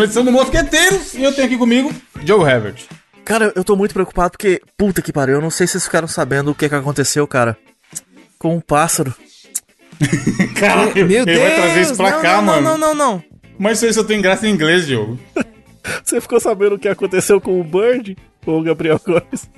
uma 0.00 0.04
edição 0.06 0.24
do 0.24 0.32
Mosqueteiros 0.32 1.12
e 1.12 1.22
eu 1.22 1.30
tenho 1.34 1.46
aqui 1.46 1.58
comigo 1.58 1.92
Joe 2.24 2.42
Herbert. 2.42 2.86
Cara, 3.22 3.52
eu 3.54 3.62
tô 3.62 3.76
muito 3.76 3.92
preocupado 3.92 4.30
porque, 4.30 4.62
puta 4.76 5.02
que 5.02 5.12
pariu, 5.12 5.34
eu 5.34 5.40
não 5.42 5.50
sei 5.50 5.66
se 5.66 5.72
vocês 5.72 5.84
ficaram 5.84 6.08
sabendo 6.08 6.50
o 6.50 6.54
que 6.54 6.70
que 6.70 6.74
aconteceu, 6.74 7.26
cara. 7.26 7.54
Com 8.38 8.56
um 8.56 8.60
pássaro. 8.60 9.14
Caralho, 10.58 11.06
Meu 11.06 11.22
ele 11.22 11.38
vai 11.38 11.54
trazer 11.54 11.80
isso 11.82 11.96
pra 11.96 12.12
não, 12.12 12.22
cá, 12.22 12.36
não, 12.36 12.42
mano. 12.42 12.62
Não, 12.62 12.78
não, 12.78 12.94
não, 12.94 12.94
não. 12.94 13.24
Mas 13.58 13.76
isso 13.76 13.86
aí 13.86 13.92
só 13.92 14.02
tem 14.02 14.22
graça 14.22 14.48
em 14.48 14.52
inglês, 14.52 14.86
Diogo. 14.86 15.18
Você 16.02 16.18
ficou 16.18 16.40
sabendo 16.40 16.76
o 16.76 16.78
que 16.78 16.88
aconteceu 16.88 17.38
com 17.38 17.60
o 17.60 17.64
Bird? 17.64 18.16
Com 18.42 18.58
o 18.58 18.62
Gabriel 18.62 18.98
Góes? 19.04 19.50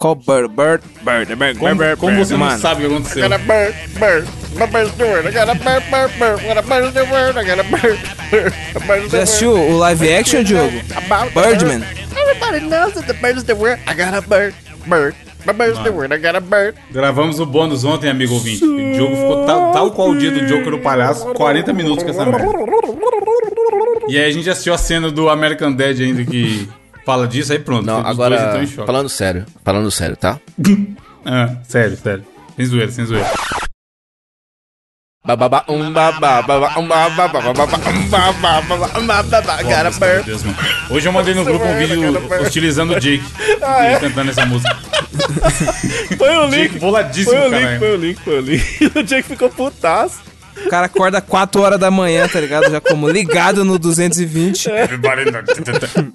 Qual 0.00 0.14
bird? 0.14 0.56
Bird, 0.56 0.80
bird, 1.04 1.28
bird, 1.36 1.58
Como, 1.58 1.74
bird, 1.76 1.96
como 2.00 2.12
bird, 2.12 2.24
você 2.26 2.32
não 2.32 2.40
mano. 2.40 2.58
sabe 2.58 2.86
o 2.86 2.88
que 2.88 2.94
aconteceu? 2.94 3.28
bird, 3.28 3.74
bird. 3.98 4.26
My 4.58 4.66
bird's 4.66 4.94
the 4.96 5.04
word. 5.04 5.28
I 5.28 5.30
got 5.30 5.50
a 5.50 5.54
bird, 5.54 5.84
bird, 5.90 6.10
bird. 6.18 6.42
Got 6.42 6.56
a 6.56 6.62
bird's 6.62 6.94
the 6.94 7.04
word. 7.04 7.36
I 7.36 7.44
got 7.44 7.60
a 7.60 7.64
bird, 7.64 7.98
bird. 8.30 8.54
A 8.74 8.80
bird's 8.80 9.10
the 9.10 9.16
Já 9.18 9.22
assistiu 9.24 9.52
o 9.52 9.78
live 9.78 10.02
action, 10.18 10.42
Diogo? 10.42 10.78
About 10.96 11.34
the 11.34 11.40
Birdman. 11.42 11.80
bird. 11.80 12.00
Everybody 12.16 12.60
knows 12.60 12.94
that 12.94 13.06
the 13.06 13.12
bird's 13.12 13.44
the 13.44 13.54
word. 13.54 13.78
I 13.86 13.92
got 13.92 14.14
a 14.14 14.22
bird, 14.22 14.54
bird. 14.86 15.14
My 15.44 15.52
bird's 15.52 15.78
the 15.84 15.92
word. 15.92 16.14
I 16.14 16.18
got 16.18 16.34
a 16.34 16.40
bird. 16.40 16.76
Gravamos 16.90 17.38
o 17.38 17.44
bônus 17.44 17.84
ontem, 17.84 18.08
amigo 18.08 18.32
ouvinte. 18.32 18.64
O 18.64 18.92
Diogo 18.94 19.14
ficou 19.16 19.44
tal, 19.44 19.72
tal 19.72 19.90
qual 19.90 20.08
o 20.08 20.18
dia 20.18 20.30
do 20.30 20.46
Joker 20.46 20.72
o 20.72 20.78
palhaço, 20.80 21.26
40 21.34 21.74
minutos 21.74 22.02
com 22.04 22.08
essa 22.10 22.24
merda. 22.24 22.48
E 24.08 24.16
aí 24.18 24.24
a 24.24 24.30
gente 24.32 24.48
assistiu 24.48 24.72
a 24.72 24.78
cena 24.78 25.10
do 25.10 25.28
American 25.28 25.72
Dad 25.72 26.00
ainda 26.00 26.24
que 26.24 26.66
fala 27.10 27.26
disso, 27.26 27.52
aí 27.52 27.58
pronto. 27.58 27.84
Não, 27.84 28.06
agora, 28.06 28.36
estão 28.36 28.62
em 28.62 28.66
choque. 28.68 28.86
falando 28.86 29.08
sério, 29.08 29.44
falando 29.64 29.90
sério, 29.90 30.16
tá? 30.16 30.38
Ah, 31.22 31.54
sério, 31.68 31.98
sério. 31.98 32.24
Sem 32.56 32.64
zoeira, 32.64 32.90
sem 32.90 33.04
zoeira. 33.04 33.30
Bababa, 35.22 35.66
um 35.68 35.92
babá, 35.92 36.40
babá, 36.40 36.78
um 36.78 36.88
babá, 36.88 37.28
babá, 37.28 37.50
um 37.50 38.08
babá, 38.08 38.62
babá, 38.62 38.98
um 38.98 39.06
babá. 39.06 39.58
Hoje 40.88 41.06
eu 41.06 41.12
mandei 41.12 41.34
no 41.34 41.44
grupo 41.44 41.62
um 41.62 41.76
vídeo 41.76 42.00
hostilizando 42.40 42.94
o 42.94 42.98
Jake. 42.98 43.22
ele 43.38 44.00
cantando 44.00 44.30
essa 44.30 44.46
música. 44.46 44.74
Foi 46.16 46.36
o 46.38 46.48
Jake 46.48 46.72
link, 46.72 46.78
boladíssimo, 46.78 47.36
foi 47.36 47.48
o 47.48 47.50
link, 47.50 47.78
foi 47.78 47.92
o 47.92 47.96
link, 47.96 48.20
foi 48.22 48.38
o 48.38 48.40
link. 48.40 48.92
O 48.98 49.02
Jake 49.02 49.28
ficou 49.28 49.50
putaço. 49.50 50.20
O 50.66 50.68
cara 50.68 50.86
acorda 50.86 51.20
4 51.20 51.60
horas 51.60 51.78
da 51.80 51.90
manhã, 51.90 52.28
tá 52.28 52.40
ligado? 52.40 52.70
Já 52.70 52.80
como 52.80 53.08
ligado 53.08 53.64
no 53.64 53.78
220. 53.78 54.68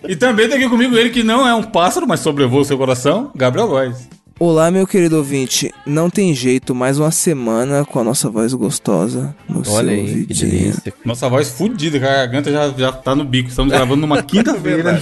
e 0.07 0.15
também 0.15 0.47
tem 0.47 0.57
aqui 0.57 0.69
comigo 0.69 0.95
ele 0.97 1.09
que 1.09 1.23
não 1.23 1.47
é 1.47 1.53
um 1.53 1.63
pássaro, 1.63 2.07
mas 2.07 2.19
sobrevoa 2.19 2.61
o 2.61 2.65
seu 2.65 2.77
coração, 2.77 3.31
Gabriel 3.35 3.67
Góes. 3.67 4.07
Olá, 4.37 4.69
meu 4.69 4.85
querido 4.85 5.15
ouvinte. 5.15 5.73
Não 5.85 6.09
tem 6.09 6.33
jeito, 6.35 6.75
mais 6.75 6.99
uma 6.99 7.09
semana 7.09 7.85
com 7.85 7.99
a 7.99 8.03
nossa 8.03 8.29
voz 8.29 8.53
gostosa 8.53 9.33
no 9.47 9.63
seu 9.63 9.75
Olha 9.75 9.93
aí, 9.93 10.03
que 10.05 10.11
ouvidinho. 10.11 10.51
delícia. 10.51 10.93
Nossa 11.05 11.29
voz 11.29 11.49
fudida, 11.51 11.97
que 11.97 12.03
a 12.05 12.09
garganta 12.09 12.51
já, 12.51 12.69
já 12.77 12.91
tá 12.91 13.15
no 13.15 13.23
bico. 13.23 13.47
Estamos 13.47 13.71
gravando 13.71 14.01
numa 14.01 14.21
quinta-feira. 14.23 15.01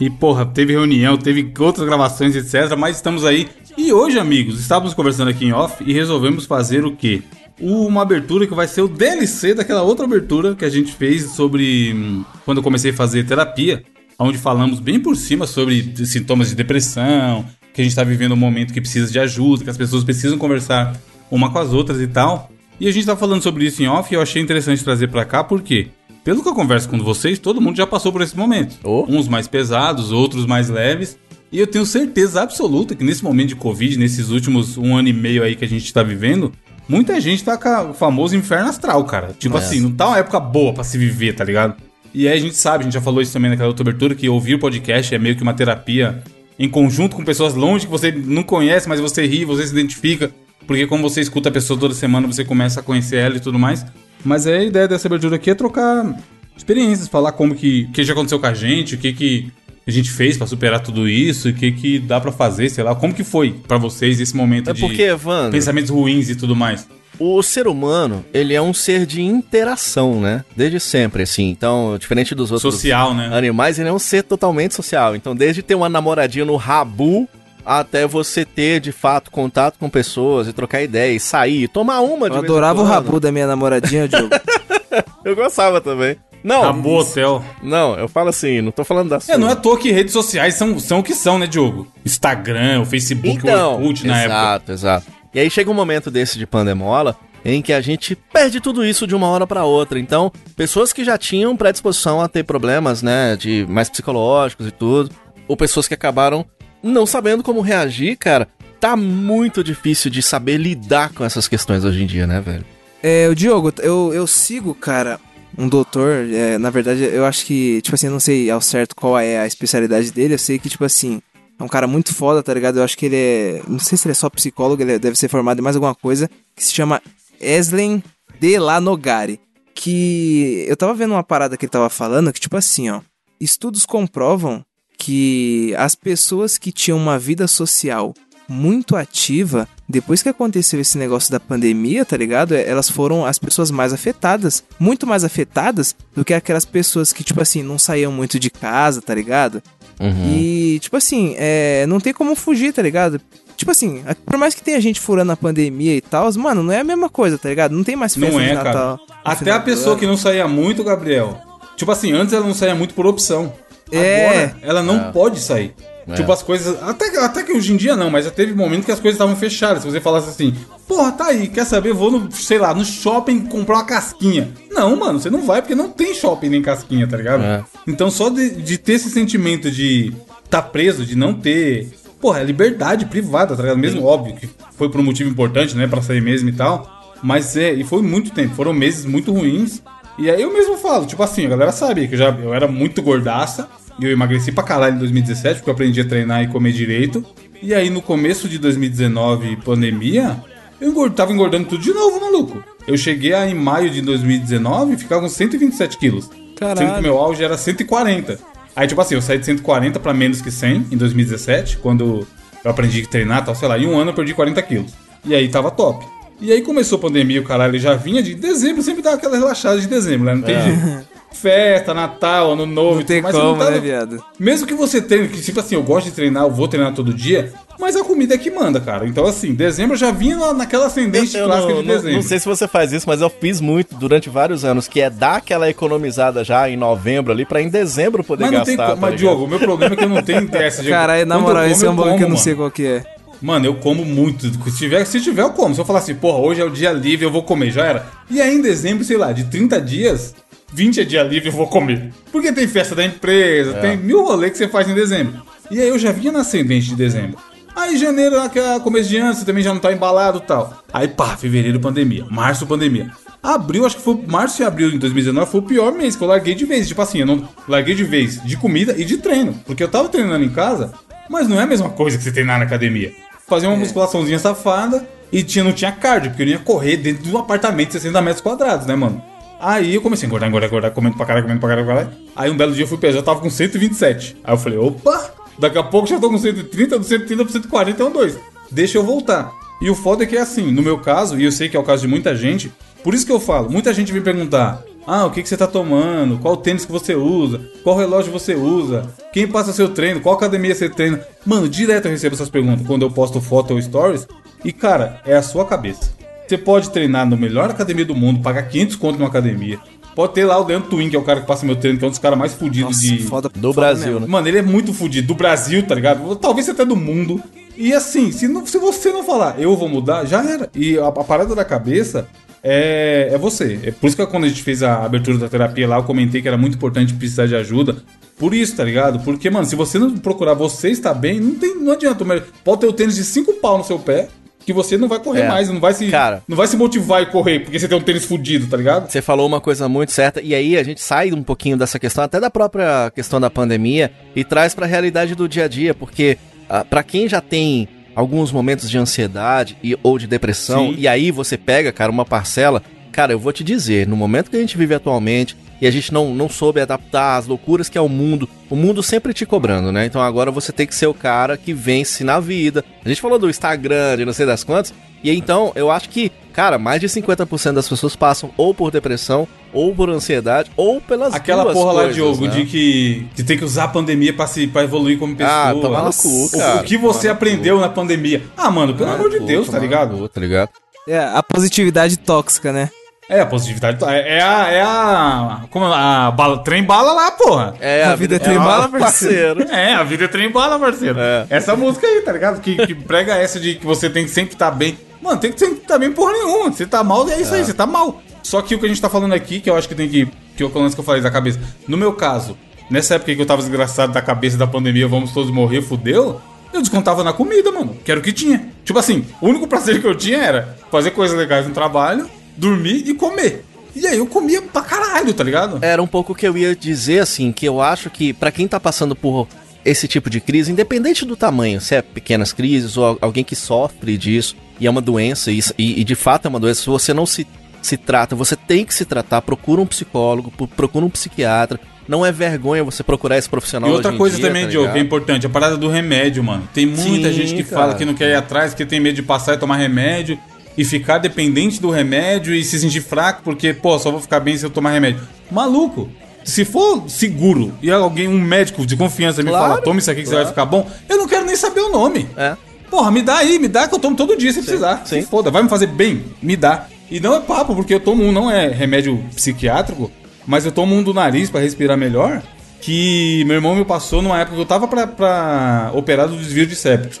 e, 0.00 0.10
porra, 0.10 0.44
teve 0.46 0.72
reunião, 0.72 1.16
teve 1.16 1.52
outras 1.60 1.86
gravações, 1.86 2.34
etc. 2.34 2.76
Mas 2.76 2.96
estamos 2.96 3.24
aí. 3.24 3.48
E 3.78 3.92
hoje, 3.92 4.18
amigos, 4.18 4.58
estávamos 4.58 4.94
conversando 4.94 5.30
aqui 5.30 5.44
em 5.44 5.52
off 5.52 5.84
e 5.86 5.92
resolvemos 5.92 6.44
fazer 6.44 6.84
o 6.84 6.96
quê? 6.96 7.22
Uma 7.60 8.02
abertura 8.02 8.46
que 8.46 8.54
vai 8.54 8.66
ser 8.66 8.82
o 8.82 8.88
DLC 8.88 9.54
daquela 9.54 9.82
outra 9.82 10.04
abertura 10.04 10.54
que 10.54 10.64
a 10.64 10.68
gente 10.70 10.92
fez 10.92 11.32
sobre. 11.32 11.92
hum, 11.94 12.24
Quando 12.44 12.58
eu 12.58 12.62
comecei 12.62 12.90
a 12.90 12.94
fazer 12.94 13.24
terapia. 13.24 13.82
Onde 14.18 14.36
falamos 14.36 14.80
bem 14.80 15.00
por 15.00 15.16
cima 15.16 15.46
sobre 15.46 15.94
sintomas 16.04 16.50
de 16.50 16.54
depressão, 16.54 17.44
que 17.72 17.80
a 17.80 17.84
gente 17.84 17.96
tá 17.96 18.04
vivendo 18.04 18.32
um 18.32 18.36
momento 18.36 18.72
que 18.72 18.80
precisa 18.80 19.10
de 19.10 19.18
ajuda, 19.18 19.64
que 19.64 19.70
as 19.70 19.78
pessoas 19.78 20.04
precisam 20.04 20.36
conversar 20.36 20.94
uma 21.30 21.50
com 21.50 21.58
as 21.58 21.72
outras 21.72 22.00
e 22.02 22.06
tal. 22.06 22.50
E 22.78 22.86
a 22.86 22.90
gente 22.90 23.06
tá 23.06 23.16
falando 23.16 23.42
sobre 23.42 23.64
isso 23.64 23.82
em 23.82 23.88
off 23.88 24.12
e 24.12 24.16
eu 24.16 24.20
achei 24.20 24.42
interessante 24.42 24.84
trazer 24.84 25.08
pra 25.08 25.24
cá, 25.24 25.42
porque, 25.42 25.88
pelo 26.22 26.42
que 26.42 26.48
eu 26.50 26.54
converso 26.54 26.86
com 26.88 26.98
vocês, 26.98 27.38
todo 27.38 27.62
mundo 27.62 27.76
já 27.76 27.86
passou 27.86 28.12
por 28.12 28.20
esse 28.20 28.36
momento. 28.36 28.76
Oh. 28.84 29.06
Uns 29.08 29.26
mais 29.26 29.48
pesados, 29.48 30.12
outros 30.12 30.44
mais 30.44 30.68
leves. 30.68 31.16
E 31.50 31.58
eu 31.58 31.66
tenho 31.66 31.86
certeza 31.86 32.42
absoluta 32.42 32.94
que 32.94 33.02
nesse 33.02 33.24
momento 33.24 33.48
de 33.48 33.56
Covid, 33.56 33.98
nesses 33.98 34.28
últimos 34.28 34.76
um 34.76 34.96
ano 34.96 35.08
e 35.08 35.12
meio 35.14 35.42
aí 35.42 35.56
que 35.56 35.64
a 35.64 35.68
gente 35.68 35.90
tá 35.92 36.02
vivendo, 36.02 36.52
muita 36.90 37.20
gente 37.20 37.44
tá 37.44 37.56
com 37.56 37.90
o 37.90 37.94
famoso 37.94 38.36
inferno 38.36 38.68
astral, 38.68 39.04
cara. 39.04 39.30
Tipo 39.38 39.56
É. 39.56 39.60
assim, 39.60 39.80
não 39.80 39.92
tá 39.92 40.08
uma 40.08 40.18
época 40.18 40.40
boa 40.40 40.74
pra 40.74 40.84
se 40.84 40.98
viver, 40.98 41.34
tá 41.34 41.44
ligado? 41.44 41.74
E 42.12 42.26
aí 42.26 42.36
a 42.36 42.40
gente 42.40 42.56
sabe, 42.56 42.82
a 42.82 42.84
gente 42.84 42.94
já 42.94 43.00
falou 43.00 43.22
isso 43.22 43.32
também 43.32 43.50
naquela 43.50 43.68
outra 43.68 43.82
abertura, 43.84 44.14
que 44.14 44.28
ouvir 44.28 44.54
o 44.56 44.58
podcast 44.58 45.14
é 45.14 45.18
meio 45.18 45.36
que 45.36 45.42
uma 45.42 45.54
terapia 45.54 46.22
em 46.58 46.68
conjunto 46.68 47.14
com 47.16 47.24
pessoas 47.24 47.54
longe 47.54 47.86
que 47.86 47.90
você 47.90 48.10
não 48.10 48.42
conhece, 48.42 48.88
mas 48.88 48.98
você 49.00 49.24
ri, 49.26 49.44
você 49.44 49.64
se 49.66 49.72
identifica. 49.72 50.30
Porque 50.66 50.86
como 50.86 51.08
você 51.08 51.20
escuta 51.20 51.48
a 51.48 51.52
pessoa 51.52 51.78
toda 51.78 51.94
semana, 51.94 52.26
você 52.26 52.44
começa 52.44 52.80
a 52.80 52.82
conhecer 52.82 53.16
ela 53.16 53.36
e 53.36 53.40
tudo 53.40 53.58
mais. 53.58 53.84
Mas 54.24 54.46
a 54.46 54.62
ideia 54.62 54.86
dessa 54.86 55.08
abertura 55.08 55.36
aqui 55.36 55.50
é 55.50 55.54
trocar 55.54 56.14
experiências, 56.56 57.08
falar 57.08 57.32
como 57.32 57.54
que, 57.54 57.88
que 57.92 58.04
já 58.04 58.12
aconteceu 58.12 58.38
com 58.38 58.46
a 58.46 58.52
gente, 58.54 58.94
o 58.94 58.98
que 58.98 59.12
que 59.12 59.50
a 59.90 59.92
gente 59.92 60.10
fez 60.10 60.36
pra 60.36 60.46
superar 60.46 60.80
tudo 60.80 61.08
isso, 61.08 61.48
o 61.50 61.52
que 61.52 61.72
que 61.72 61.98
dá 61.98 62.20
pra 62.20 62.32
fazer, 62.32 62.68
sei 62.70 62.82
lá, 62.84 62.94
como 62.94 63.12
que 63.12 63.24
foi 63.24 63.52
pra 63.68 63.76
vocês 63.76 64.20
esse 64.20 64.34
momento 64.36 64.70
É 64.70 64.72
de 64.72 64.80
porque, 64.80 65.02
Evandro, 65.02 65.50
pensamentos 65.52 65.90
ruins 65.90 66.28
e 66.30 66.34
tudo 66.36 66.54
mais. 66.56 66.86
o 67.18 67.42
ser 67.42 67.66
humano, 67.66 68.24
ele 68.32 68.54
é 68.54 68.62
um 68.62 68.72
ser 68.72 69.04
de 69.04 69.20
interação, 69.20 70.20
né? 70.20 70.44
Desde 70.56 70.80
sempre, 70.80 71.22
assim. 71.24 71.50
Então, 71.50 71.96
diferente 71.98 72.34
dos 72.34 72.50
outros 72.50 72.74
Social, 72.74 73.12
né? 73.14 73.28
animais, 73.32 73.78
ele 73.78 73.88
é 73.88 73.92
um 73.92 73.98
ser 73.98 74.22
totalmente 74.22 74.74
social. 74.74 75.14
Então, 75.14 75.34
desde 75.36 75.62
ter 75.62 75.74
uma 75.74 75.88
namoradinha 75.88 76.44
no 76.44 76.56
rabu 76.56 77.28
até 77.66 78.06
você 78.06 78.44
ter, 78.44 78.80
de 78.80 78.90
fato, 78.90 79.30
contato 79.30 79.78
com 79.78 79.88
pessoas 79.90 80.48
e 80.48 80.52
trocar 80.52 80.82
ideia 80.82 81.12
e 81.14 81.20
sair, 81.20 81.68
tomar 81.68 82.00
uma 82.00 82.30
de 82.30 82.36
Eu 82.36 82.42
adorava 82.42 82.80
o 82.80 82.84
rabu 82.84 83.20
da 83.20 83.30
minha 83.30 83.46
namoradinha, 83.46 84.08
Diogo. 84.08 84.30
Eu 85.24 85.36
gostava 85.36 85.80
também. 85.80 86.16
Não, 86.42 86.62
Acabou 86.62 86.98
o 86.98 87.00
hotel. 87.00 87.44
não, 87.62 87.94
eu 87.98 88.08
falo 88.08 88.28
assim, 88.30 88.60
não 88.62 88.72
tô 88.72 88.82
falando 88.84 89.10
da 89.10 89.20
sua. 89.20 89.34
É, 89.34 89.38
não 89.38 89.48
é 89.48 89.52
à 89.52 89.56
toa 89.56 89.78
que 89.78 89.90
redes 89.92 90.12
sociais 90.12 90.54
são, 90.54 90.78
são 90.78 91.00
o 91.00 91.02
que 91.02 91.14
são, 91.14 91.38
né, 91.38 91.46
Diogo? 91.46 91.86
Instagram, 92.04 92.80
o 92.80 92.86
Facebook, 92.86 93.36
Então, 93.38 93.74
o 93.76 93.82
Orkut 93.82 94.06
na 94.06 94.20
época. 94.22 94.34
exato, 94.34 94.72
exato. 94.72 95.06
E 95.34 95.38
aí 95.40 95.50
chega 95.50 95.70
um 95.70 95.74
momento 95.74 96.10
desse 96.10 96.38
de 96.38 96.46
pandemola 96.46 97.16
em 97.44 97.62
que 97.62 97.72
a 97.72 97.80
gente 97.80 98.14
perde 98.14 98.60
tudo 98.60 98.84
isso 98.84 99.06
de 99.06 99.14
uma 99.14 99.26
hora 99.28 99.46
pra 99.46 99.64
outra. 99.64 99.98
Então, 99.98 100.30
pessoas 100.56 100.92
que 100.92 101.04
já 101.04 101.16
tinham 101.16 101.56
predisposição 101.56 102.20
a 102.20 102.28
ter 102.28 102.42
problemas, 102.44 103.02
né, 103.02 103.36
de 103.36 103.64
mais 103.68 103.88
psicológicos 103.88 104.66
e 104.66 104.70
tudo, 104.70 105.10
ou 105.48 105.56
pessoas 105.56 105.86
que 105.88 105.94
acabaram 105.94 106.44
não 106.82 107.04
sabendo 107.06 107.42
como 107.42 107.60
reagir, 107.60 108.16
cara, 108.16 108.48
tá 108.80 108.96
muito 108.96 109.62
difícil 109.62 110.10
de 110.10 110.22
saber 110.22 110.56
lidar 110.56 111.10
com 111.12 111.24
essas 111.24 111.46
questões 111.46 111.84
hoje 111.84 112.02
em 112.02 112.06
dia, 112.06 112.26
né, 112.26 112.40
velho? 112.40 112.64
É, 113.02 113.28
o 113.28 113.34
Diogo, 113.34 113.72
eu, 113.78 114.12
eu 114.12 114.26
sigo, 114.26 114.74
cara, 114.74 115.18
um 115.56 115.68
doutor, 115.68 116.26
é, 116.32 116.58
na 116.58 116.70
verdade, 116.70 117.02
eu 117.02 117.24
acho 117.24 117.44
que, 117.44 117.80
tipo 117.82 117.94
assim, 117.94 118.06
eu 118.06 118.12
não 118.12 118.20
sei 118.20 118.50
ao 118.50 118.60
certo 118.60 118.94
qual 118.94 119.18
é 119.18 119.38
a 119.38 119.46
especialidade 119.46 120.10
dele, 120.12 120.34
eu 120.34 120.38
sei 120.38 120.58
que, 120.58 120.68
tipo 120.68 120.84
assim, 120.84 121.20
é 121.58 121.62
um 121.62 121.68
cara 121.68 121.86
muito 121.86 122.14
foda, 122.14 122.42
tá 122.42 122.54
ligado? 122.54 122.78
Eu 122.78 122.84
acho 122.84 122.96
que 122.96 123.06
ele 123.06 123.16
é, 123.16 123.62
não 123.68 123.78
sei 123.78 123.98
se 123.98 124.06
ele 124.06 124.12
é 124.12 124.14
só 124.14 124.30
psicólogo, 124.30 124.82
ele 124.82 124.98
deve 124.98 125.16
ser 125.16 125.28
formado 125.28 125.58
em 125.58 125.62
mais 125.62 125.76
alguma 125.76 125.94
coisa, 125.94 126.30
que 126.56 126.64
se 126.64 126.72
chama 126.72 127.02
Eslen 127.40 128.02
Delanogari, 128.40 129.40
que 129.74 130.64
eu 130.68 130.76
tava 130.76 130.94
vendo 130.94 131.12
uma 131.12 131.22
parada 131.22 131.56
que 131.56 131.64
ele 131.64 131.70
tava 131.70 131.90
falando, 131.90 132.32
que 132.32 132.40
tipo 132.40 132.56
assim, 132.56 132.90
ó, 132.90 133.00
estudos 133.40 133.84
comprovam 133.84 134.64
que 134.98 135.74
as 135.78 135.94
pessoas 135.94 136.58
que 136.58 136.70
tinham 136.70 136.98
uma 136.98 137.18
vida 137.18 137.48
social 137.48 138.14
muito 138.50 138.96
ativa, 138.96 139.68
depois 139.88 140.22
que 140.22 140.28
aconteceu 140.28 140.80
esse 140.80 140.98
negócio 140.98 141.30
da 141.30 141.38
pandemia, 141.38 142.04
tá 142.04 142.16
ligado? 142.16 142.52
É, 142.52 142.68
Elas 142.68 142.90
foram 142.90 143.24
as 143.24 143.38
pessoas 143.38 143.70
mais 143.70 143.92
afetadas, 143.92 144.64
muito 144.78 145.06
mais 145.06 145.22
afetadas 145.22 145.94
do 146.14 146.24
que 146.24 146.34
aquelas 146.34 146.64
pessoas 146.64 147.12
que, 147.12 147.22
tipo 147.22 147.40
assim, 147.40 147.62
não 147.62 147.78
saíam 147.78 148.10
muito 148.10 148.38
de 148.40 148.50
casa, 148.50 149.00
tá 149.00 149.14
ligado? 149.14 149.62
Uhum. 150.00 150.34
E, 150.34 150.78
tipo 150.80 150.96
assim, 150.96 151.34
é, 151.38 151.86
não 151.86 152.00
tem 152.00 152.12
como 152.12 152.34
fugir, 152.34 152.72
tá 152.72 152.82
ligado? 152.82 153.20
Tipo 153.56 153.70
assim, 153.70 154.02
por 154.24 154.38
mais 154.38 154.54
que 154.54 154.62
tenha 154.62 154.80
gente 154.80 154.98
furando 154.98 155.30
a 155.30 155.36
pandemia 155.36 155.94
e 155.94 156.00
tal, 156.00 156.32
mano, 156.34 156.62
não 156.62 156.72
é 156.72 156.80
a 156.80 156.84
mesma 156.84 157.08
coisa, 157.08 157.38
tá 157.38 157.48
ligado? 157.48 157.72
Não 157.72 157.84
tem 157.84 157.94
mais 157.94 158.16
festa 158.16 158.32
Não 158.32 158.40
é, 158.40 158.48
de 158.48 158.54
cara. 158.54 158.72
Natal. 158.72 158.96
no 159.06 159.14
Até 159.22 159.50
a 159.50 159.60
pessoa 159.60 159.96
que 159.96 160.06
não 160.06 160.16
saía 160.16 160.48
muito, 160.48 160.82
Gabriel. 160.82 161.38
Tipo 161.76 161.92
assim, 161.92 162.12
antes 162.12 162.32
ela 162.32 162.46
não 162.46 162.54
saía 162.54 162.74
muito 162.74 162.94
por 162.94 163.06
opção. 163.06 163.52
É. 163.92 164.24
Agora 164.24 164.56
ela 164.62 164.82
não 164.82 165.12
pode 165.12 165.40
sair. 165.40 165.74
É. 166.08 166.14
Tipo, 166.14 166.32
as 166.32 166.42
coisas. 166.42 166.82
Até, 166.82 167.16
até 167.18 167.42
que 167.42 167.52
hoje 167.52 167.72
em 167.72 167.76
dia 167.76 167.96
não, 167.96 168.10
mas 168.10 168.24
já 168.24 168.30
teve 168.30 168.54
momento 168.54 168.84
que 168.84 168.92
as 168.92 169.00
coisas 169.00 169.16
estavam 169.16 169.36
fechadas. 169.36 169.82
Se 169.82 169.90
você 169.90 170.00
falasse 170.00 170.28
assim, 170.28 170.54
porra, 170.86 171.12
tá 171.12 171.26
aí, 171.26 171.48
quer 171.48 171.64
saber? 171.64 171.92
Vou 171.92 172.10
no, 172.10 172.32
sei 172.32 172.58
lá, 172.58 172.74
no 172.74 172.84
shopping 172.84 173.40
comprar 173.46 173.76
uma 173.76 173.84
casquinha. 173.84 174.48
Não, 174.70 174.96
mano, 174.96 175.20
você 175.20 175.30
não 175.30 175.42
vai 175.42 175.62
porque 175.62 175.74
não 175.74 175.90
tem 175.90 176.14
shopping 176.14 176.48
nem 176.48 176.62
casquinha, 176.62 177.06
tá 177.06 177.16
ligado? 177.16 177.42
É. 177.42 177.64
Então 177.86 178.10
só 178.10 178.28
de, 178.28 178.50
de 178.50 178.78
ter 178.78 178.94
esse 178.94 179.10
sentimento 179.10 179.70
de 179.70 180.12
tá 180.48 180.60
preso, 180.60 181.06
de 181.06 181.16
não 181.16 181.32
ter. 181.32 181.88
Porra, 182.20 182.40
é 182.40 182.44
liberdade 182.44 183.06
privada, 183.06 183.56
tá 183.56 183.62
ligado? 183.62 183.78
Mesmo 183.78 184.04
óbvio 184.04 184.34
que 184.34 184.48
foi 184.76 184.90
por 184.90 185.00
um 185.00 185.04
motivo 185.04 185.30
importante, 185.30 185.76
né? 185.76 185.86
Pra 185.86 186.02
sair 186.02 186.20
mesmo 186.20 186.48
e 186.48 186.52
tal. 186.52 187.00
Mas 187.22 187.56
é, 187.56 187.72
e 187.72 187.84
foi 187.84 188.02
muito 188.02 188.30
tempo, 188.30 188.54
foram 188.54 188.72
meses 188.72 189.04
muito 189.04 189.32
ruins. 189.32 189.82
E 190.18 190.30
aí 190.30 190.42
eu 190.42 190.52
mesmo 190.52 190.76
falo, 190.76 191.06
tipo 191.06 191.22
assim, 191.22 191.46
a 191.46 191.48
galera 191.48 191.72
sabe 191.72 192.06
que 192.06 192.14
eu, 192.14 192.18
já, 192.18 192.28
eu 192.30 192.52
era 192.52 192.68
muito 192.68 193.00
gordaça. 193.00 193.68
E 194.00 194.04
eu 194.04 194.10
emagreci 194.10 194.50
pra 194.50 194.64
caralho 194.64 194.96
em 194.96 194.98
2017, 194.98 195.56
porque 195.56 195.70
eu 195.70 195.74
aprendi 195.74 196.00
a 196.00 196.04
treinar 196.04 196.42
e 196.42 196.48
comer 196.48 196.72
direito. 196.72 197.24
E 197.62 197.74
aí 197.74 197.90
no 197.90 198.00
começo 198.00 198.48
de 198.48 198.58
2019, 198.58 199.56
pandemia, 199.56 200.42
eu 200.80 201.10
tava 201.10 201.32
engordando 201.32 201.68
tudo 201.68 201.82
de 201.82 201.92
novo, 201.92 202.18
maluco. 202.20 202.64
Eu 202.86 202.96
cheguei 202.96 203.34
a, 203.34 203.46
em 203.46 203.54
maio 203.54 203.90
de 203.90 204.00
2019 204.00 204.96
ficar 204.96 205.20
com 205.20 205.28
127 205.28 205.98
quilos. 205.98 206.24
Sendo 206.26 206.54
que 206.54 206.60
Caralho. 206.60 207.02
meu 207.02 207.18
auge 207.18 207.44
era 207.44 207.56
140. 207.56 208.38
Aí, 208.74 208.86
tipo 208.86 209.00
assim, 209.00 209.14
eu 209.14 209.22
saí 209.22 209.38
de 209.38 209.44
140 209.44 209.98
pra 210.00 210.14
menos 210.14 210.40
que 210.40 210.50
100 210.50 210.86
em 210.90 210.96
2017, 210.96 211.78
quando 211.78 212.26
eu 212.64 212.70
aprendi 212.70 213.02
a 213.02 213.06
treinar, 213.06 213.44
tal, 213.44 213.54
sei 213.54 213.68
lá, 213.68 213.78
em 213.78 213.86
um 213.86 213.98
ano 213.98 214.10
eu 214.10 214.14
perdi 214.14 214.32
40 214.32 214.62
quilos. 214.62 214.92
E 215.24 215.34
aí 215.34 215.48
tava 215.48 215.70
top. 215.70 216.06
E 216.40 216.50
aí 216.52 216.62
começou 216.62 216.96
a 216.96 217.00
pandemia, 217.02 217.40
o 217.40 217.44
caralho 217.44 217.78
já 217.78 217.94
vinha 217.94 218.22
de 218.22 218.34
dezembro, 218.34 218.82
sempre 218.82 219.02
dá 219.02 219.12
aquela 219.12 219.36
relaxada 219.36 219.78
de 219.78 219.86
dezembro, 219.86 220.26
né? 220.26 220.34
Não 220.34 220.42
tem 220.42 220.60
jeito. 220.62 221.06
Festa, 221.32 221.94
Natal, 221.94 222.52
Ano 222.52 222.66
Novo, 222.66 222.96
Não 223.00 223.02
tem 223.04 223.22
você 223.22 223.32
como, 223.32 223.44
não 223.44 223.58
tá- 223.58 223.70
né, 223.70 223.78
viado? 223.78 224.22
Mesmo 224.38 224.66
que 224.66 224.74
você 224.74 225.00
treine, 225.00 225.28
que 225.28 225.40
tipo 225.40 225.60
assim, 225.60 225.74
eu 225.74 225.82
gosto 225.82 226.06
de 226.06 226.12
treinar, 226.12 226.42
eu 226.44 226.50
vou 226.50 226.66
treinar 226.68 226.92
todo 226.92 227.14
dia, 227.14 227.52
mas 227.78 227.96
a 227.96 228.04
comida 228.04 228.34
é 228.34 228.38
que 228.38 228.50
manda, 228.50 228.80
cara. 228.80 229.06
Então, 229.06 229.24
assim, 229.24 229.54
dezembro 229.54 229.94
eu 229.94 229.98
já 229.98 230.10
vinha 230.10 230.36
na- 230.36 230.52
naquela 230.52 230.86
ascendente 230.86 231.36
Eu 231.36 231.46
clássica 231.46 231.72
não, 231.72 231.80
de 231.82 231.86
não- 231.88 231.94
dezembro. 231.94 232.16
não 232.16 232.22
sei 232.22 232.38
se 232.38 232.46
você 232.46 232.66
faz 232.68 232.92
isso, 232.92 233.06
mas 233.08 233.20
eu 233.20 233.30
fiz 233.30 233.60
muito 233.60 233.94
durante 233.94 234.28
vários 234.28 234.64
anos, 234.64 234.86
que 234.88 235.00
é 235.00 235.08
dar 235.08 235.36
aquela 235.36 235.70
economizada 235.70 236.42
já 236.44 236.68
em 236.68 236.76
novembro 236.76 237.32
ali, 237.32 237.44
pra 237.46 237.62
em 237.62 237.68
dezembro 237.70 238.22
poder 238.24 238.44
mas 238.44 238.52
não 238.52 238.58
gastar. 238.58 238.66
tem 238.66 238.76
como. 238.76 239.00
tá 239.00 239.10
Mas? 239.10 239.20
Diogo, 239.20 239.44
o 239.44 239.48
meu 239.48 239.58
problema 239.60 239.94
é 239.94 239.96
que 239.96 240.04
eu 240.04 240.08
não 240.08 240.22
tenho 240.22 240.46
dessa 240.48 240.82
de. 240.82 240.90
Caralho, 240.90 241.24
na 241.26 241.36
Quando 241.36 241.46
eu 241.48 241.54
moral, 241.54 241.66
esse 241.70 241.84
eu 241.86 241.90
hambúrguer 241.90 242.16
que 242.16 242.22
eu 242.22 242.26
como, 242.26 242.36
não 242.36 242.42
sei 242.42 242.54
qual 242.54 242.70
que 242.70 242.86
é. 242.86 243.04
Mano, 243.40 243.64
eu 243.64 243.74
como 243.76 244.04
muito. 244.04 244.50
Se 244.70 244.76
tiver, 244.76 245.02
se 245.06 245.18
tiver, 245.20 245.40
eu 245.42 245.50
como. 245.50 245.74
Se 245.74 245.80
eu 245.80 245.84
falar 245.86 246.00
assim, 246.00 246.14
porra, 246.14 246.38
hoje 246.38 246.60
é 246.60 246.64
o 246.64 246.68
dia 246.68 246.92
livre, 246.92 247.24
eu 247.24 247.30
vou 247.30 247.42
comer, 247.42 247.70
já 247.70 247.86
era. 247.86 248.06
E 248.28 248.38
aí 248.42 248.54
em 248.54 248.60
dezembro, 248.60 249.02
sei 249.02 249.16
lá, 249.16 249.32
de 249.32 249.44
30 249.44 249.80
dias, 249.80 250.34
20 250.72 251.00
é 251.00 251.04
dia 251.04 251.22
livre, 251.22 251.48
eu 251.48 251.52
vou 251.52 251.66
comer. 251.66 252.12
Porque 252.30 252.52
tem 252.52 252.66
festa 252.68 252.94
da 252.94 253.04
empresa, 253.04 253.74
tem 253.74 253.96
mil 253.96 254.22
rolês 254.24 254.52
que 254.52 254.58
você 254.58 254.68
faz 254.68 254.88
em 254.88 254.94
dezembro. 254.94 255.42
E 255.70 255.80
aí 255.80 255.88
eu 255.88 255.98
já 255.98 256.12
vinha 256.12 256.32
na 256.32 256.40
ascendente 256.40 256.88
de 256.88 256.96
dezembro. 256.96 257.38
Aí 257.74 257.96
janeiro, 257.96 258.36
é 258.36 258.80
começo 258.80 259.08
de 259.08 259.16
ano, 259.16 259.34
você 259.34 259.44
também 259.44 259.62
já 259.62 259.72
não 259.72 259.80
tá 259.80 259.92
embalado 259.92 260.38
e 260.38 260.42
tal. 260.42 260.82
Aí 260.92 261.08
pá, 261.08 261.36
fevereiro 261.36 261.78
pandemia, 261.80 262.26
março 262.30 262.66
pandemia. 262.66 263.10
Abril, 263.42 263.86
acho 263.86 263.96
que 263.96 264.02
foi 264.02 264.22
março 264.26 264.60
e 264.60 264.64
abril 264.64 264.90
em 264.90 264.98
2019 264.98 265.50
foi 265.50 265.60
o 265.60 265.62
pior 265.62 265.92
mês 265.92 266.14
que 266.14 266.22
eu 266.22 266.28
larguei 266.28 266.54
de 266.54 266.66
vez. 266.66 266.86
Tipo 266.86 267.00
assim, 267.00 267.20
eu 267.20 267.26
não 267.26 267.48
larguei 267.66 267.94
de 267.94 268.04
vez 268.04 268.42
de 268.42 268.56
comida 268.56 268.94
e 268.98 269.04
de 269.04 269.16
treino. 269.16 269.54
Porque 269.64 269.82
eu 269.82 269.88
tava 269.88 270.08
treinando 270.08 270.44
em 270.44 270.50
casa, 270.50 270.92
mas 271.28 271.48
não 271.48 271.58
é 271.58 271.62
a 271.62 271.66
mesma 271.66 271.88
coisa 271.88 272.18
que 272.18 272.24
você 272.24 272.32
treinar 272.32 272.58
na 272.58 272.66
academia. 272.66 273.12
Fazer 273.48 273.66
uma 273.66 273.76
musculaçãozinha 273.76 274.38
safada 274.38 275.08
e 275.32 275.42
tinha, 275.42 275.64
não 275.64 275.72
tinha 275.72 275.90
cardio, 275.90 276.30
porque 276.30 276.42
eu 276.42 276.48
ia 276.48 276.58
correr 276.58 276.96
dentro 276.98 277.22
de 277.22 277.34
um 277.34 277.38
apartamento 277.38 277.88
de 277.88 277.94
60 277.94 278.20
metros 278.20 278.42
quadrados, 278.42 278.86
né, 278.86 278.94
mano? 278.94 279.22
Aí 279.60 279.94
eu 279.94 280.00
comecei 280.00 280.26
a 280.26 280.28
engordar, 280.28 280.48
engordar, 280.48 280.68
engordar, 280.68 280.90
comendo 280.92 281.16
pra 281.16 281.26
caralho, 281.26 281.44
comendo 281.44 281.60
pra 281.60 281.68
caralho, 281.68 281.86
pra 281.86 281.94
caralho. 281.94 282.16
Aí 282.34 282.50
um 282.50 282.56
belo 282.56 282.72
dia 282.72 282.84
eu 282.84 282.88
fui 282.88 282.96
pesar, 282.96 283.18
eu 283.18 283.22
tava 283.22 283.40
com 283.40 283.50
127. 283.50 284.38
Aí 284.42 284.54
eu 284.54 284.58
falei, 284.58 284.78
opa, 284.78 285.34
daqui 285.58 285.76
a 285.76 285.82
pouco 285.82 286.08
já 286.08 286.18
tô 286.18 286.30
com 286.30 286.38
130, 286.38 286.98
do 286.98 287.04
130 287.04 287.44
pro 287.44 287.52
140 287.52 288.02
é 288.02 288.06
um 288.06 288.10
2. 288.10 288.38
Deixa 288.70 288.96
eu 288.96 289.04
voltar. 289.04 289.52
E 289.82 289.90
o 289.90 289.94
foda 289.94 290.24
é 290.24 290.26
que 290.26 290.36
é 290.36 290.40
assim, 290.40 290.72
no 290.72 290.82
meu 290.82 290.98
caso, 290.98 291.38
e 291.38 291.44
eu 291.44 291.52
sei 291.52 291.68
que 291.68 291.76
é 291.76 291.80
o 291.80 291.84
caso 291.84 292.02
de 292.02 292.08
muita 292.08 292.34
gente, 292.34 292.72
por 293.04 293.14
isso 293.14 293.26
que 293.26 293.32
eu 293.32 293.40
falo, 293.40 293.70
muita 293.70 293.92
gente 293.92 294.12
vem 294.12 294.22
perguntar, 294.22 294.82
ah, 295.06 295.26
o 295.26 295.30
que, 295.30 295.42
que 295.42 295.48
você 295.48 295.56
tá 295.56 295.66
tomando? 295.66 296.38
Qual 296.38 296.56
tênis 296.56 296.84
que 296.84 296.92
você 296.92 297.14
usa? 297.14 297.60
Qual 297.82 297.96
relógio 297.96 298.32
você 298.32 298.54
usa? 298.54 299.10
Quem 299.32 299.46
passa 299.46 299.72
seu 299.72 299.88
treino? 299.88 300.20
Qual 300.20 300.34
academia 300.34 300.74
você 300.74 300.88
treina? 300.88 301.20
Mano, 301.44 301.68
direto 301.68 302.06
eu 302.06 302.12
recebo 302.12 302.34
essas 302.34 302.50
perguntas 302.50 302.86
quando 302.86 303.02
eu 303.02 303.10
posto 303.10 303.40
foto 303.40 303.74
ou 303.74 303.82
stories. 303.82 304.28
E 304.64 304.72
cara, 304.72 305.20
é 305.24 305.34
a 305.34 305.42
sua 305.42 305.64
cabeça. 305.64 306.12
Você 306.50 306.58
pode 306.58 306.90
treinar 306.90 307.24
no 307.30 307.36
melhor 307.36 307.70
academia 307.70 308.04
do 308.04 308.12
mundo, 308.12 308.40
pagar 308.42 308.64
500 308.64 308.96
conto 308.96 309.18
numa 309.20 309.28
academia. 309.28 309.78
Pode 310.16 310.34
ter 310.34 310.44
lá 310.44 310.58
o 310.60 310.66
Leandro 310.66 310.90
Twin, 310.90 311.08
que 311.08 311.14
é 311.14 311.18
o 311.18 311.22
cara 311.22 311.40
que 311.42 311.46
passa 311.46 311.64
meu 311.64 311.76
treino, 311.76 311.96
que 311.96 312.04
é 312.04 312.08
um 312.08 312.10
dos 312.10 312.18
caras 312.18 312.36
mais 312.36 312.52
fudidos 312.54 313.00
de, 313.00 313.18
foda 313.22 313.48
Do 313.48 313.72
foda 313.72 313.86
Brasil, 313.86 314.06
mesmo. 314.14 314.20
né? 314.22 314.26
Mano, 314.26 314.48
ele 314.48 314.58
é 314.58 314.62
muito 314.62 314.92
fudido. 314.92 315.28
Do 315.28 315.34
Brasil, 315.36 315.86
tá 315.86 315.94
ligado? 315.94 316.34
Talvez 316.34 316.68
até 316.68 316.84
do 316.84 316.96
mundo. 316.96 317.40
E 317.76 317.92
assim, 317.92 318.32
se, 318.32 318.48
não- 318.48 318.66
se 318.66 318.78
você 318.78 319.12
não 319.12 319.22
falar, 319.22 319.60
eu 319.60 319.76
vou 319.76 319.88
mudar, 319.88 320.24
já 320.24 320.42
era. 320.44 320.68
E 320.74 320.98
a, 320.98 321.06
a 321.06 321.12
parada 321.22 321.54
da 321.54 321.64
cabeça 321.64 322.26
é, 322.64 323.28
é 323.32 323.38
você. 323.38 323.78
É 323.84 323.92
por 323.92 324.08
isso 324.08 324.16
que 324.16 324.26
quando 324.26 324.42
a 324.42 324.48
gente 324.48 324.64
fez 324.64 324.82
a 324.82 325.04
abertura 325.04 325.38
da 325.38 325.48
terapia 325.48 325.86
lá, 325.86 325.98
eu 325.98 326.02
comentei 326.02 326.42
que 326.42 326.48
era 326.48 326.58
muito 326.58 326.74
importante 326.74 327.14
precisar 327.14 327.46
de 327.46 327.54
ajuda. 327.54 328.02
Por 328.36 328.52
isso, 328.54 328.74
tá 328.74 328.82
ligado? 328.82 329.20
Porque, 329.20 329.48
mano, 329.50 329.66
se 329.66 329.76
você 329.76 330.00
não 330.00 330.18
procurar 330.18 330.54
você 330.54 330.90
estar 330.90 331.14
bem, 331.14 331.38
não, 331.38 331.54
tem, 331.54 331.76
não 331.76 331.92
adianta. 331.92 332.24
Mas 332.24 332.42
Pode 332.64 332.80
ter 332.80 332.88
o 332.88 332.92
tênis 332.92 333.14
de 333.14 333.22
5 333.22 333.52
pau 333.60 333.78
no 333.78 333.84
seu 333.84 334.00
pé, 334.00 334.28
que 334.64 334.72
você 334.72 334.96
não 334.96 335.08
vai 335.08 335.18
correr 335.18 335.42
É. 335.42 335.48
mais, 335.48 335.68
não 335.68 335.80
vai 335.80 335.92
se. 335.94 336.08
Cara. 336.08 336.42
Não 336.46 336.56
vai 336.56 336.66
se 336.66 336.76
motivar 336.76 337.22
e 337.22 337.26
correr, 337.26 337.60
porque 337.60 337.78
você 337.78 337.88
tem 337.88 337.96
um 337.96 338.00
tênis 338.02 338.24
fudido, 338.24 338.66
tá 338.66 338.76
ligado? 338.76 339.10
Você 339.10 339.20
falou 339.22 339.46
uma 339.46 339.60
coisa 339.60 339.88
muito 339.88 340.12
certa, 340.12 340.40
e 340.40 340.54
aí 340.54 340.76
a 340.76 340.82
gente 340.82 341.00
sai 341.00 341.32
um 341.32 341.42
pouquinho 341.42 341.76
dessa 341.76 341.98
questão, 341.98 342.22
até 342.24 342.38
da 342.38 342.50
própria 342.50 343.10
questão 343.14 343.40
da 343.40 343.50
pandemia, 343.50 344.10
e 344.36 344.44
traz 344.44 344.74
pra 344.74 344.86
realidade 344.86 345.34
do 345.34 345.48
dia 345.48 345.64
a 345.64 345.68
dia, 345.68 345.94
porque 345.94 346.36
ah, 346.68 346.84
pra 346.84 347.02
quem 347.02 347.28
já 347.28 347.40
tem 347.40 347.88
alguns 348.14 348.52
momentos 348.52 348.90
de 348.90 348.98
ansiedade 348.98 349.76
e, 349.82 349.96
ou 350.02 350.18
de 350.18 350.26
depressão, 350.26 350.90
Sim. 350.90 350.96
e 350.98 351.08
aí 351.08 351.30
você 351.30 351.56
pega, 351.56 351.90
cara, 351.92 352.10
uma 352.12 352.24
parcela, 352.24 352.82
cara, 353.12 353.32
eu 353.32 353.38
vou 353.38 353.52
te 353.52 353.64
dizer, 353.64 354.06
no 354.06 354.16
momento 354.16 354.50
que 354.50 354.56
a 354.56 354.60
gente 354.60 354.76
vive 354.76 354.94
atualmente, 354.94 355.56
e 355.80 355.86
a 355.86 355.90
gente 355.90 356.12
não, 356.12 356.34
não 356.34 356.48
soube 356.48 356.80
adaptar 356.80 357.36
às 357.36 357.46
loucuras 357.46 357.88
que 357.88 357.96
é 357.96 358.00
o 358.00 358.08
mundo, 358.08 358.48
o 358.68 358.76
mundo 358.76 359.02
sempre 359.02 359.32
te 359.32 359.46
cobrando, 359.46 359.90
né? 359.90 360.04
Então 360.06 360.20
agora 360.20 360.50
você 360.50 360.72
tem 360.72 360.86
que 360.86 360.94
ser 360.94 361.06
o 361.06 361.14
cara 361.14 361.56
que 361.56 361.72
vence 361.72 362.22
na 362.24 362.38
vida. 362.40 362.84
A 363.04 363.08
gente 363.08 363.20
falou 363.20 363.38
do 363.38 363.48
Instagram, 363.50 364.16
de 364.18 364.24
não 364.24 364.32
sei 364.32 364.44
das 364.46 364.62
quantas, 364.64 364.92
e 365.22 365.30
então 365.30 365.72
eu 365.74 365.90
acho 365.90 366.08
que, 366.08 366.30
cara, 366.52 366.78
mais 366.78 367.00
de 367.00 367.06
50% 367.08 367.72
das 367.72 367.88
pessoas 367.88 368.14
passam 368.16 368.50
ou 368.56 368.74
por 368.74 368.90
depressão, 368.90 369.46
ou 369.72 369.94
por 369.94 370.10
ansiedade, 370.10 370.70
ou 370.76 371.00
pelas 371.00 371.32
Aquela 371.32 371.62
duas 371.62 371.74
porra 371.74 371.92
lá, 371.92 372.00
coisas, 372.00 372.14
Diogo, 372.16 372.46
né? 372.46 372.50
de 372.50 372.64
que, 372.66 373.26
que 373.36 373.42
tem 373.44 373.56
que 373.56 373.64
usar 373.64 373.84
a 373.84 373.88
pandemia 373.88 374.32
pra, 374.32 374.46
se, 374.46 374.66
pra 374.66 374.82
evoluir 374.82 375.18
como 375.18 375.36
pessoa. 375.36 375.70
Ah, 375.70 375.74
tomar 375.74 376.02
no 376.04 376.12
cu, 376.12 376.44
O- 376.46 376.50
cara. 376.50 376.80
O, 376.80 376.84
que 376.84 376.96
você 376.96 377.28
aprendeu 377.28 377.78
na 377.80 377.88
pandemia? 377.88 378.42
Ah, 378.56 378.70
mano, 378.70 378.94
pelo 378.94 379.10
amor 379.10 379.30
de 379.30 379.40
Deus, 379.40 379.68
tá 379.68 379.78
ligado? 379.78 380.16
cu, 380.16 380.28
Tá 380.28 380.40
ligado? 380.40 380.70
É, 381.08 381.18
a 381.18 381.42
positividade 381.42 382.16
tóxica, 382.18 382.72
né? 382.72 382.90
É, 383.30 383.40
a 383.40 383.46
positividade. 383.46 384.04
É, 384.04 384.38
é 384.38 384.42
a. 384.42 384.68
É 384.72 384.82
a. 384.82 385.60
Como 385.70 385.84
é? 385.86 385.94
a 385.94 386.32
bala, 386.32 386.58
trem 386.64 386.82
bala 386.82 387.12
lá, 387.12 387.30
porra. 387.30 387.74
É, 387.80 388.02
A 388.02 388.16
vida 388.16 388.34
é 388.34 388.38
trem 388.40 388.58
bala, 388.58 388.88
parceiro. 388.88 389.62
É, 389.70 389.94
a 389.94 390.02
vida 390.02 390.24
é 390.24 390.28
trem 390.28 390.50
bala, 390.50 390.80
parceiro. 390.80 391.20
É. 391.20 391.46
Essa 391.48 391.76
música 391.76 392.08
aí, 392.08 392.22
tá 392.22 392.32
ligado? 392.32 392.60
Que, 392.60 392.84
que 392.84 392.92
prega 392.92 393.36
essa 393.36 393.60
de 393.60 393.76
que 393.76 393.86
você 393.86 394.10
tem 394.10 394.24
que 394.24 394.30
sempre 394.32 394.54
estar 394.54 394.72
bem. 394.72 394.98
Mano, 395.22 395.38
tem 395.38 395.52
que 395.52 395.60
sempre 395.60 395.76
estar 395.76 395.96
bem 395.96 396.10
porra 396.10 396.32
nenhuma. 396.32 396.72
Você 396.72 396.84
tá 396.84 397.04
mal, 397.04 397.28
é 397.28 397.40
isso 397.40 397.54
aí, 397.54 397.64
você 397.64 397.72
tá 397.72 397.86
mal. 397.86 398.20
Só 398.42 398.60
que 398.62 398.74
o 398.74 398.80
que 398.80 398.86
a 398.86 398.88
gente 398.88 399.00
tá 399.00 399.08
falando 399.08 399.32
aqui, 399.32 399.60
que 399.60 399.70
eu 399.70 399.76
acho 399.76 399.88
que 399.88 399.94
tem 399.94 400.08
que. 400.08 400.26
Que 400.56 400.64
é 400.64 400.66
o 400.66 400.78
lance 400.78 400.96
que 400.96 401.00
eu 401.00 401.04
falei 401.04 401.22
da 401.22 401.30
cabeça. 401.30 401.60
No 401.86 401.96
meu 401.96 402.12
caso, 402.14 402.58
nessa 402.90 403.14
época 403.14 403.32
que 403.32 403.40
eu 403.40 403.46
tava 403.46 403.62
desgraçado 403.62 404.12
da 404.12 404.20
cabeça 404.20 404.56
da 404.56 404.66
pandemia, 404.66 405.06
vamos 405.06 405.32
todos 405.32 405.52
morrer, 405.52 405.82
fudeu. 405.82 406.40
Eu 406.72 406.80
descontava 406.80 407.22
na 407.22 407.32
comida, 407.32 407.70
mano. 407.70 407.96
Que 408.04 408.10
era 408.10 408.18
o 408.18 408.22
que 408.22 408.32
tinha. 408.32 408.68
Tipo 408.84 408.98
assim, 408.98 409.24
o 409.40 409.46
único 409.46 409.68
prazer 409.68 410.00
que 410.00 410.06
eu 410.06 410.16
tinha 410.16 410.38
era 410.38 410.76
fazer 410.90 411.12
coisas 411.12 411.36
legais 411.36 411.66
no 411.66 411.72
trabalho, 411.72 412.28
dormir 412.60 413.04
e 413.08 413.14
comer. 413.14 413.64
E 413.96 414.06
aí 414.06 414.18
eu 414.18 414.26
comia 414.26 414.62
pra 414.62 414.82
caralho, 414.82 415.32
tá 415.34 415.42
ligado? 415.42 415.78
Era 415.82 416.00
um 416.02 416.06
pouco 416.06 416.32
o 416.32 416.34
que 416.36 416.46
eu 416.46 416.56
ia 416.56 416.76
dizer, 416.76 417.20
assim, 417.20 417.50
que 417.50 417.66
eu 417.66 417.80
acho 417.80 418.08
que 418.10 418.32
pra 418.32 418.52
quem 418.52 418.68
tá 418.68 418.78
passando 418.78 419.16
por 419.16 419.48
esse 419.84 420.06
tipo 420.06 420.28
de 420.30 420.40
crise, 420.40 420.70
independente 420.70 421.24
do 421.24 421.34
tamanho, 421.34 421.80
se 421.80 421.94
é 421.94 422.02
pequenas 422.02 422.52
crises 422.52 422.96
ou 422.96 423.04
al- 423.04 423.18
alguém 423.20 423.42
que 423.42 423.56
sofre 423.56 424.16
disso 424.16 424.54
e 424.78 424.86
é 424.86 424.90
uma 424.90 425.00
doença, 425.00 425.50
e, 425.50 425.60
e- 425.78 426.04
de 426.04 426.14
fato 426.14 426.44
é 426.46 426.48
uma 426.48 426.60
doença, 426.60 426.82
se 426.82 426.86
você 426.86 427.12
não 427.14 427.24
se, 427.26 427.46
se 427.82 427.96
trata, 427.96 428.36
você 428.36 428.54
tem 428.54 428.84
que 428.84 428.92
se 428.94 429.04
tratar, 429.06 429.40
procura 429.42 429.80
um 429.80 429.86
psicólogo, 429.86 430.50
pro- 430.50 430.68
procura 430.68 431.04
um 431.06 431.10
psiquiatra. 431.10 431.80
Não 432.06 432.24
é 432.26 432.30
vergonha 432.32 432.82
você 432.84 433.02
procurar 433.02 433.38
esse 433.38 433.48
profissional 433.48 433.88
E 433.88 433.92
outra 433.92 434.12
coisa 434.12 434.36
dia, 434.36 434.46
também, 434.46 434.64
tá 434.64 434.70
Diogo, 434.70 434.92
que 434.92 434.98
é 434.98 435.00
importante, 435.00 435.46
a 435.46 435.50
parada 435.50 435.76
do 435.76 435.88
remédio, 435.88 436.42
mano. 436.44 436.68
Tem 436.74 436.84
muita 436.84 437.28
Sim, 437.28 437.32
gente 437.34 437.54
que 437.54 437.62
cara. 437.64 437.82
fala 437.82 437.94
que 437.94 438.04
não 438.04 438.14
quer 438.14 438.30
ir 438.30 438.34
atrás, 438.34 438.74
que 438.74 438.84
tem 438.84 438.98
medo 439.00 439.14
de 439.16 439.22
passar 439.22 439.54
e 439.54 439.58
tomar 439.58 439.76
remédio 439.76 440.38
e 440.80 440.84
ficar 440.84 441.18
dependente 441.18 441.78
do 441.78 441.90
remédio 441.90 442.54
e 442.54 442.64
se 442.64 442.80
sentir 442.80 443.02
fraco 443.02 443.42
porque, 443.44 443.74
pô, 443.74 443.98
só 443.98 444.10
vou 444.10 444.18
ficar 444.18 444.40
bem 444.40 444.56
se 444.56 444.64
eu 444.64 444.70
tomar 444.70 444.92
remédio. 444.92 445.20
Maluco! 445.50 446.08
Se 446.42 446.64
for 446.64 447.04
seguro 447.06 447.74
e 447.82 447.90
alguém, 447.90 448.26
um 448.26 448.40
médico 448.40 448.86
de 448.86 448.96
confiança 448.96 449.42
me 449.42 449.50
Claro, 449.50 449.72
fala, 449.72 449.82
toma 449.82 449.98
isso 449.98 450.10
aqui 450.10 450.22
que 450.22 450.26
você 450.28 450.36
claro. 450.36 450.46
vai 450.46 450.52
ficar 450.54 450.64
bom, 450.64 450.90
eu 451.06 451.18
não 451.18 451.28
quero 451.28 451.44
nem 451.44 451.54
saber 451.54 451.82
o 451.82 451.92
nome. 451.92 452.26
É. 452.34 452.56
Porra, 452.90 453.10
me 453.10 453.20
dá 453.20 453.36
aí, 453.36 453.58
me 453.58 453.68
dá 453.68 453.86
que 453.86 453.94
eu 453.94 453.98
tomo 453.98 454.16
todo 454.16 454.34
dia 454.38 454.50
se 454.54 454.62
precisar. 454.62 455.02
sim. 455.04 455.20
Se 455.20 455.28
foda, 455.28 455.50
vai 455.50 455.62
me 455.62 455.68
fazer 455.68 455.86
bem, 455.86 456.24
me 456.40 456.56
dá. 456.56 456.86
E 457.10 457.20
não 457.20 457.34
é 457.34 457.40
papo, 457.40 457.74
porque 457.74 457.92
eu 457.92 458.00
tomo 458.00 458.24
um, 458.24 458.32
não 458.32 458.50
é 458.50 458.68
remédio 458.68 459.22
psiquiátrico, 459.36 460.10
mas 460.46 460.64
eu 460.64 460.72
tomo 460.72 460.94
um 460.94 461.02
do 461.02 461.12
nariz 461.12 461.50
pra 461.50 461.60
respirar 461.60 461.98
melhor, 461.98 462.42
que 462.80 463.44
meu 463.44 463.56
irmão 463.56 463.74
me 463.74 463.84
passou 463.84 464.22
numa 464.22 464.38
época 464.38 464.56
que 464.56 464.62
eu 464.62 464.66
tava 464.66 464.88
pra, 464.88 465.06
pra 465.06 465.90
operar 465.94 466.28
do 466.28 466.36
desvio 466.36 466.66
de 466.66 466.74
septo. 466.74 467.20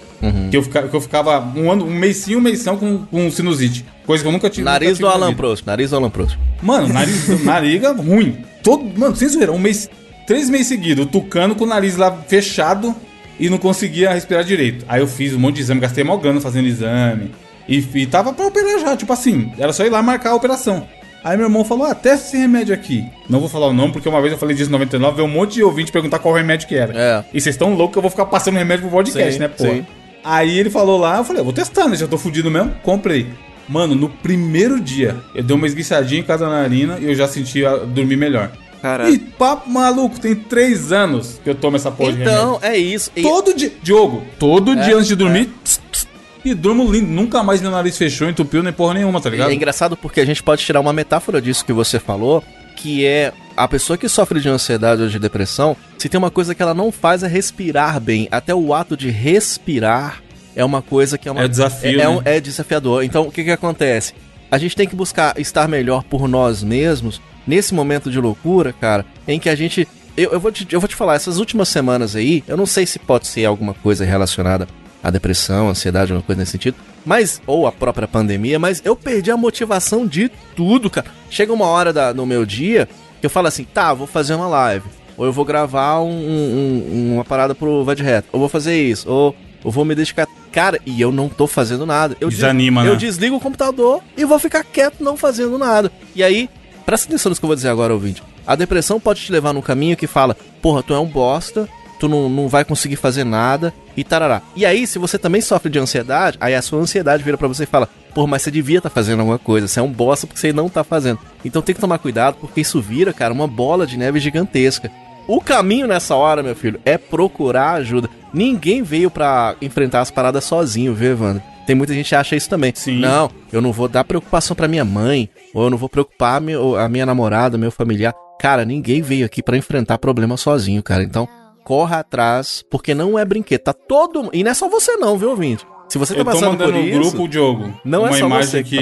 Que, 0.50 0.56
eu 0.56 0.62
fica, 0.62 0.82
que 0.88 0.94
eu 0.94 1.00
ficava 1.00 1.40
um 1.56 1.70
ano, 1.70 1.86
um 1.86 1.94
mês 1.94 2.18
sim, 2.18 2.36
um 2.36 2.40
mês 2.40 2.64
não 2.64 2.76
com, 2.76 2.98
com 3.06 3.30
sinusite. 3.30 3.84
Coisa 4.06 4.22
que 4.22 4.28
eu 4.28 4.32
nunca 4.32 4.50
tive. 4.50 4.64
Nariz 4.64 4.98
nunca 4.98 5.02
do 5.02 5.08
tive 5.08 5.18
na 5.20 5.26
Alan. 5.26 5.34
Prost, 5.34 5.66
nariz 5.66 5.90
do 5.90 5.96
Alan 5.96 6.10
Prost. 6.10 6.38
Mano, 6.62 6.88
nariz, 6.88 7.28
nariga 7.44 7.92
ruim. 7.92 8.44
Todo, 8.62 8.84
mano, 8.98 9.16
sem 9.16 9.28
zoeira, 9.28 9.52
um 9.52 9.58
mês, 9.58 9.88
três 10.26 10.50
meses 10.50 10.66
seguidos, 10.66 11.04
o 11.04 11.08
tucano 11.08 11.54
com 11.54 11.64
o 11.64 11.66
nariz 11.66 11.96
lá 11.96 12.12
fechado 12.28 12.94
e 13.38 13.48
não 13.48 13.58
conseguia 13.58 14.12
respirar 14.12 14.44
direito. 14.44 14.84
Aí 14.88 15.00
eu 15.00 15.06
fiz 15.06 15.34
um 15.34 15.38
monte 15.38 15.56
de 15.56 15.62
exame, 15.62 15.80
gastei 15.80 16.04
mó 16.04 16.16
grana 16.16 16.40
fazendo 16.40 16.68
exame. 16.68 17.30
E, 17.66 17.78
e 17.94 18.06
tava 18.06 18.32
pra 18.32 18.46
operar 18.46 18.80
já, 18.80 18.96
tipo 18.96 19.12
assim, 19.12 19.52
era 19.58 19.72
só 19.72 19.84
ir 19.84 19.90
lá 19.90 20.02
marcar 20.02 20.30
a 20.30 20.34
operação. 20.34 20.86
Aí 21.22 21.36
meu 21.36 21.46
irmão 21.46 21.64
falou, 21.64 21.86
ah, 21.86 21.94
testa 21.94 22.28
esse 22.28 22.36
remédio 22.36 22.74
aqui. 22.74 23.04
Não 23.28 23.40
vou 23.40 23.48
falar 23.48 23.66
o 23.66 23.72
nome, 23.72 23.92
porque 23.92 24.08
uma 24.08 24.20
vez 24.20 24.32
eu 24.32 24.38
falei 24.38 24.56
disso 24.56 24.70
em 24.70 24.72
99, 24.72 25.16
veio 25.16 25.28
um 25.28 25.30
monte 25.30 25.54
de 25.54 25.62
ouvinte 25.62 25.92
perguntar 25.92 26.18
qual 26.18 26.34
remédio 26.34 26.66
que 26.66 26.74
era. 26.74 26.92
É. 26.96 27.24
E 27.32 27.40
vocês 27.40 27.54
estão 27.54 27.74
loucos 27.74 27.92
que 27.92 27.98
eu 27.98 28.02
vou 28.02 28.10
ficar 28.10 28.26
passando 28.26 28.56
remédio 28.56 28.82
pro 28.88 28.96
podcast, 28.96 29.32
Sim, 29.34 29.38
né, 29.38 29.48
pô? 29.48 29.64
sim. 29.64 29.84
Aí 30.24 30.58
ele 30.58 30.70
falou 30.70 30.98
lá, 30.98 31.18
eu 31.18 31.24
falei, 31.24 31.40
eu 31.40 31.44
vou 31.44 31.52
testar, 31.52 31.88
né? 31.88 31.96
Já 31.96 32.06
tô 32.06 32.16
fudido 32.18 32.50
mesmo. 32.50 32.72
Comprei. 32.82 33.26
Mano, 33.68 33.94
no 33.94 34.08
primeiro 34.08 34.80
dia, 34.80 35.16
eu 35.34 35.42
dei 35.42 35.54
uma 35.56 35.66
esguichadinha 35.66 36.20
em 36.20 36.24
casa 36.24 36.44
da 36.46 36.50
narina 36.50 36.98
e 37.00 37.04
eu 37.06 37.14
já 37.14 37.28
senti 37.28 37.62
dormir 37.94 38.16
melhor. 38.16 38.50
Caralho. 38.82 39.12
E 39.14 39.18
papo 39.18 39.68
maluco, 39.70 40.18
tem 40.18 40.34
três 40.34 40.90
anos 40.90 41.38
que 41.44 41.50
eu 41.50 41.54
tomo 41.54 41.76
essa 41.76 41.90
porra 41.90 42.12
de 42.12 42.18
remédio. 42.18 42.38
Então, 42.40 42.58
é 42.62 42.76
isso. 42.76 43.10
E- 43.14 43.22
Todo 43.22 43.54
dia. 43.54 43.70
Diogo, 43.82 44.22
todo 44.38 44.72
É, 44.72 44.76
dia 44.76 44.94
antes 44.96 45.06
de 45.08 45.14
dormir. 45.16 45.50
tss, 45.62 45.80
tss, 45.92 46.06
e 46.44 46.54
durmo 46.54 46.90
lindo. 46.90 47.08
Nunca 47.08 47.42
mais 47.42 47.60
meu 47.60 47.70
nariz 47.70 47.96
fechou, 47.96 48.28
entupiu, 48.28 48.62
nem 48.62 48.72
porra 48.72 48.94
nenhuma, 48.94 49.20
tá 49.20 49.30
ligado? 49.30 49.50
é 49.50 49.54
engraçado 49.54 49.96
porque 49.96 50.20
a 50.20 50.24
gente 50.24 50.42
pode 50.42 50.64
tirar 50.64 50.80
uma 50.80 50.92
metáfora 50.92 51.40
disso 51.40 51.64
que 51.64 51.72
você 51.72 51.98
falou, 51.98 52.42
que 52.76 53.04
é 53.04 53.32
a 53.56 53.68
pessoa 53.68 53.98
que 53.98 54.08
sofre 54.08 54.40
de 54.40 54.48
ansiedade 54.48 55.02
ou 55.02 55.08
de 55.08 55.18
depressão, 55.18 55.76
se 55.98 56.08
tem 56.08 56.18
uma 56.18 56.30
coisa 56.30 56.54
que 56.54 56.62
ela 56.62 56.74
não 56.74 56.90
faz 56.90 57.22
é 57.22 57.28
respirar 57.28 58.00
bem. 58.00 58.28
Até 58.30 58.54
o 58.54 58.72
ato 58.72 58.96
de 58.96 59.10
respirar 59.10 60.22
é 60.56 60.64
uma 60.64 60.80
coisa 60.80 61.18
que 61.18 61.28
é 61.28 61.32
uma 61.32 61.42
É 61.42 61.48
desafio, 61.48 62.00
é, 62.00 62.04
é 62.04 62.08
né? 62.08 62.22
é 62.24 62.40
desafiador. 62.40 63.04
Então, 63.04 63.22
o 63.22 63.32
que 63.32 63.44
que 63.44 63.50
acontece? 63.50 64.14
A 64.50 64.58
gente 64.58 64.74
tem 64.74 64.88
que 64.88 64.96
buscar 64.96 65.38
estar 65.38 65.68
melhor 65.68 66.02
por 66.02 66.26
nós 66.26 66.62
mesmos 66.62 67.20
nesse 67.46 67.74
momento 67.74 68.10
de 68.10 68.18
loucura, 68.20 68.72
cara, 68.72 69.04
em 69.26 69.38
que 69.38 69.48
a 69.48 69.54
gente 69.54 69.86
eu, 70.16 70.32
eu, 70.32 70.40
vou 70.40 70.50
te, 70.50 70.66
eu 70.70 70.80
vou 70.80 70.88
te 70.88 70.96
falar, 70.96 71.14
essas 71.14 71.38
últimas 71.38 71.68
semanas 71.68 72.16
aí, 72.16 72.42
eu 72.46 72.56
não 72.56 72.66
sei 72.66 72.84
se 72.84 72.98
pode 72.98 73.26
ser 73.26 73.44
alguma 73.44 73.74
coisa 73.74 74.04
relacionada 74.04 74.66
à 75.02 75.10
depressão, 75.10 75.68
ansiedade, 75.68 76.12
alguma 76.12 76.24
coisa 76.26 76.40
nesse 76.40 76.52
sentido, 76.52 76.76
mas, 77.04 77.40
ou 77.46 77.66
a 77.66 77.72
própria 77.72 78.06
pandemia, 78.06 78.58
mas 78.58 78.82
eu 78.84 78.94
perdi 78.94 79.30
a 79.30 79.36
motivação 79.36 80.06
de 80.06 80.30
tudo, 80.54 80.90
cara. 80.90 81.06
Chega 81.30 81.52
uma 81.52 81.66
hora 81.66 81.92
da, 81.92 82.12
no 82.12 82.26
meu 82.26 82.44
dia 82.44 82.88
que 83.20 83.26
eu 83.26 83.30
falo 83.30 83.46
assim, 83.48 83.64
tá, 83.64 83.92
vou 83.94 84.06
fazer 84.06 84.34
uma 84.34 84.46
live, 84.48 84.84
ou 85.16 85.24
eu 85.26 85.32
vou 85.32 85.44
gravar 85.44 86.00
um- 86.00 86.08
um- 86.10 86.86
um- 86.92 87.14
uma 87.14 87.24
parada 87.24 87.54
pro 87.54 87.84
Vai 87.84 87.94
de 87.94 88.02
Reto, 88.02 88.28
ou 88.32 88.40
vou 88.40 88.48
fazer 88.48 88.80
isso, 88.80 89.10
ou 89.10 89.34
eu 89.64 89.70
vou 89.70 89.84
me 89.84 89.94
dedicar. 89.94 90.26
Cara, 90.52 90.80
e 90.84 91.00
eu 91.00 91.12
não 91.12 91.28
tô 91.28 91.46
fazendo 91.46 91.86
nada. 91.86 92.16
Eu 92.20 92.28
des- 92.28 92.38
Desanima, 92.38 92.84
Eu 92.84 92.92
né? 92.94 92.98
desligo 92.98 93.36
o 93.36 93.40
computador 93.40 94.02
e 94.16 94.24
vou 94.24 94.38
ficar 94.38 94.64
quieto 94.64 94.96
não 95.04 95.16
fazendo 95.16 95.56
nada. 95.58 95.92
E 96.14 96.24
aí, 96.24 96.48
presta 96.84 97.06
atenção 97.08 97.30
no 97.30 97.36
que 97.36 97.44
eu 97.44 97.46
vou 97.46 97.54
dizer 97.56 97.68
agora, 97.68 97.92
ouvinte. 97.94 98.22
A 98.46 98.56
depressão 98.56 98.98
pode 98.98 99.20
te 99.20 99.30
levar 99.30 99.52
num 99.52 99.60
caminho 99.62 99.96
que 99.96 100.06
fala, 100.08 100.36
porra, 100.60 100.82
tu 100.82 100.92
é 100.92 100.98
um 100.98 101.06
bosta, 101.06 101.68
tu 102.00 102.08
não, 102.08 102.28
não 102.28 102.48
vai 102.48 102.64
conseguir 102.64 102.96
fazer 102.96 103.24
nada 103.24 103.72
e 103.96 104.02
tarará. 104.02 104.40
E 104.56 104.64
aí, 104.64 104.86
se 104.86 104.98
você 104.98 105.18
também 105.18 105.42
sofre 105.42 105.70
de 105.70 105.78
ansiedade, 105.78 106.38
aí 106.40 106.54
a 106.54 106.62
sua 106.62 106.80
ansiedade 106.80 107.22
vira 107.22 107.36
pra 107.36 107.46
você 107.46 107.64
e 107.64 107.66
fala, 107.66 107.88
porra, 108.14 108.26
mas 108.26 108.42
você 108.42 108.50
devia 108.50 108.78
estar 108.78 108.90
fazendo 108.90 109.20
alguma 109.20 109.38
coisa, 109.38 109.68
você 109.68 109.78
é 109.78 109.82
um 109.82 109.92
bosta 109.92 110.26
porque 110.26 110.40
você 110.40 110.52
não 110.52 110.68
tá 110.68 110.82
fazendo. 110.82 111.20
Então 111.44 111.62
tem 111.62 111.74
que 111.74 111.80
tomar 111.80 111.98
cuidado 111.98 112.38
porque 112.40 112.62
isso 112.62 112.80
vira, 112.80 113.12
cara, 113.12 113.34
uma 113.34 113.46
bola 113.46 113.86
de 113.86 113.98
neve 113.98 114.18
gigantesca. 114.18 114.90
O 115.28 115.40
caminho 115.40 115.86
nessa 115.86 116.16
hora, 116.16 116.42
meu 116.42 116.56
filho, 116.56 116.80
é 116.84 116.98
procurar 116.98 117.74
ajuda. 117.74 118.08
Ninguém 118.32 118.82
veio 118.82 119.10
pra 119.10 119.54
enfrentar 119.60 120.00
as 120.00 120.10
paradas 120.10 120.42
sozinho, 120.42 120.94
viu, 120.94 121.12
Evandro? 121.12 121.42
Tem 121.66 121.76
muita 121.76 121.94
gente 121.94 122.08
que 122.08 122.14
acha 122.16 122.34
isso 122.34 122.48
também. 122.48 122.72
Sim. 122.74 122.98
Não, 122.98 123.30
eu 123.52 123.60
não 123.60 123.70
vou 123.70 123.86
dar 123.86 124.02
preocupação 124.02 124.56
pra 124.56 124.66
minha 124.66 124.84
mãe, 124.84 125.28
ou 125.54 125.64
eu 125.64 125.70
não 125.70 125.78
vou 125.78 125.88
preocupar 125.88 126.38
a 126.38 126.40
minha, 126.40 126.58
a 126.80 126.88
minha 126.88 127.06
namorada, 127.06 127.56
meu 127.58 127.70
familiar. 127.70 128.12
Cara, 128.40 128.64
ninguém 128.64 129.02
veio 129.02 129.26
aqui 129.26 129.42
pra 129.42 129.56
enfrentar 129.56 129.98
problema 129.98 130.36
sozinho, 130.36 130.82
cara. 130.82 131.04
Então, 131.04 131.28
corra 131.64 132.00
atrás, 132.00 132.64
porque 132.70 132.94
não 132.94 133.18
é 133.18 133.24
brinquedo. 133.24 133.60
Tá 133.60 133.72
todo. 133.72 134.30
E 134.32 134.42
não 134.44 134.50
é 134.50 134.54
só 134.54 134.68
você, 134.68 134.96
não, 134.96 135.16
viu, 135.18 135.30
ouvinte? 135.30 135.66
Se 135.88 135.98
você 135.98 136.14
tá 136.14 136.20
Eu 136.20 136.24
tô 136.24 136.30
passando 136.30 136.50
mandando 136.52 136.72
por 136.72 136.78
no 136.78 136.88
isso. 136.88 137.10
grupo, 137.10 137.28
Diogo, 137.28 137.72
Não 137.84 138.06
é 138.06 138.10
uma 138.10 138.18
só 138.18 138.26
imagem 138.26 138.50
você 138.50 138.62
que 138.62 138.76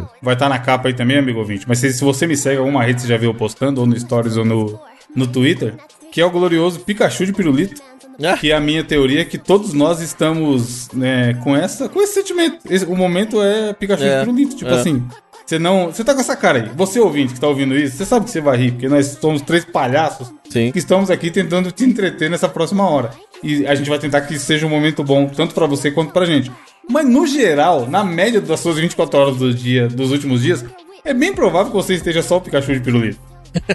tá 0.00 0.08
vai 0.20 0.34
estar 0.34 0.48
na 0.48 0.58
capa 0.58 0.88
aí 0.88 0.94
também, 0.94 1.16
amigo 1.16 1.38
ouvinte. 1.38 1.64
Mas 1.68 1.78
se, 1.78 1.92
se 1.92 2.02
você 2.02 2.26
me 2.26 2.36
segue 2.36 2.56
em 2.56 2.58
alguma 2.58 2.82
rede, 2.82 3.02
você 3.02 3.06
já 3.06 3.16
viu 3.16 3.30
eu 3.30 3.34
postando, 3.34 3.80
ou 3.80 3.86
no 3.86 3.98
Stories 3.98 4.36
ou 4.36 4.44
no, 4.44 4.80
no 5.14 5.26
Twitter, 5.28 5.74
que 6.10 6.20
é 6.20 6.26
o 6.26 6.30
glorioso 6.30 6.80
Pikachu 6.80 7.24
de 7.24 7.32
pirulito. 7.32 7.80
Ah. 8.22 8.36
Que 8.36 8.50
é 8.50 8.54
a 8.56 8.60
minha 8.60 8.82
teoria 8.84 9.24
que 9.24 9.38
todos 9.38 9.72
nós 9.72 10.00
estamos 10.02 10.90
né, 10.92 11.34
com, 11.42 11.56
essa, 11.56 11.88
com 11.88 12.02
esse 12.02 12.14
sentimento. 12.14 12.58
Esse- 12.68 12.84
o 12.84 12.94
momento 12.96 13.40
é 13.40 13.72
Pikachu 13.72 14.02
É, 14.02 14.18
de 14.18 14.24
pirulito. 14.26 14.56
Tipo 14.56 14.70
é. 14.72 14.74
assim, 14.74 15.02
você 15.50 15.58
não. 15.58 15.86
Você 15.86 16.04
tá 16.04 16.14
com 16.14 16.20
essa 16.20 16.36
cara 16.36 16.58
aí. 16.62 16.70
Você 16.76 17.00
ouvinte 17.00 17.34
que 17.34 17.40
tá 17.40 17.48
ouvindo 17.48 17.76
isso, 17.76 17.96
você 17.96 18.04
sabe 18.04 18.24
que 18.26 18.30
você 18.30 18.40
vai 18.40 18.56
rir, 18.56 18.70
porque 18.72 18.88
nós 18.88 19.18
somos 19.20 19.42
três 19.42 19.64
palhaços 19.64 20.32
Sim. 20.48 20.70
que 20.72 20.78
estamos 20.78 21.10
aqui 21.10 21.30
tentando 21.30 21.70
te 21.72 21.84
entreter 21.84 22.30
nessa 22.30 22.48
próxima 22.48 22.88
hora. 22.88 23.10
E 23.42 23.66
a 23.66 23.74
gente 23.74 23.88
vai 23.90 23.98
tentar 23.98 24.20
que 24.22 24.38
seja 24.38 24.66
um 24.66 24.70
momento 24.70 25.02
bom, 25.02 25.26
tanto 25.26 25.54
pra 25.54 25.66
você 25.66 25.90
quanto 25.90 26.12
pra 26.12 26.24
gente. 26.24 26.50
Mas 26.88 27.06
no 27.06 27.26
geral, 27.26 27.86
na 27.88 28.04
média 28.04 28.40
das 28.40 28.60
suas 28.60 28.76
24 28.76 29.18
horas 29.18 29.36
do 29.36 29.52
dia, 29.52 29.88
dos 29.88 30.10
últimos 30.12 30.42
dias, 30.42 30.64
é 31.04 31.12
bem 31.14 31.32
provável 31.32 31.70
que 31.70 31.76
você 31.76 31.94
esteja 31.94 32.22
só 32.22 32.36
o 32.36 32.40
Pikachu 32.40 32.72
de 32.74 32.80
pirulito. 32.80 33.18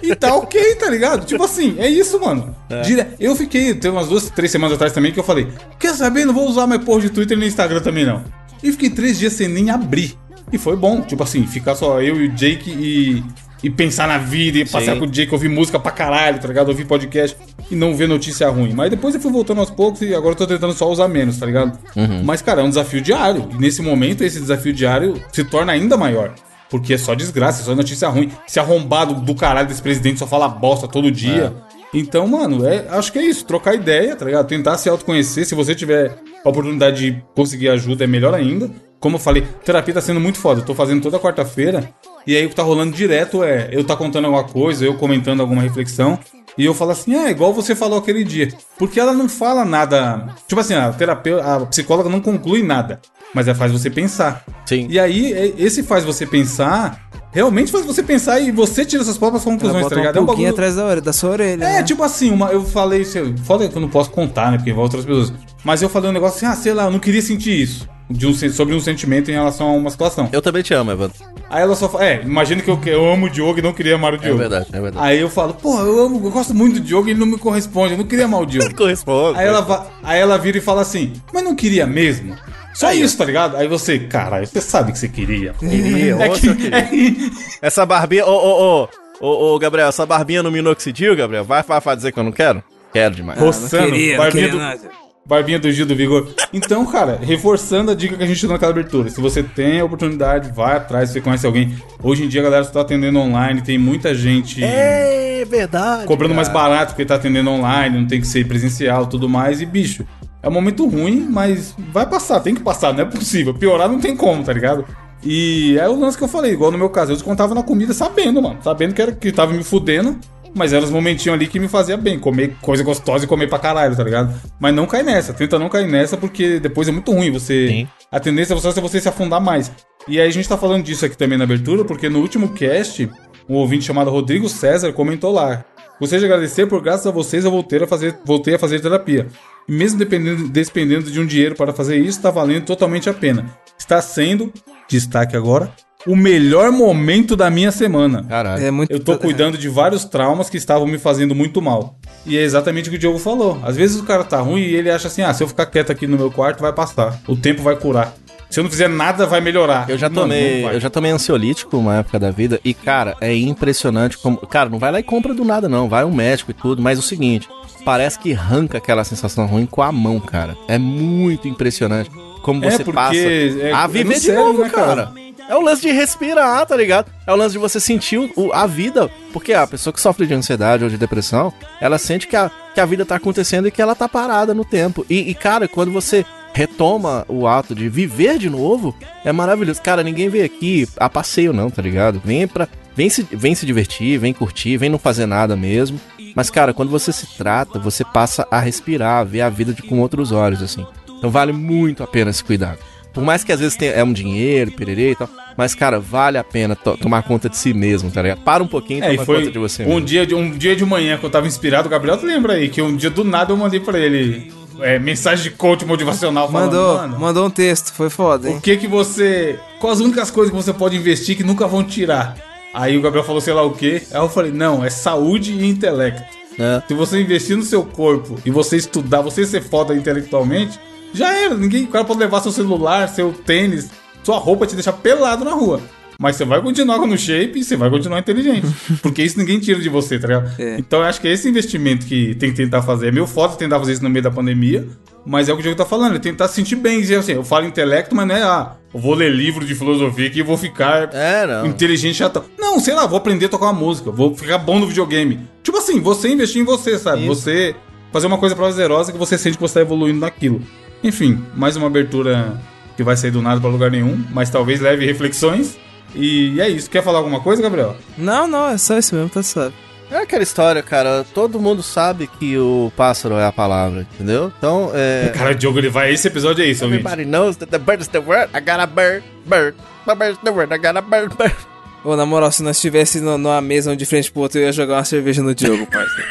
E 0.01 0.15
tá 0.15 0.34
ok, 0.38 0.75
tá 0.75 0.89
ligado? 0.89 1.25
Tipo 1.25 1.44
assim, 1.44 1.75
é 1.79 1.89
isso, 1.89 2.20
mano. 2.20 2.55
Dire- 2.86 3.08
Eu 3.20 3.36
fiquei, 3.36 3.74
tem 3.74 3.91
umas 3.91 4.08
duas, 4.08 4.29
três 4.29 4.50
semanas 4.51 4.75
atrás 4.75 4.94
também 4.94 5.12
que 5.12 5.20
eu 5.20 5.24
falei: 5.24 5.48
Quer 5.79 5.94
saber? 5.96 6.24
Não 6.25 6.34
vou 6.34 6.48
usar 6.48 6.65
mais 6.67 6.82
porra 6.84 7.01
de 7.01 7.10
Twitter 7.10 7.38
nem 7.38 7.48
Instagram 7.50 7.82
também, 7.82 8.05
não. 8.05 8.24
E 8.63 8.72
fiquei 8.72 8.89
três 8.89 9.20
dias 9.20 9.34
sem 9.34 9.48
nem 9.50 9.70
abrir. 9.70 10.17
E 10.51 10.57
foi 10.57 10.75
bom, 10.75 11.01
tipo 11.01 11.23
assim, 11.23 11.45
ficar 11.47 11.75
só 11.75 12.01
eu 12.01 12.21
e 12.21 12.27
o 12.27 12.31
Jake 12.31 12.69
e, 12.69 13.23
e 13.63 13.69
pensar 13.69 14.07
na 14.07 14.17
vida, 14.17 14.59
e 14.59 14.65
passear 14.65 14.93
Sim. 14.93 14.99
com 14.99 15.05
o 15.05 15.09
Jake, 15.09 15.33
ouvir 15.33 15.49
música 15.49 15.79
pra 15.79 15.91
caralho, 15.91 16.39
tá 16.39 16.47
ligado? 16.47 16.69
Ouvir 16.69 16.85
podcast 16.85 17.35
e 17.69 17.75
não 17.75 17.95
ver 17.95 18.07
notícia 18.07 18.47
ruim. 18.49 18.73
Mas 18.73 18.89
depois 18.89 19.15
eu 19.15 19.21
fui 19.21 19.31
voltando 19.31 19.59
aos 19.59 19.71
poucos 19.71 20.01
e 20.01 20.13
agora 20.13 20.33
eu 20.33 20.37
tô 20.37 20.47
tentando 20.47 20.73
só 20.73 20.89
usar 20.89 21.07
menos, 21.07 21.37
tá 21.37 21.45
ligado? 21.45 21.77
Mas, 22.23 22.41
cara, 22.41 22.61
é 22.61 22.63
um 22.63 22.69
desafio 22.69 23.01
diário. 23.01 23.49
E 23.51 23.57
nesse 23.57 23.81
momento, 23.81 24.23
esse 24.23 24.39
desafio 24.39 24.73
diário 24.73 25.21
se 25.31 25.43
torna 25.43 25.73
ainda 25.73 25.97
maior. 25.97 26.33
Porque 26.69 26.93
é 26.93 26.97
só 26.97 27.13
desgraça, 27.13 27.61
é 27.61 27.65
só 27.65 27.75
notícia 27.75 28.07
ruim. 28.09 28.31
Esse 28.47 28.59
arrombado 28.59 29.15
do 29.15 29.35
caralho 29.35 29.67
desse 29.67 29.81
presidente 29.81 30.19
só 30.19 30.27
fala 30.27 30.47
bosta 30.47 30.87
todo 30.87 31.11
dia. 31.11 31.53
Então, 31.93 32.27
mano, 32.27 32.67
é, 32.67 32.85
acho 32.89 33.11
que 33.11 33.19
é 33.19 33.23
isso. 33.23 33.45
Trocar 33.45 33.73
ideia, 33.73 34.15
tá 34.15 34.25
ligado? 34.25 34.47
Tentar 34.47 34.77
se 34.77 34.89
autoconhecer. 34.89 35.45
Se 35.45 35.55
você 35.55 35.73
tiver 35.73 36.17
a 36.43 36.49
oportunidade 36.49 37.11
de 37.11 37.23
conseguir 37.33 37.69
ajuda, 37.69 38.03
é 38.03 38.07
melhor 38.07 38.33
ainda. 38.33 38.69
Como 39.05 39.17
eu 39.17 39.19
falei, 39.19 39.43
terapia 39.63 39.93
tá 39.93 40.01
sendo 40.01 40.19
muito 40.19 40.39
foda. 40.39 40.62
Eu 40.62 40.65
tô 40.65 40.74
fazendo 40.74 41.00
toda 41.00 41.19
quarta-feira. 41.19 41.91
E 42.25 42.35
aí 42.35 42.43
o 42.43 42.50
que 42.50 42.55
tá 42.55 42.63
rolando 42.63 42.91
direto 42.91 43.43
é 43.43 43.69
eu 43.71 43.83
tá 43.83 43.95
contando 43.95 44.25
alguma 44.25 44.43
coisa, 44.43 44.83
eu 44.83 44.95
comentando 44.95 45.41
alguma 45.41 45.62
reflexão. 45.62 46.17
E 46.57 46.65
eu 46.65 46.74
falo 46.74 46.89
assim, 46.89 47.13
ah, 47.13 47.29
igual 47.29 47.53
você 47.53 47.75
falou 47.75 48.00
aquele 48.00 48.24
dia. 48.24 48.51
Porque 48.79 49.00
ela 49.00 49.13
não 49.13 49.29
fala 49.29 49.63
nada. 49.63 50.33
Tipo 50.47 50.59
assim, 50.59 50.74
a 50.74 50.91
terapeuta, 50.91 51.43
a 51.45 51.65
psicóloga 51.67 52.09
não 52.09 52.19
conclui 52.19 52.63
nada. 52.63 53.00
Mas 53.31 53.47
ela 53.47 53.55
faz 53.55 53.71
você 53.71 53.91
pensar. 53.91 54.43
Sim. 54.65 54.88
E 54.89 55.00
aí, 55.00 55.33
é- 55.33 55.53
esse 55.55 55.83
faz 55.83 56.03
você 56.03 56.25
pensar, 56.25 57.07
realmente 57.31 57.71
faz 57.71 57.85
você 57.85 58.01
pensar 58.01 58.39
e 58.39 58.50
você 58.51 58.83
tira 58.83 59.03
suas 59.03 59.19
próprias 59.19 59.43
conclusões, 59.43 59.88
tá 59.88 59.95
ligado? 59.97 60.15
uma 60.15 60.21
É 60.21 60.24
um 60.24 60.25
pulguinha 60.25 60.47
bagulho. 60.50 60.65
atrás 60.65 60.77
da, 60.77 60.83
orelha, 60.83 61.01
da 61.01 61.13
sua 61.13 61.29
orelha. 61.29 61.63
É, 61.63 61.74
né? 61.74 61.83
tipo 61.83 62.01
assim, 62.01 62.31
uma, 62.31 62.50
eu 62.50 62.65
falei, 62.65 63.05
foda 63.43 63.69
que 63.69 63.77
eu 63.77 63.81
não 63.81 63.89
posso 63.89 64.09
contar, 64.09 64.50
né? 64.50 64.57
Porque 64.57 64.74
vai 64.74 64.81
outras 64.81 65.05
pessoas. 65.05 65.31
Mas 65.65 65.81
eu 65.81 65.89
falei 65.89 66.10
um 66.10 66.13
negócio 66.13 66.38
assim, 66.38 66.45
ah, 66.45 66.55
sei 66.62 66.74
lá, 66.74 66.84
eu 66.86 66.91
não 66.91 67.00
queria 67.00 67.22
sentir 67.22 67.60
isso. 67.60 67.89
De 68.07 68.27
um, 68.27 68.34
sobre 68.36 68.75
um 68.75 68.79
sentimento 68.79 69.31
em 69.31 69.34
relação 69.34 69.67
a 69.67 69.72
uma 69.72 69.89
situação. 69.89 70.29
Eu 70.31 70.39
também 70.39 70.62
te 70.62 70.75
amo, 70.75 70.91
Evandro. 70.91 71.17
Aí 71.50 71.63
ela 71.63 71.75
só 71.75 71.89
fala, 71.89 72.05
é, 72.05 72.22
imagina 72.22 72.62
que 72.62 72.69
eu, 72.69 72.77
que 72.77 72.88
eu 72.89 73.12
amo 73.12 73.25
o 73.25 73.29
Diogo 73.31 73.57
e 73.57 73.62
não 73.63 73.74
queria 73.74 73.95
amar 73.95 74.13
o 74.13 74.17
É 74.17 74.19
Diogo. 74.19 74.38
verdade, 74.38 74.67
é 74.72 74.79
verdade. 74.79 75.03
Aí 75.07 75.19
eu 75.19 75.27
falo, 75.27 75.55
porra, 75.55 75.81
eu 75.81 76.00
amo, 76.05 76.22
eu 76.24 76.29
gosto 76.29 76.53
muito 76.53 76.75
do 76.75 76.81
Diogo 76.81 77.07
e 77.07 77.12
ele 77.12 77.19
não 77.19 77.25
me 77.25 77.38
corresponde, 77.39 77.93
eu 77.93 77.98
não 77.98 78.05
queria 78.05 78.25
amar 78.25 78.41
o 78.41 78.45
Diogo. 78.45 78.74
Corresponde. 78.77 79.39
Aí 79.39 79.48
ela, 79.48 79.88
aí 80.03 80.19
ela 80.19 80.38
vira 80.38 80.60
e 80.60 80.62
fala 80.62 80.84
assim, 80.84 81.13
mas 81.34 81.43
não 81.43 81.55
queria 81.55 81.88
mesmo? 81.88 82.36
Só 82.75 82.93
isso, 82.93 83.17
tá 83.17 83.25
ligado? 83.25 83.57
Aí 83.57 83.67
você, 83.67 83.98
caralho, 83.98 84.45
você 84.45 84.62
sabe 84.62 84.91
que 84.91 85.00
você 85.00 85.07
queria. 85.10 85.53
Queria, 85.60 86.15
É 86.15 86.29
que- 86.29 86.39
seu 86.41 86.55
querido. 86.55 86.75
é 86.75 86.81
que- 86.84 87.31
Essa 87.60 87.86
barbinha. 87.88 88.24
Ô, 88.25 88.31
ô, 88.36 88.84
ô. 88.84 88.89
Ô, 89.22 89.55
ô, 89.55 89.60
Gabriel, 89.60 89.88
essa 89.88 90.05
barbinha 90.05 90.43
no 90.43 90.51
minoxidil, 90.51 91.15
Gabriel, 91.15 91.43
vai, 91.45 91.63
vai, 91.63 91.79
vai 91.79 91.95
dizer 91.95 92.12
que 92.12 92.19
eu 92.19 92.24
não 92.24 92.34
quero? 92.34 92.62
Quero 92.93 93.15
demais. 93.15 93.38
Ah, 93.39 93.41
não 93.41 93.48
roçando, 93.48 93.91
queria, 93.91 94.17
não 94.17 94.29
queria 94.29 94.50
do, 94.51 94.57
nada. 94.57 94.81
Barbinha 95.25 95.58
do 95.60 95.72
Gil 95.72 95.86
do 95.86 95.96
Vigor. 95.96 96.27
Então, 96.53 96.86
cara, 96.86 97.20
reforçando 97.22 97.91
a 97.91 97.96
dica 97.96 98.15
que 98.15 98.24
a 98.24 98.27
gente 98.27 98.39
deu 98.41 98.51
naquela 98.51 98.72
abertura. 98.72 99.10
Se 99.10 99.20
você 99.20 99.41
tem 99.41 99.79
a 99.79 99.86
oportunidade, 99.86 100.51
vai 100.51 100.75
atrás, 100.77 101.10
se 101.10 101.13
você 101.13 101.22
conhece 101.22 101.46
alguém. 101.46 101.75
Hoje 102.03 102.24
em 102.24 102.27
dia 102.27 102.41
a 102.41 102.44
galera 102.44 102.63
só 102.63 102.72
tá 102.72 102.82
atendendo 102.82 103.20
online, 103.20 103.62
tem 103.62 103.77
muita 103.77 104.13
gente 104.13 104.63
É 104.63 105.44
verdade. 105.48 106.05
cobrando 106.05 106.36
mais 106.36 106.48
cara. 106.48 106.60
barato 106.60 106.91
porque 106.94 107.05
tá 107.05 107.15
atendendo 107.15 107.50
online, 107.50 107.98
não 108.00 108.08
tem 108.08 108.22
que 108.22 108.27
ser 108.27 108.48
presencial 108.48 109.08
tudo 109.08 109.27
mais. 109.27 109.62
E, 109.62 109.65
bicho, 109.65 110.05
é 110.44 110.48
um 110.48 110.51
momento 110.51 110.88
ruim, 110.88 111.27
mas 111.29 111.75
vai 111.91 112.05
passar, 112.08 112.39
tem 112.39 112.53
que 112.53 112.62
passar, 112.62 112.94
não 112.94 113.01
é 113.01 113.05
possível. 113.05 113.53
Piorar 113.53 113.89
não 113.89 114.00
tem 114.00 114.15
como, 114.15 114.44
tá 114.44 114.53
ligado? 114.53 114.86
E 115.24 115.75
é 115.79 115.89
o 115.89 116.00
lance 116.00 116.15
que 116.15 116.24
eu 116.24 116.27
falei, 116.27 116.51
igual 116.51 116.72
no 116.72 116.77
meu 116.77 116.89
caso, 116.89 117.12
eu 117.12 117.15
descontava 117.15 117.55
na 117.55 117.63
comida 117.63 117.94
sabendo, 117.94 118.41
mano. 118.44 118.60
Sabendo 118.62 118.94
que, 118.94 119.01
era, 119.01 119.12
que 119.12 119.32
tava 119.32 119.53
me 119.53 119.63
fudendo, 119.63 120.20
mas 120.55 120.71
eram 120.71 120.85
os 120.85 120.91
momentinhos 120.91 121.35
ali 121.35 121.47
que 121.47 121.59
me 121.59 121.67
fazia 121.67 121.97
bem. 121.97 122.17
Comer 122.17 122.55
coisa 122.62 122.81
gostosa 122.83 123.25
e 123.25 123.27
comer 123.27 123.47
pra 123.47 123.59
caralho, 123.59 123.95
tá 123.95 124.03
ligado? 124.03 124.33
Mas 124.59 124.74
não 124.74 124.88
cai 124.88 125.03
nessa, 125.03 125.33
tenta 125.33 125.59
não 125.59 125.69
cair 125.69 125.88
nessa, 125.88 126.15
porque 126.15 126.59
depois 126.59 126.88
é 126.88 126.91
muito 126.91 127.12
ruim 127.12 127.29
você. 127.29 127.67
Sim. 127.67 127.88
A 128.12 128.19
tendência 128.19 128.53
é 128.53 128.55
você, 128.55 128.69
é 128.69 128.81
você 128.81 129.01
se 129.01 129.09
afundar 129.09 129.41
mais. 129.41 129.71
E 130.07 130.19
aí 130.19 130.27
a 130.27 130.31
gente 130.31 130.47
tá 130.47 130.57
falando 130.57 130.83
disso 130.83 131.05
aqui 131.05 131.17
também 131.17 131.38
na 131.38 131.43
abertura, 131.43 131.83
porque 131.83 132.07
no 132.07 132.19
último 132.19 132.53
cast, 132.53 133.09
um 133.50 133.55
ouvinte 133.55 133.85
chamado 133.85 134.09
Rodrigo 134.09 134.47
César 134.47 134.93
comentou 134.93 135.33
lá. 135.33 135.65
Gostaria 136.00 136.27
de 136.27 136.33
agradecer 136.33 136.67
por 136.67 136.81
graças 136.81 137.07
a 137.07 137.12
vocês 137.12 137.45
eu 137.45 137.51
voltei 137.51 137.81
a 137.81 137.88
fazer, 137.88 138.17
voltei 138.25 138.55
a 138.55 138.59
fazer 138.59 138.79
terapia. 138.79 139.27
E 139.67 139.71
mesmo 139.71 139.97
dependendo, 139.97 140.47
despendendo 140.47 141.09
de 141.09 141.19
um 141.19 141.25
dinheiro 141.25 141.55
para 141.55 141.74
fazer 141.74 141.97
isso, 141.97 142.17
está 142.17 142.29
valendo 142.29 142.65
totalmente 142.65 143.09
a 143.09 143.13
pena. 143.13 143.45
Está 143.77 144.01
sendo, 144.01 144.51
destaque 144.89 145.35
agora, 145.35 145.71
o 146.07 146.15
melhor 146.15 146.71
momento 146.71 147.35
da 147.35 147.50
minha 147.50 147.71
semana. 147.71 148.24
Caralho. 148.24 148.63
É 148.63 148.71
muito. 148.71 148.91
Eu 148.91 149.00
tô 149.00 149.17
cuidando 149.17 149.57
de 149.57 149.67
vários 149.69 150.05
traumas 150.05 150.50
que 150.50 150.57
estavam 150.57 150.85
me 150.88 150.97
fazendo 150.97 151.33
muito 151.35 151.62
mal. 151.62 151.97
E 152.25 152.38
é 152.38 152.41
exatamente 152.41 152.88
o 152.88 152.91
que 152.91 152.97
o 152.97 153.00
Diogo 153.00 153.19
falou. 153.19 153.59
Às 153.63 153.75
vezes 153.75 154.00
o 154.00 154.03
cara 154.03 154.24
tá 154.24 154.39
ruim 154.39 154.62
e 154.62 154.75
ele 154.75 154.89
acha 154.89 155.07
assim: 155.07 155.21
ah, 155.21 155.33
se 155.33 155.43
eu 155.43 155.47
ficar 155.47 155.65
quieto 155.67 155.91
aqui 155.91 156.07
no 156.07 156.17
meu 156.17 156.31
quarto, 156.31 156.62
vai 156.62 156.74
passar. 156.74 157.19
O 157.27 157.35
tempo 157.35 157.62
vai 157.62 157.75
curar. 157.75 158.13
se 158.50 158.59
eu 158.59 158.63
não 158.63 158.71
fizer 158.71 158.88
nada, 158.88 159.25
vai 159.25 159.41
melhorar. 159.41 159.89
Eu 159.89 159.97
já 159.97 160.09
tomei, 160.09 160.62
não 160.63 160.71
eu 160.71 160.79
já 160.79 160.89
tomei 160.89 161.12
ansiolítico 161.12 161.77
uma 161.77 161.97
época 161.97 162.17
da 162.19 162.31
vida 162.31 162.59
e 162.63 162.74
cara, 162.74 163.15
é 163.19 163.35
impressionante 163.35 164.17
como, 164.17 164.38
cara, 164.38 164.69
não 164.69 164.79
vai 164.79 164.91
lá 164.91 165.00
e 165.00 165.03
compra 165.03 165.33
do 165.33 165.43
nada 165.43 165.67
não, 165.67 165.89
vai 165.89 166.05
um 166.05 166.13
médico 166.13 166.51
e 166.51 166.53
tudo, 166.53 166.81
mas 166.81 166.97
é 166.97 167.01
o 167.01 167.03
seguinte, 167.03 167.50
parece 167.83 168.17
que 168.19 168.33
arranca 168.33 168.77
aquela 168.77 169.03
sensação 169.03 169.45
ruim 169.45 169.65
com 169.65 169.81
a 169.81 169.91
mão, 169.91 170.19
cara. 170.19 170.55
É 170.67 170.77
muito 170.77 171.47
impressionante 171.47 172.09
como 172.41 172.63
É, 172.63 172.69
você 172.71 172.83
porque 172.83 172.95
passa 172.95 173.17
é- 173.17 173.71
a 173.74 173.83
é 173.83 173.88
viver 173.88 174.03
no 174.05 174.13
de 174.13 174.19
cérebro, 174.19 174.45
novo, 174.45 174.62
né, 174.63 174.69
cara. 174.69 174.85
cara? 175.07 175.25
É 175.47 175.55
o 175.55 175.61
lance 175.61 175.81
de 175.81 175.91
respirar, 175.91 176.65
tá 176.65 176.75
ligado? 176.75 177.11
É 177.27 177.31
o 177.31 177.35
lance 177.35 177.53
de 177.53 177.59
você 177.59 177.79
sentir 177.79 178.17
o- 178.35 178.51
a 178.51 178.65
vida. 178.65 179.09
Porque 179.31 179.53
a 179.53 179.67
pessoa 179.67 179.93
que 179.93 180.01
sofre 180.01 180.25
de 180.25 180.33
ansiedade 180.33 180.83
ou 180.83 180.89
de 180.89 180.97
depressão, 180.97 181.53
ela 181.79 181.97
sente 181.99 182.27
que 182.27 182.35
a, 182.35 182.49
que 182.73 182.79
a 182.81 182.85
vida 182.85 183.05
tá 183.05 183.15
acontecendo 183.17 183.67
e 183.67 183.71
que 183.71 183.81
ela 183.81 183.93
tá 183.95 184.09
parada 184.09 184.53
no 184.53 184.65
tempo. 184.65 185.05
E, 185.09 185.29
e, 185.29 185.35
cara, 185.35 185.67
quando 185.67 185.91
você 185.91 186.25
retoma 186.53 187.25
o 187.27 187.45
ato 187.47 187.75
de 187.75 187.87
viver 187.89 188.37
de 188.39 188.49
novo, 188.49 188.95
é 189.23 189.31
maravilhoso. 189.31 189.81
Cara, 189.81 190.01
ninguém 190.03 190.29
veio 190.29 190.45
aqui 190.45 190.87
a 190.97 191.09
passeio, 191.09 191.53
não, 191.53 191.69
tá 191.69 191.81
ligado? 191.81 192.21
Vem 192.23 192.47
pra. 192.47 192.67
Vem 192.95 193.09
se, 193.09 193.23
vem 193.29 193.53
se 193.53 193.65
divertir, 193.65 194.17
vem 194.17 194.31
curtir, 194.33 194.77
vem 194.77 194.89
não 194.89 194.97
fazer 194.97 195.25
nada 195.25 195.55
mesmo. 195.55 195.99
Mas, 196.33 196.49
cara, 196.49 196.73
quando 196.73 196.89
você 196.89 197.11
se 197.11 197.27
trata, 197.37 197.77
você 197.77 198.03
passa 198.05 198.47
a 198.49 198.57
respirar, 198.59 199.19
a 199.19 199.23
ver 199.25 199.41
a 199.41 199.49
vida 199.49 199.73
de, 199.73 199.81
com 199.81 199.99
outros 199.99 200.31
olhos, 200.31 200.63
assim. 200.63 200.85
Então 201.17 201.29
vale 201.29 201.51
muito 201.51 202.01
a 202.03 202.07
pena 202.07 202.31
esse 202.31 202.43
cuidado. 202.43 202.79
Por 203.15 203.24
mais 203.24 203.43
que 203.43 203.51
às 203.51 203.60
vezes 203.60 203.75
tenha, 203.75 203.91
é 203.93 204.03
um 204.03 204.13
dinheiro, 204.13 204.72
pererê 204.72 205.12
e 205.12 205.15
tal, 205.15 205.27
mas, 205.57 205.74
cara, 205.74 206.00
vale 206.00 206.38
a 206.38 206.43
pena 206.43 206.75
to- 206.75 206.98
tomar 206.98 207.24
conta 207.24 207.50
de 207.50 207.57
si 207.57 207.74
mesmo, 207.74 208.12
tá 208.12 208.22
ligado? 208.22 208.41
Para 208.41 208.62
um 208.62 208.67
pouquinho 208.67 209.00
e 209.00 209.07
É, 209.07 209.12
toma 209.13 209.25
foi 209.25 209.39
conta 209.39 209.51
de 209.51 209.57
você 209.57 209.84
um 209.84 209.88
mesmo. 209.88 210.01
dia, 210.01 210.27
de, 210.27 210.36
um 210.36 210.51
dia 210.51 210.75
de 210.75 210.86
manhã 210.86 211.17
que 211.17 211.25
eu 211.25 211.29
tava 211.29 211.48
inspirado, 211.48 211.88
o 211.88 211.89
Gabriel, 211.91 212.17
tu 212.17 212.25
lembra 212.27 212.53
aí, 212.53 212.69
que 212.69 212.81
um 212.81 212.95
dia 212.95 213.10
do 213.10 213.24
nada 213.24 213.51
eu 213.53 213.57
mandei 213.57 213.79
pra 213.79 213.98
ele 213.98 214.53
é, 214.81 215.00
mensagem 215.00 215.45
de 215.45 215.51
coach 215.51 215.86
motivacional 215.86 216.51
falando, 216.51 216.74
Mandou, 216.74 216.98
mano, 216.98 217.19
mandou 217.19 217.45
um 217.48 217.50
texto, 217.50 217.93
foi 217.93 218.10
foda, 218.10 218.50
hein? 218.50 218.57
o 218.57 218.62
que 218.62 218.75
que 218.75 218.88
você... 218.88 219.57
Quais 219.79 220.00
as 220.00 220.05
únicas 220.05 220.29
coisas 220.29 220.51
que 220.53 220.62
você 220.62 220.74
pode 220.74 220.98
investir 220.98 221.38
que 221.38 221.43
nunca 221.43 221.65
vão 221.65 221.84
tirar? 221.84 222.36
Aí 222.74 222.98
o 222.98 223.01
Gabriel 223.01 223.24
falou 223.25 223.39
sei 223.39 223.53
lá 223.53 223.63
o 223.63 223.72
quê, 223.72 224.01
aí 224.12 224.19
eu 224.19 224.27
falei, 224.27 224.51
não, 224.51 224.84
é 224.84 224.89
saúde 224.89 225.53
e 225.53 225.65
intelecto. 225.65 226.22
É. 226.60 226.81
Se 226.88 226.93
você 226.93 227.22
investir 227.22 227.55
no 227.55 227.63
seu 227.63 227.84
corpo 227.86 228.38
e 228.45 228.51
você 228.51 228.75
estudar, 228.75 229.22
você 229.22 229.45
ser 229.45 229.62
foda 229.62 229.95
intelectualmente, 229.95 230.77
já 231.13 231.33
era. 231.33 231.55
Ninguém, 231.55 231.83
o 231.83 231.88
cara 231.88 232.05
pode 232.05 232.19
levar 232.19 232.41
seu 232.41 232.51
celular, 232.51 233.07
seu 233.09 233.31
tênis, 233.33 233.89
sua 234.24 234.38
roupa 234.38 234.65
e 234.65 234.67
te 234.67 234.75
deixar 234.75 234.93
pelado 234.93 235.43
na 235.45 235.51
rua. 235.51 235.81
Mas 236.19 236.38
você 236.38 236.45
vai 236.45 236.62
continuar 236.62 236.97
com 237.00 237.07
no 237.07 237.17
shape 237.17 237.59
e 237.59 237.63
você 237.63 237.75
vai 237.75 237.89
continuar 237.89 238.19
inteligente. 238.19 238.67
Porque 239.03 239.21
isso 239.21 239.38
ninguém 239.38 239.59
tira 239.59 239.79
de 239.81 239.89
você, 239.89 240.17
tá 240.17 240.27
ligado? 240.27 240.50
É. 240.59 240.77
Então 240.77 241.00
eu 241.00 241.05
acho 241.05 241.19
que 241.19 241.27
é 241.27 241.31
esse 241.31 241.47
investimento 241.47 242.05
que 242.05 242.35
tem 242.35 242.51
que 242.51 242.55
tentar 242.55 242.81
fazer. 242.81 243.07
É 243.09 243.12
meio 243.12 243.27
foda 243.27 243.55
tentar 243.55 243.79
fazer 243.79 243.93
isso 243.93 244.03
no 244.03 244.09
meio 244.09 244.24
da 244.24 244.31
pandemia. 244.31 244.88
Mas 245.25 245.50
é 245.50 245.51
o 245.51 245.55
que 245.55 245.62
o 245.62 245.63
Diego 245.63 245.77
tá 245.77 245.85
falando, 245.85 246.15
é 246.15 246.19
tentar 246.19 246.47
se 246.47 246.53
sentir 246.53 246.75
bem. 246.75 247.01
Assim, 247.15 247.31
eu 247.31 247.43
falo 247.43 247.65
intelecto, 247.65 248.15
mas 248.15 248.27
não 248.27 248.35
é, 248.35 248.43
ah, 248.43 248.74
eu 248.93 249.00
vou 249.00 249.15
ler 249.15 249.31
livro 249.31 249.65
de 249.65 249.74
filosofia 249.74 250.27
aqui 250.27 250.39
e 250.39 250.43
vou 250.43 250.55
ficar 250.55 251.09
É, 251.13 251.65
inteligente 251.65 252.15
chatão. 252.15 252.43
Não, 252.59 252.79
sei 252.79 252.93
lá, 252.93 253.07
vou 253.07 253.17
aprender 253.17 253.47
a 253.47 253.50
tocar 253.50 253.65
uma 253.65 253.74
música, 253.74 254.12
vou 254.12 254.35
ficar 254.35 254.59
bom 254.59 254.79
no 254.79 254.85
videogame. 254.88 255.39
Tipo 255.63 255.79
assim, 255.79 256.00
você 256.00 256.30
investir 256.30 256.62
em 256.62 256.65
você, 256.65 256.99
sabe? 256.99 257.23
Isso. 257.23 257.36
Você 257.36 257.75
fazer 258.13 258.27
uma 258.27 258.38
coisa 258.38 258.56
prazerosa 258.56 259.12
que 259.12 259.17
você 259.17 259.36
sente 259.38 259.58
que 259.58 259.62
você 259.62 259.73
tá 259.73 259.82
evoluindo 259.82 260.19
naquilo. 260.19 260.62
Enfim, 261.06 261.44
mais 261.54 261.76
uma 261.78 261.86
abertura 261.88 262.54
que 262.98 263.04
vai 263.04 263.15
sair 263.15 263.30
do 263.32 263.41
nada 263.41 263.62
pra 263.62 263.70
lugar 263.70 263.91
nenhum, 263.91 264.24
mas 264.32 264.50
talvez 264.50 264.82
leve 264.82 265.06
reflexões. 265.06 265.78
E 266.15 266.60
é 266.60 266.68
isso. 266.68 266.89
Quer 266.89 267.04
falar 267.04 267.20
alguma 267.20 267.39
coisa, 267.41 267.62
Gabriel? 267.62 267.96
Não, 268.18 268.48
não, 268.48 268.70
é 268.70 268.78
só 268.78 268.98
isso 268.98 269.13
mesmo, 269.13 269.30
tá 269.30 269.44
suave. 269.44 269.76
É 270.10 270.18
aquela 270.18 270.41
história, 270.44 270.82
cara. 270.82 271.24
Todo 271.34 271.60
mundo 271.60 271.84
sabe 271.84 272.28
que 272.39 272.58
o 272.58 272.91
pássaro 272.98 273.36
é 273.36 273.46
a 273.46 273.52
palavra, 273.52 274.08
entendeu? 274.15 274.52
Então, 274.58 274.91
é. 274.96 275.32
Cara, 275.36 275.52
o 275.52 275.56
Diogo, 275.56 275.78
ele 275.78 275.89
vai. 275.89 276.12
Esse 276.13 276.28
episódio 276.28 276.63
é 276.63 276.68
isso, 276.68 276.86
ouvinte. 276.86 277.02
Everybody 277.02 277.30
knows 277.30 277.58
that 277.58 277.70
the 277.72 277.78
bird 277.80 278.02
is 278.02 278.08
the 278.08 278.20
word. 278.20 278.50
I 278.56 278.60
got 278.62 278.80
a 278.80 278.86
bird, 278.88 279.24
bird. 279.46 279.76
My 280.08 280.15
bird 280.15 280.32
is 280.34 280.39
the 280.44 280.52
word. 280.52 280.74
I 280.74 280.78
got 280.78 280.98
a 280.98 281.02
bird, 281.02 281.36
bird. 281.38 281.56
Ô, 282.04 282.15
na 282.15 282.26
moral, 282.26 282.52
se 282.52 282.62
nós 282.63 282.78
estivesse 282.78 283.20
no- 283.20 283.38
numa 283.38 283.60
mesa 283.62 283.91
um 283.91 283.96
de 283.96 284.06
frente 284.06 284.32
pro 284.32 284.41
outro, 284.44 284.60
eu 284.60 284.65
ia 284.65 284.72
jogar 284.72 284.98
uma 284.98 285.04
cerveja 285.06 285.41
no 285.41 285.54
Diogo, 285.56 285.88
parceiro. 285.88 286.30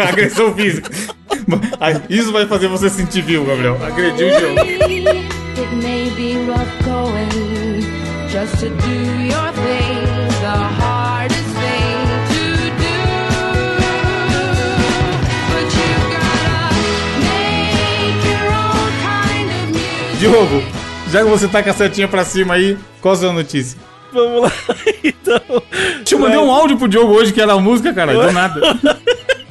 Agressão 0.08 0.54
física. 0.54 0.90
Isso 2.08 2.32
vai 2.32 2.46
fazer 2.46 2.68
você 2.68 2.88
sentir 2.88 3.22
vivo, 3.22 3.44
Gabriel. 3.44 3.78
Agrediu 3.84 4.28
o 4.28 4.38
Diogo. 4.38 4.60
It 5.54 5.74
may 5.82 6.10
be 6.10 6.36
rough 6.46 6.66
going 6.84 7.82
just 8.28 8.58
to 8.60 8.68
do 8.70 9.22
your 9.22 9.52
thing, 9.52 10.00
the 10.40 10.56
hardest 10.80 11.44
thing 11.44 12.06
to 12.28 12.42
do. 12.80 12.96
But 15.52 15.68
you 15.76 15.92
gotta 16.10 17.20
make 17.20 18.24
your 18.24 18.48
own 18.52 18.92
kind 19.02 19.50
of 19.50 19.60
music. 19.72 20.18
Diogo, 20.18 20.62
já 21.10 21.22
que 21.22 21.28
você 21.28 21.48
tá 21.48 21.62
com 21.62 21.70
a 21.70 21.74
setinha 21.74 22.08
pra 22.08 22.24
cima 22.24 22.54
aí, 22.54 22.78
qual 23.00 23.12
a 23.12 23.16
sua 23.18 23.32
notícia? 23.32 23.78
Vamos 24.12 24.42
lá, 24.42 24.52
então. 25.04 25.62
Te 26.04 26.16
mandei 26.16 26.38
um 26.38 26.50
áudio 26.50 26.76
pro 26.78 26.88
Diogo 26.88 27.12
hoje 27.12 27.32
que 27.32 27.40
era 27.40 27.52
a 27.52 27.60
música, 27.60 27.92
cara, 27.92 28.14
do 28.14 28.32
nada. 28.32 28.60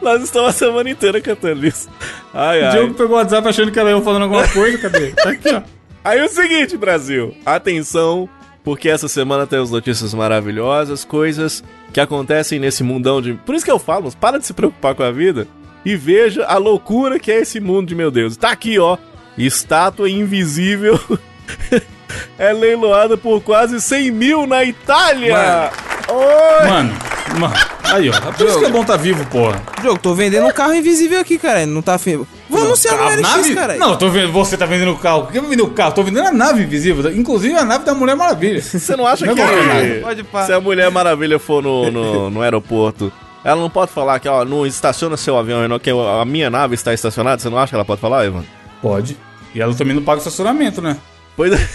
Nós 0.00 0.22
estamos 0.22 0.48
a 0.50 0.52
semana 0.52 0.90
inteira 0.90 1.20
cantando 1.20 1.66
isso. 1.66 1.88
Ai, 2.32 2.62
O 2.62 2.64
ai. 2.66 2.70
Diogo 2.72 2.94
pegou 2.94 3.16
o 3.16 3.18
WhatsApp 3.18 3.48
achando 3.48 3.70
que 3.72 3.78
era 3.78 3.90
eu 3.90 4.02
falando 4.02 4.22
alguma 4.22 4.46
coisa, 4.48 4.78
cadê? 4.78 5.08
Tá 5.12 5.30
aqui, 5.30 5.48
ó. 5.48 5.62
Aí 6.04 6.18
é 6.18 6.24
o 6.24 6.28
seguinte, 6.28 6.76
Brasil. 6.76 7.34
Atenção, 7.44 8.28
porque 8.64 8.88
essa 8.88 9.08
semana 9.08 9.46
temos 9.46 9.70
notícias 9.70 10.14
maravilhosas, 10.14 11.04
coisas 11.04 11.62
que 11.92 12.00
acontecem 12.00 12.58
nesse 12.58 12.82
mundão 12.82 13.20
de. 13.20 13.34
Por 13.34 13.54
isso 13.54 13.64
que 13.64 13.70
eu 13.70 13.78
falo, 13.78 14.10
para 14.16 14.38
de 14.38 14.46
se 14.46 14.52
preocupar 14.54 14.94
com 14.94 15.02
a 15.02 15.10
vida 15.10 15.46
e 15.84 15.96
veja 15.96 16.44
a 16.44 16.56
loucura 16.56 17.18
que 17.18 17.30
é 17.32 17.40
esse 17.40 17.60
mundo 17.60 17.88
de 17.88 17.94
meu 17.94 18.10
Deus. 18.10 18.36
Tá 18.36 18.50
aqui, 18.50 18.78
ó. 18.78 18.96
Estátua 19.36 20.08
invisível. 20.10 20.98
é 22.38 22.52
leiloada 22.52 23.16
por 23.16 23.40
quase 23.40 23.80
100 23.80 24.10
mil 24.10 24.46
na 24.46 24.64
Itália! 24.64 25.70
Oi! 26.08 26.66
Mano, 26.68 26.92
mano. 27.38 27.54
Aí, 27.92 28.08
ó. 28.08 28.32
Por 28.32 28.46
isso 28.46 28.58
que 28.58 28.64
é 28.64 28.68
bom 28.70 28.84
tá 28.84 28.96
vivo, 28.96 29.24
porra. 29.26 29.60
Diogo, 29.80 29.98
tô 29.98 30.14
vendendo 30.14 30.46
um 30.46 30.52
carro 30.52 30.74
invisível 30.74 31.20
aqui, 31.20 31.38
cara. 31.38 31.66
Não 31.66 31.82
tá 31.82 31.94
afim. 31.94 32.24
Vou 32.48 32.62
anunciar 32.62 32.96
no 32.96 33.02
A 33.04 33.08
LX, 33.10 33.22
nave? 33.22 33.54
cara. 33.54 33.76
Não, 33.76 33.90
eu 33.90 33.96
tô 33.96 34.08
vendo. 34.10 34.32
Você 34.32 34.56
tá 34.56 34.66
vendendo 34.66 34.92
o 34.92 34.98
carro. 34.98 35.22
Por 35.24 35.32
que 35.32 35.38
eu 35.38 35.42
vou 35.42 35.50
vender 35.50 35.62
o 35.62 35.70
carro? 35.70 35.92
Tô 35.94 36.02
vendendo 36.02 36.28
a 36.28 36.32
nave 36.32 36.62
invisível. 36.62 37.12
Inclusive 37.12 37.54
a 37.54 37.64
nave 37.64 37.84
da 37.84 37.94
Mulher 37.94 38.16
Maravilha. 38.16 38.60
Você 38.62 38.96
não 38.96 39.06
acha 39.06 39.26
Não 39.26 39.32
é 39.32 39.36
que 39.36 39.42
nada. 39.42 40.00
Pode 40.02 40.24
pá. 40.24 40.46
se 40.46 40.52
a 40.52 40.60
Mulher 40.60 40.90
Maravilha 40.90 41.38
for 41.38 41.62
no, 41.62 41.90
no, 41.90 42.30
no 42.30 42.42
aeroporto, 42.42 43.12
ela 43.44 43.60
não 43.60 43.70
pode 43.70 43.90
falar 43.92 44.18
que, 44.20 44.28
ó, 44.28 44.44
não 44.44 44.66
estaciona 44.66 45.16
seu 45.16 45.36
avião, 45.36 45.66
não, 45.66 45.78
que 45.78 45.90
a 45.90 46.24
minha 46.24 46.50
nave 46.50 46.74
está 46.74 46.92
estacionada? 46.92 47.40
Você 47.40 47.48
não 47.48 47.58
acha 47.58 47.70
que 47.70 47.74
ela 47.76 47.84
pode 47.84 48.00
falar, 48.00 48.26
Ivan? 48.26 48.44
Pode. 48.82 49.16
E 49.54 49.60
ela 49.60 49.74
também 49.74 49.94
não 49.94 50.02
paga 50.02 50.18
estacionamento, 50.18 50.80
né? 50.80 50.96
Pois 51.36 51.52
é. 51.52 51.68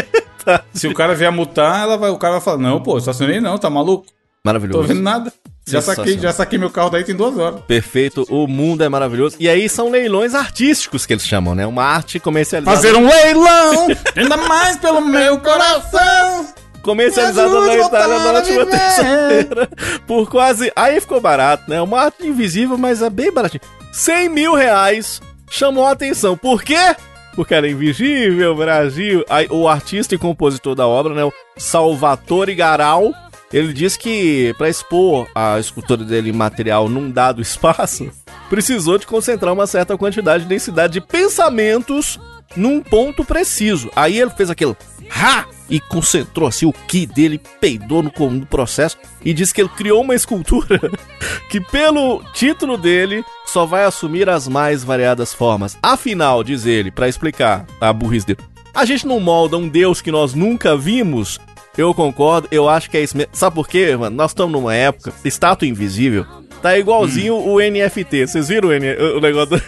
Se 0.72 0.88
o 0.88 0.94
cara 0.94 1.14
vier 1.14 1.30
multar, 1.30 1.82
ela 1.82 1.96
vai, 1.96 2.10
o 2.10 2.18
cara 2.18 2.34
vai 2.34 2.40
falar: 2.42 2.58
Não, 2.58 2.80
pô, 2.80 2.98
estacionei 2.98 3.40
não, 3.40 3.58
tá 3.58 3.70
maluco? 3.70 4.06
Tô 4.44 4.48
Maravilhoso. 4.48 4.88
vendo 4.88 5.02
nada. 5.02 5.32
Já 5.64 5.80
saquei, 5.80 6.18
já 6.18 6.32
saquei 6.32 6.58
meu 6.58 6.68
carro 6.68 6.90
daí 6.90 7.04
tem 7.04 7.14
duas 7.14 7.38
horas. 7.38 7.60
Perfeito, 7.60 8.26
o 8.28 8.48
mundo 8.48 8.82
é 8.82 8.88
maravilhoso. 8.88 9.36
E 9.38 9.48
aí 9.48 9.68
são 9.68 9.88
leilões 9.88 10.34
artísticos 10.34 11.06
que 11.06 11.12
eles 11.12 11.24
chamam, 11.24 11.54
né? 11.54 11.64
Uma 11.64 11.84
arte 11.84 12.18
comercializada. 12.18 12.76
Fazer 12.76 12.96
um 12.96 13.06
leilão, 13.08 13.86
ainda 14.16 14.36
mais 14.36 14.76
pelo 14.78 15.00
meu 15.00 15.38
coração. 15.38 16.48
comercializada 16.82 17.60
na 17.60 17.76
Itália 17.76 18.18
na 18.18 18.32
última 18.32 18.66
terça-feira. 18.66 19.68
Por 20.08 20.28
quase. 20.28 20.72
Aí 20.74 21.00
ficou 21.00 21.20
barato, 21.20 21.70
né? 21.70 21.80
Uma 21.80 22.00
arte 22.06 22.26
invisível, 22.26 22.76
mas 22.76 23.00
é 23.00 23.08
bem 23.08 23.30
baratinho. 23.32 23.62
100 23.92 24.28
mil 24.28 24.54
reais 24.54 25.22
chamou 25.48 25.86
a 25.86 25.92
atenção. 25.92 26.36
Por 26.36 26.64
quê? 26.64 26.96
Porque 27.36 27.54
era 27.54 27.70
invisível, 27.70 28.56
Brasil. 28.56 29.24
Aí, 29.30 29.46
o 29.48 29.68
artista 29.68 30.16
e 30.16 30.18
compositor 30.18 30.74
da 30.74 30.88
obra, 30.88 31.14
né? 31.14 31.22
O 31.24 31.32
Salvatore 31.56 32.56
Garal. 32.56 33.12
Ele 33.52 33.72
disse 33.72 33.98
que 33.98 34.54
para 34.56 34.68
expor 34.68 35.28
a 35.34 35.58
escultura 35.58 36.04
dele 36.04 36.30
em 36.30 36.32
material 36.32 36.88
num 36.88 37.10
dado 37.10 37.42
espaço, 37.42 38.10
precisou 38.48 38.98
de 38.98 39.06
concentrar 39.06 39.52
uma 39.52 39.66
certa 39.66 39.96
quantidade 39.96 40.44
de 40.44 40.48
densidade 40.48 40.94
de 40.94 41.00
pensamentos 41.00 42.18
num 42.56 42.80
ponto 42.80 43.24
preciso. 43.24 43.90
Aí 43.94 44.18
ele 44.18 44.30
fez 44.30 44.50
aquele 44.50 44.76
ha 45.10 45.46
e 45.68 45.80
concentrou 45.80 46.48
assim 46.48 46.66
o 46.66 46.72
ki 46.72 47.06
dele, 47.06 47.40
peidou 47.60 48.02
no, 48.02 48.12
no 48.30 48.46
processo 48.46 48.96
e 49.24 49.32
disse 49.32 49.54
que 49.54 49.60
ele 49.60 49.70
criou 49.70 50.02
uma 50.02 50.14
escultura 50.14 50.80
que 51.48 51.60
pelo 51.60 52.22
título 52.32 52.76
dele 52.76 53.24
só 53.46 53.64
vai 53.64 53.84
assumir 53.84 54.28
as 54.28 54.48
mais 54.48 54.82
variadas 54.84 55.32
formas. 55.32 55.78
Afinal, 55.82 56.42
diz 56.42 56.66
ele, 56.66 56.90
para 56.90 57.08
explicar 57.08 57.66
a 57.80 57.92
burrice 57.92 58.26
dele, 58.26 58.40
a 58.74 58.84
gente 58.84 59.06
não 59.06 59.20
molda 59.20 59.56
um 59.56 59.68
deus 59.68 60.00
que 60.00 60.10
nós 60.10 60.34
nunca 60.34 60.76
vimos. 60.76 61.38
Eu 61.76 61.94
concordo, 61.94 62.48
eu 62.50 62.68
acho 62.68 62.90
que 62.90 62.96
é 62.96 63.02
isso 63.02 63.16
mesmo. 63.16 63.32
Sabe 63.34 63.54
por 63.54 63.66
quê, 63.68 63.96
mano? 63.96 64.14
Nós 64.14 64.30
estamos 64.32 64.52
numa 64.52 64.74
época, 64.74 65.12
estátua 65.24 65.66
invisível, 65.66 66.26
tá 66.60 66.76
igualzinho 66.76 67.34
o 67.34 67.58
NFT. 67.60 68.26
Vocês 68.26 68.48
viram 68.48 68.68
o, 68.68 68.72
N- 68.72 68.94
o 69.16 69.20
negócio 69.20 69.56
do... 69.56 69.62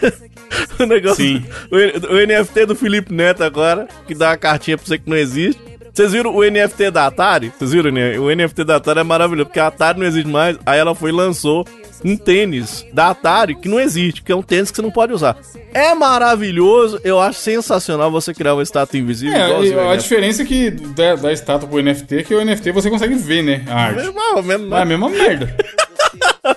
o 0.83 0.85
negócio 0.85 1.23
Sim. 1.25 1.43
o, 1.71 1.77
N- 1.77 1.93
o 2.07 2.27
NFT 2.27 2.65
do 2.67 2.75
Felipe 2.75 3.11
Neto 3.13 3.43
agora, 3.43 3.87
que 4.07 4.13
dá 4.13 4.29
uma 4.29 4.37
cartinha 4.37 4.77
pra 4.77 4.85
você 4.85 4.97
que 4.99 5.09
não 5.09 5.17
existe. 5.17 5.59
Vocês 5.93 6.11
viram 6.11 6.35
o 6.35 6.43
NFT 6.43 6.91
da 6.91 7.07
Atari? 7.07 7.51
Vocês 7.57 7.71
viram, 7.71 7.89
né? 7.89 8.19
O 8.19 8.29
NFT 8.29 8.65
da 8.65 8.75
Atari 8.75 8.99
é 8.99 9.03
maravilhoso, 9.03 9.45
porque 9.47 9.59
a 9.61 9.67
Atari 9.67 9.97
não 9.99 10.05
existe 10.05 10.27
mais. 10.29 10.57
Aí 10.65 10.77
ela 10.77 10.93
foi 10.93 11.09
e 11.09 11.13
lançou 11.13 11.65
um 12.03 12.17
tênis 12.17 12.85
da 12.93 13.09
Atari 13.09 13.55
que 13.55 13.67
não 13.67 13.79
existe, 13.79 14.21
que 14.21 14.31
é 14.31 14.35
um 14.35 14.41
tênis 14.41 14.69
que 14.69 14.75
você 14.75 14.81
não 14.81 14.91
pode 14.91 15.13
usar. 15.13 15.37
É 15.73 15.93
maravilhoso, 15.93 16.99
eu 17.03 17.19
acho 17.19 17.39
sensacional 17.39 18.09
você 18.11 18.33
criar 18.33 18.53
uma 18.53 18.63
estátua 18.63 18.97
invisível. 18.99 19.35
É, 19.35 19.43
a 19.43 19.89
né? 19.91 19.97
diferença 19.97 20.41
é 20.41 20.45
que 20.45 20.71
da, 20.71 21.15
da 21.15 21.33
estátua 21.33 21.67
pro 21.67 21.81
NFT 21.81 22.17
é 22.17 22.23
que 22.23 22.33
o 22.33 22.43
NFT 22.43 22.71
você 22.71 22.89
consegue 22.89 23.15
ver, 23.15 23.43
né? 23.43 23.63
A 23.67 23.75
arte. 23.75 24.07
É 24.07 24.11
mais 24.11 24.35
ou 24.35 24.43
menos, 24.43 24.71
É 24.71 24.75
a 24.75 24.79
né? 24.79 24.85
mesma 24.85 25.09
merda. 25.09 25.55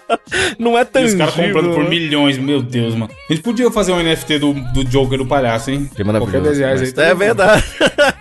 Não 0.59 0.77
é 0.79 0.83
E 0.83 0.85
tangível. 0.85 1.13
os 1.27 1.33
caras 1.35 1.35
comprando 1.47 1.75
por 1.75 1.85
né? 1.85 1.91
milhões, 1.91 2.39
meu 2.39 2.63
Deus, 2.63 2.95
mano. 2.95 3.11
A 3.29 3.33
gente 3.33 3.43
podia 3.43 3.71
fazer 3.71 3.93
um 3.93 4.03
NFT 4.03 4.39
do, 4.39 4.53
do 4.73 4.85
Joker 4.85 5.19
do 5.19 5.27
palhaço, 5.27 5.71
hein? 5.71 5.89
Que 5.95 6.03
maravilhoso. 6.05 6.33
Qualquer 6.33 6.49
10 6.49 6.59
reais 6.59 6.83
aí. 6.83 6.93
tá 6.93 7.05
é 7.05 7.13
bom. 7.13 7.19
verdade. 7.19 7.65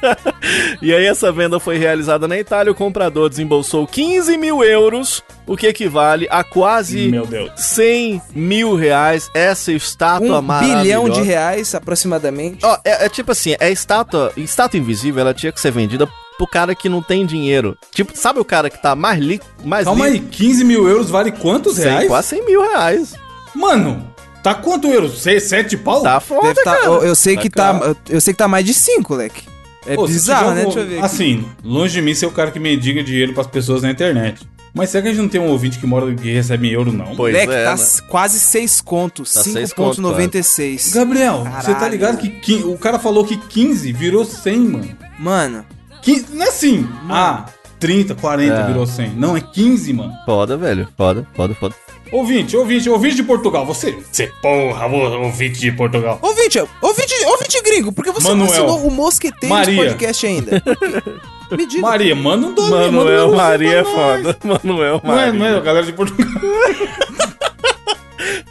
e 0.82 0.94
aí 0.94 1.06
essa 1.06 1.32
venda 1.32 1.60
foi 1.60 1.78
realizada 1.78 2.28
na 2.28 2.38
Itália. 2.38 2.72
O 2.72 2.76
comprador 2.76 3.30
desembolsou 3.30 3.86
15 3.88 4.38
mil 4.38 4.64
euros, 4.64 5.24
o 5.46 5.56
que 5.58 5.68
equivale 5.68 6.28
a 6.30 6.44
quase 6.44 7.08
Meu 7.10 7.26
Deus. 7.26 7.52
100 7.56 8.22
mil 8.34 8.76
reais. 8.76 9.30
Essa 9.34 9.72
estátua 9.72 10.40
Um 10.40 10.42
maravilhosa. 10.42 10.82
bilhão 10.84 11.10
de 11.10 11.22
reais, 11.22 11.74
aproximadamente. 11.76 12.66
Ó, 12.66 12.78
é, 12.84 13.06
é 13.06 13.10
tipo 13.10 13.32
assim, 13.32 13.56
é 13.60 13.70
estátua, 13.72 14.32
estátua 14.38 14.78
invisível, 14.80 15.22
ela 15.22 15.34
tinha 15.34 15.52
que 15.52 15.60
ser 15.60 15.72
vendida 15.72 16.08
pro 16.38 16.48
cara 16.48 16.74
que 16.76 16.88
não 16.88 17.02
tem 17.02 17.26
dinheiro. 17.26 17.78
Tipo, 17.94 18.12
sabe 18.18 18.40
o 18.40 18.46
cara 18.46 18.70
que 18.70 18.82
tá 18.82 18.96
mais 18.96 19.20
li, 19.20 19.40
mais 19.66 19.86
Calma 19.86 20.08
li- 20.08 20.14
aí, 20.14 20.20
15 20.20 20.64
mil 20.64 20.88
euros 20.88 21.10
vale 21.10 21.32
quantos 21.32 21.76
Cem, 21.76 21.86
reais? 21.86 22.08
quase 22.08 22.28
100 22.30 22.46
mil 22.46 22.62
reais. 22.62 23.16
Mano, 23.56 24.08
tá 24.44 24.54
quanto 24.54 24.88
euros? 24.88 25.22
Se- 25.22 25.40
Sete 25.40 25.76
pau? 25.78 26.02
Tá 26.04 26.20
foda, 26.20 26.48
Deve 26.50 26.64
tá- 26.64 26.76
cara. 26.76 26.86
eu, 26.86 27.04
eu 27.04 27.16
sei 27.16 27.36
Tá 27.36 27.42
que 27.42 27.50
tá, 27.50 27.74
caro. 27.80 27.98
eu 28.10 28.22
sei 28.22 28.34
que 28.34 28.38
tá 28.38 28.48
mais 28.48 28.66
de 28.66 28.74
5, 28.74 29.16
leque. 29.16 29.44
É 29.86 29.96
se 29.96 30.06
bizarro, 30.06 30.52
né? 30.54 30.62
um- 30.62 30.66
Deixa 30.66 30.80
eu 30.82 30.86
ver. 30.88 30.96
aqui. 30.98 31.06
Assim, 31.06 31.46
longe 31.64 31.94
de 31.94 32.02
mim 32.02 32.14
ser 32.14 32.26
o 32.26 32.32
cara 32.32 32.52
que 32.52 32.60
mendiga 32.60 33.02
dinheiro 33.04 33.34
pras 33.34 33.48
pessoas 33.48 33.82
na 33.82 33.90
internet. 33.90 34.48
Mas 34.74 34.90
será 34.92 35.02
que 35.02 35.08
a 35.08 35.12
gente 35.12 35.22
não 35.22 35.30
tem 35.30 35.42
um 35.42 35.48
ouvinte 35.48 35.80
que 35.80 35.88
mora 35.88 36.14
que 36.14 36.32
recebe 36.32 36.68
em 36.68 36.72
euro, 36.72 36.92
não? 36.92 37.16
Pois 37.16 37.34
Leque, 37.34 37.52
é, 37.52 37.64
tá 37.64 37.76
né? 37.76 37.84
quase 38.10 38.38
6 38.40 38.80
contos. 38.82 39.34
Tá 39.34 39.42
seis 39.42 39.74
conto, 39.74 39.96
5,96. 40.02 40.94
Gabriel, 40.94 41.38
você 41.40 41.50
tá 41.50 41.74
Caralho. 41.74 41.92
ligado 41.92 42.18
que 42.18 42.54
o 42.64 42.78
cara 42.78 43.00
falou 43.00 43.26
que 43.26 43.38
15 43.38 43.92
virou 43.92 44.24
100, 44.24 44.60
mano. 44.60 44.90
Mano, 45.18 45.66
15, 46.08 46.26
não 46.34 46.46
é 46.46 46.48
assim, 46.50 46.88
ah, 47.10 47.46
30, 47.80 48.16
40 48.16 48.54
É. 48.54 48.66
virou 48.68 48.88
100. 48.88 49.10
Não, 49.16 49.36
é 49.36 49.42
15, 49.42 49.92
mano. 49.94 50.14
Foda, 50.26 50.56
velho. 50.56 50.88
Foda, 50.96 51.28
foda, 51.36 51.54
foda. 51.56 51.76
Ouvinte, 52.12 52.56
ouvinte, 52.56 52.90
ouvinte 52.90 53.16
de 53.18 53.24
Portugal, 53.24 53.66
você. 53.66 53.92
Você, 54.10 54.28
porra, 54.42 54.86
ouvinte 54.86 55.60
de 55.60 55.72
Portugal. 55.74 56.18
ouvinte, 56.22 56.58
ouvinte, 56.82 57.14
ouvinte 57.26 57.62
gringo, 57.62 57.92
por 57.92 58.06
que 58.06 58.12
você 58.12 58.30
Manuel. 58.30 58.48
vacilou 58.48 58.88
o 58.88 58.92
mosqueteiro 58.92 59.54
Maria. 59.54 59.76
de 59.76 59.90
podcast 59.90 60.26
ainda? 60.26 60.64
Me 61.52 61.66
diga. 61.66 61.82
Maria, 61.82 62.16
manda 62.16 62.48
um 62.48 62.52
um 62.52 62.70
Manuel 62.70 63.08
eurozinho 63.08 63.36
Maria 63.38 63.78
é 63.80 63.84
foda. 63.84 64.38
Manuel 64.64 65.02
Não 65.04 65.14
é, 65.14 65.32
Maria. 65.32 65.34
não 65.34 65.46
é, 65.46 65.62
galera 65.62 65.86
de 65.86 65.92
Portugal. 65.94 66.28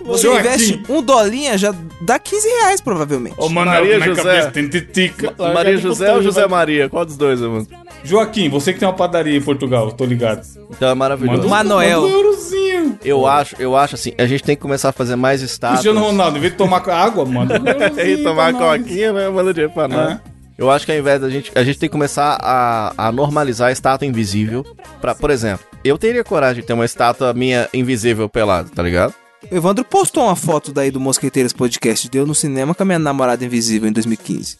Você 0.04 0.22
Joaquim. 0.28 0.40
investe 0.40 0.82
um 0.88 1.02
dolinha, 1.02 1.58
já 1.58 1.74
dá 2.00 2.18
15 2.18 2.48
reais, 2.48 2.80
provavelmente. 2.80 3.34
Ô, 3.38 3.48
Manuel, 3.48 3.80
Maria 3.84 4.00
José. 4.00 4.22
cabeça 4.22 4.50
tem 4.52 4.68
titica. 4.68 5.34
Maria 5.38 5.76
José 5.76 6.12
ou 6.12 6.22
José 6.22 6.46
Maria? 6.46 6.88
Qual 6.88 7.04
dos 7.04 7.16
dois, 7.16 7.40
mano? 7.40 7.66
Joaquim, 8.04 8.48
você 8.48 8.72
que 8.72 8.78
tem 8.78 8.86
uma 8.86 8.94
padaria 8.94 9.36
em 9.36 9.40
Portugal, 9.42 9.90
tô 9.90 10.04
ligado. 10.04 10.46
Então 10.70 10.88
é 10.88 10.94
maravilhoso. 10.94 11.42
Manda 11.48 11.48
Manoel. 11.48 12.02
manda 12.02 12.14
um 12.14 12.18
eurozinho. 12.18 12.98
Eu 13.04 13.26
acho, 13.26 13.56
eu 13.58 13.76
acho 13.76 13.96
assim, 13.96 14.12
a 14.16 14.26
gente 14.26 14.42
tem 14.44 14.54
que 14.54 14.62
começar 14.62 14.90
a 14.90 14.92
fazer 14.92 15.16
mais 15.16 15.42
estátuas. 15.42 15.80
Cristiano 15.80 16.06
Ronaldo, 16.06 16.38
em 16.38 16.40
vez 16.40 16.52
de 16.52 16.58
tomar 16.58 16.86
água, 16.88 17.24
manda 17.24 17.60
um 17.60 17.66
eurozinho 17.66 18.06
E 18.20 18.22
tomar 18.22 18.52
coquinha, 18.52 19.12
né? 19.12 19.28
Manda 19.28 19.52
dinheiro 19.52 19.72
pra 19.72 19.88
nós. 19.88 20.12
É. 20.12 20.20
Eu 20.58 20.70
acho 20.70 20.86
que 20.86 20.92
ao 20.92 20.98
invés 20.98 21.20
da 21.20 21.28
gente. 21.28 21.50
A 21.54 21.62
gente 21.64 21.78
tem 21.78 21.88
que 21.88 21.92
começar 21.92 22.38
a, 22.40 22.92
a 22.96 23.12
normalizar 23.12 23.68
a 23.68 23.72
estátua 23.72 24.06
invisível. 24.06 24.64
Pra, 25.00 25.14
por 25.14 25.30
exemplo, 25.30 25.66
eu 25.84 25.98
teria 25.98 26.24
coragem 26.24 26.62
de 26.62 26.66
ter 26.66 26.72
uma 26.72 26.84
estátua 26.84 27.34
minha 27.34 27.68
invisível 27.74 28.28
pelada, 28.28 28.68
tá 28.74 28.82
ligado? 28.82 29.12
O 29.50 29.54
Evandro 29.54 29.84
postou 29.84 30.24
uma 30.24 30.34
foto 30.36 30.72
daí 30.72 30.90
do 30.90 30.98
Mosqueteiros 30.98 31.52
Podcast, 31.52 32.08
deu 32.10 32.26
no 32.26 32.34
cinema 32.34 32.74
com 32.74 32.82
a 32.82 32.86
minha 32.86 32.98
namorada 32.98 33.44
invisível 33.44 33.88
em 33.88 33.92
2015. 33.92 34.58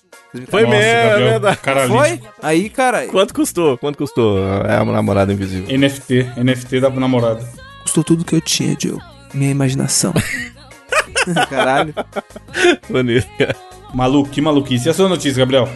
Foi 0.49 0.63
Nossa, 0.63 0.77
mesmo, 0.77 0.85
é 0.91 1.09
Gabriel, 1.09 1.31
verdade. 1.31 1.57
Caralho. 1.59 1.89
Foi? 1.93 2.21
Aí, 2.43 2.69
cara, 2.69 3.07
Quanto 3.07 3.33
custou? 3.35 3.79
Quanto 3.79 3.97
custou? 3.97 4.39
É 4.65 4.81
uma 4.81 4.93
namorada 4.93 5.33
invisível. 5.33 5.77
NFT, 5.77 6.27
NFT 6.37 6.81
da 6.81 6.91
namorada. 6.91 7.43
custou 7.83 8.05
tudo 8.05 8.25
que 8.25 8.35
eu 8.35 8.41
tinha, 8.41 8.77
Joe. 8.79 8.99
Minha 9.33 9.51
imaginação. 9.51 10.13
Caralho. 11.49 11.95
Bonito, 12.89 13.27
cara. 13.39 13.57
Maluco, 13.95 14.29
que 14.31 14.41
maluquice. 14.41 14.89
E 14.89 14.91
a 14.91 14.95
sua 14.95 15.09
notícia, 15.09 15.39
Gabriel? 15.41 15.69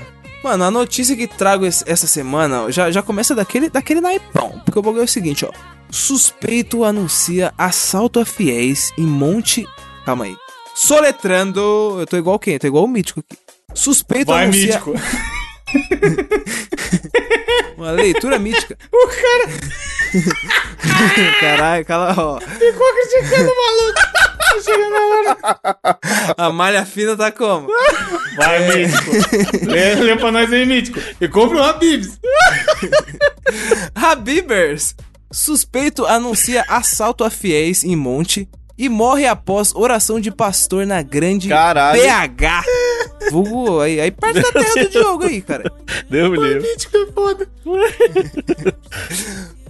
Mano, 0.45 0.65
a 0.65 0.71
notícia 0.71 1.17
que 1.17 1.27
trago 1.27 1.67
es- 1.67 1.85
essa 1.87 2.07
semana 2.07 2.71
já, 2.71 2.91
já 2.91 3.03
começa 3.03 3.35
daquele, 3.35 3.69
daquele 3.71 4.01
naipão. 4.01 4.61
Porque 4.65 4.79
o 4.79 4.83
bagulho 4.83 5.03
é 5.03 5.05
o 5.05 5.09
seguinte, 5.09 5.45
ó. 5.45 5.51
Suspeito 5.91 6.85
anuncia 6.85 7.53
assalto 7.59 8.21
a 8.21 8.25
fiéis 8.25 8.93
em 8.97 9.07
Monte. 9.07 9.67
Calma 10.05 10.25
aí. 10.25 10.37
Soletrando. 10.75 11.97
Eu 12.01 12.07
tô 12.07 12.17
igual 12.17 12.39
quem? 12.39 12.55
Eu 12.55 12.61
tô 12.61 12.67
igual 12.67 12.85
o 12.85 12.89
mítico 12.89 13.21
aqui. 13.21 13.37
Suspeito 13.75 14.33
Vai, 14.33 14.45
anuncia. 14.45 14.67
mítico. 14.67 14.95
Uma 17.77 17.91
leitura 17.93 18.39
mítica. 18.39 18.77
O 18.93 19.07
cara. 19.07 19.49
Caralho, 21.41 21.85
cala, 21.85 22.13
ó. 22.17 22.41
Ficou 22.41 22.87
criticando 22.95 23.49
o 23.51 23.57
maluco. 23.57 24.01
Chega 24.65 24.91
na 24.91 25.07
hora. 25.07 25.37
A 26.37 26.51
malha 26.53 26.85
fina 26.85 27.17
tá 27.17 27.31
como? 27.31 27.69
Vai, 28.37 28.59
mítico. 28.77 29.11
lê, 29.71 29.95
lê 29.95 30.17
pra 30.17 30.33
nós 30.33 30.53
aí, 30.53 30.67
mítico. 30.67 30.99
E 31.21 31.29
compra 31.29 31.59
uma 31.59 31.73
Bibs. 31.75 32.19
Habibers! 33.95 34.97
Suspeito 35.33 36.05
anuncia 36.07 36.65
assalto 36.67 37.23
a 37.23 37.31
fiéis 37.31 37.85
em 37.85 37.95
Monte 37.95 38.49
e 38.77 38.89
morre 38.89 39.27
após 39.27 39.73
oração 39.75 40.19
de 40.19 40.31
pastor 40.31 40.85
na 40.87 41.03
grande 41.03 41.49
Caralho. 41.49 42.03
PH. 42.03 42.65
Vulgo, 43.31 43.81
aí, 43.81 44.01
aí 44.01 44.11
parte 44.11 44.41
da 44.41 44.51
terra 44.51 44.75
do 44.75 44.91
Diogo 44.91 45.25
aí, 45.25 45.41
cara. 45.41 45.71
Livre. 46.11 46.61
Mítico 46.61 46.97
é 46.97 47.13
foda. 47.13 47.49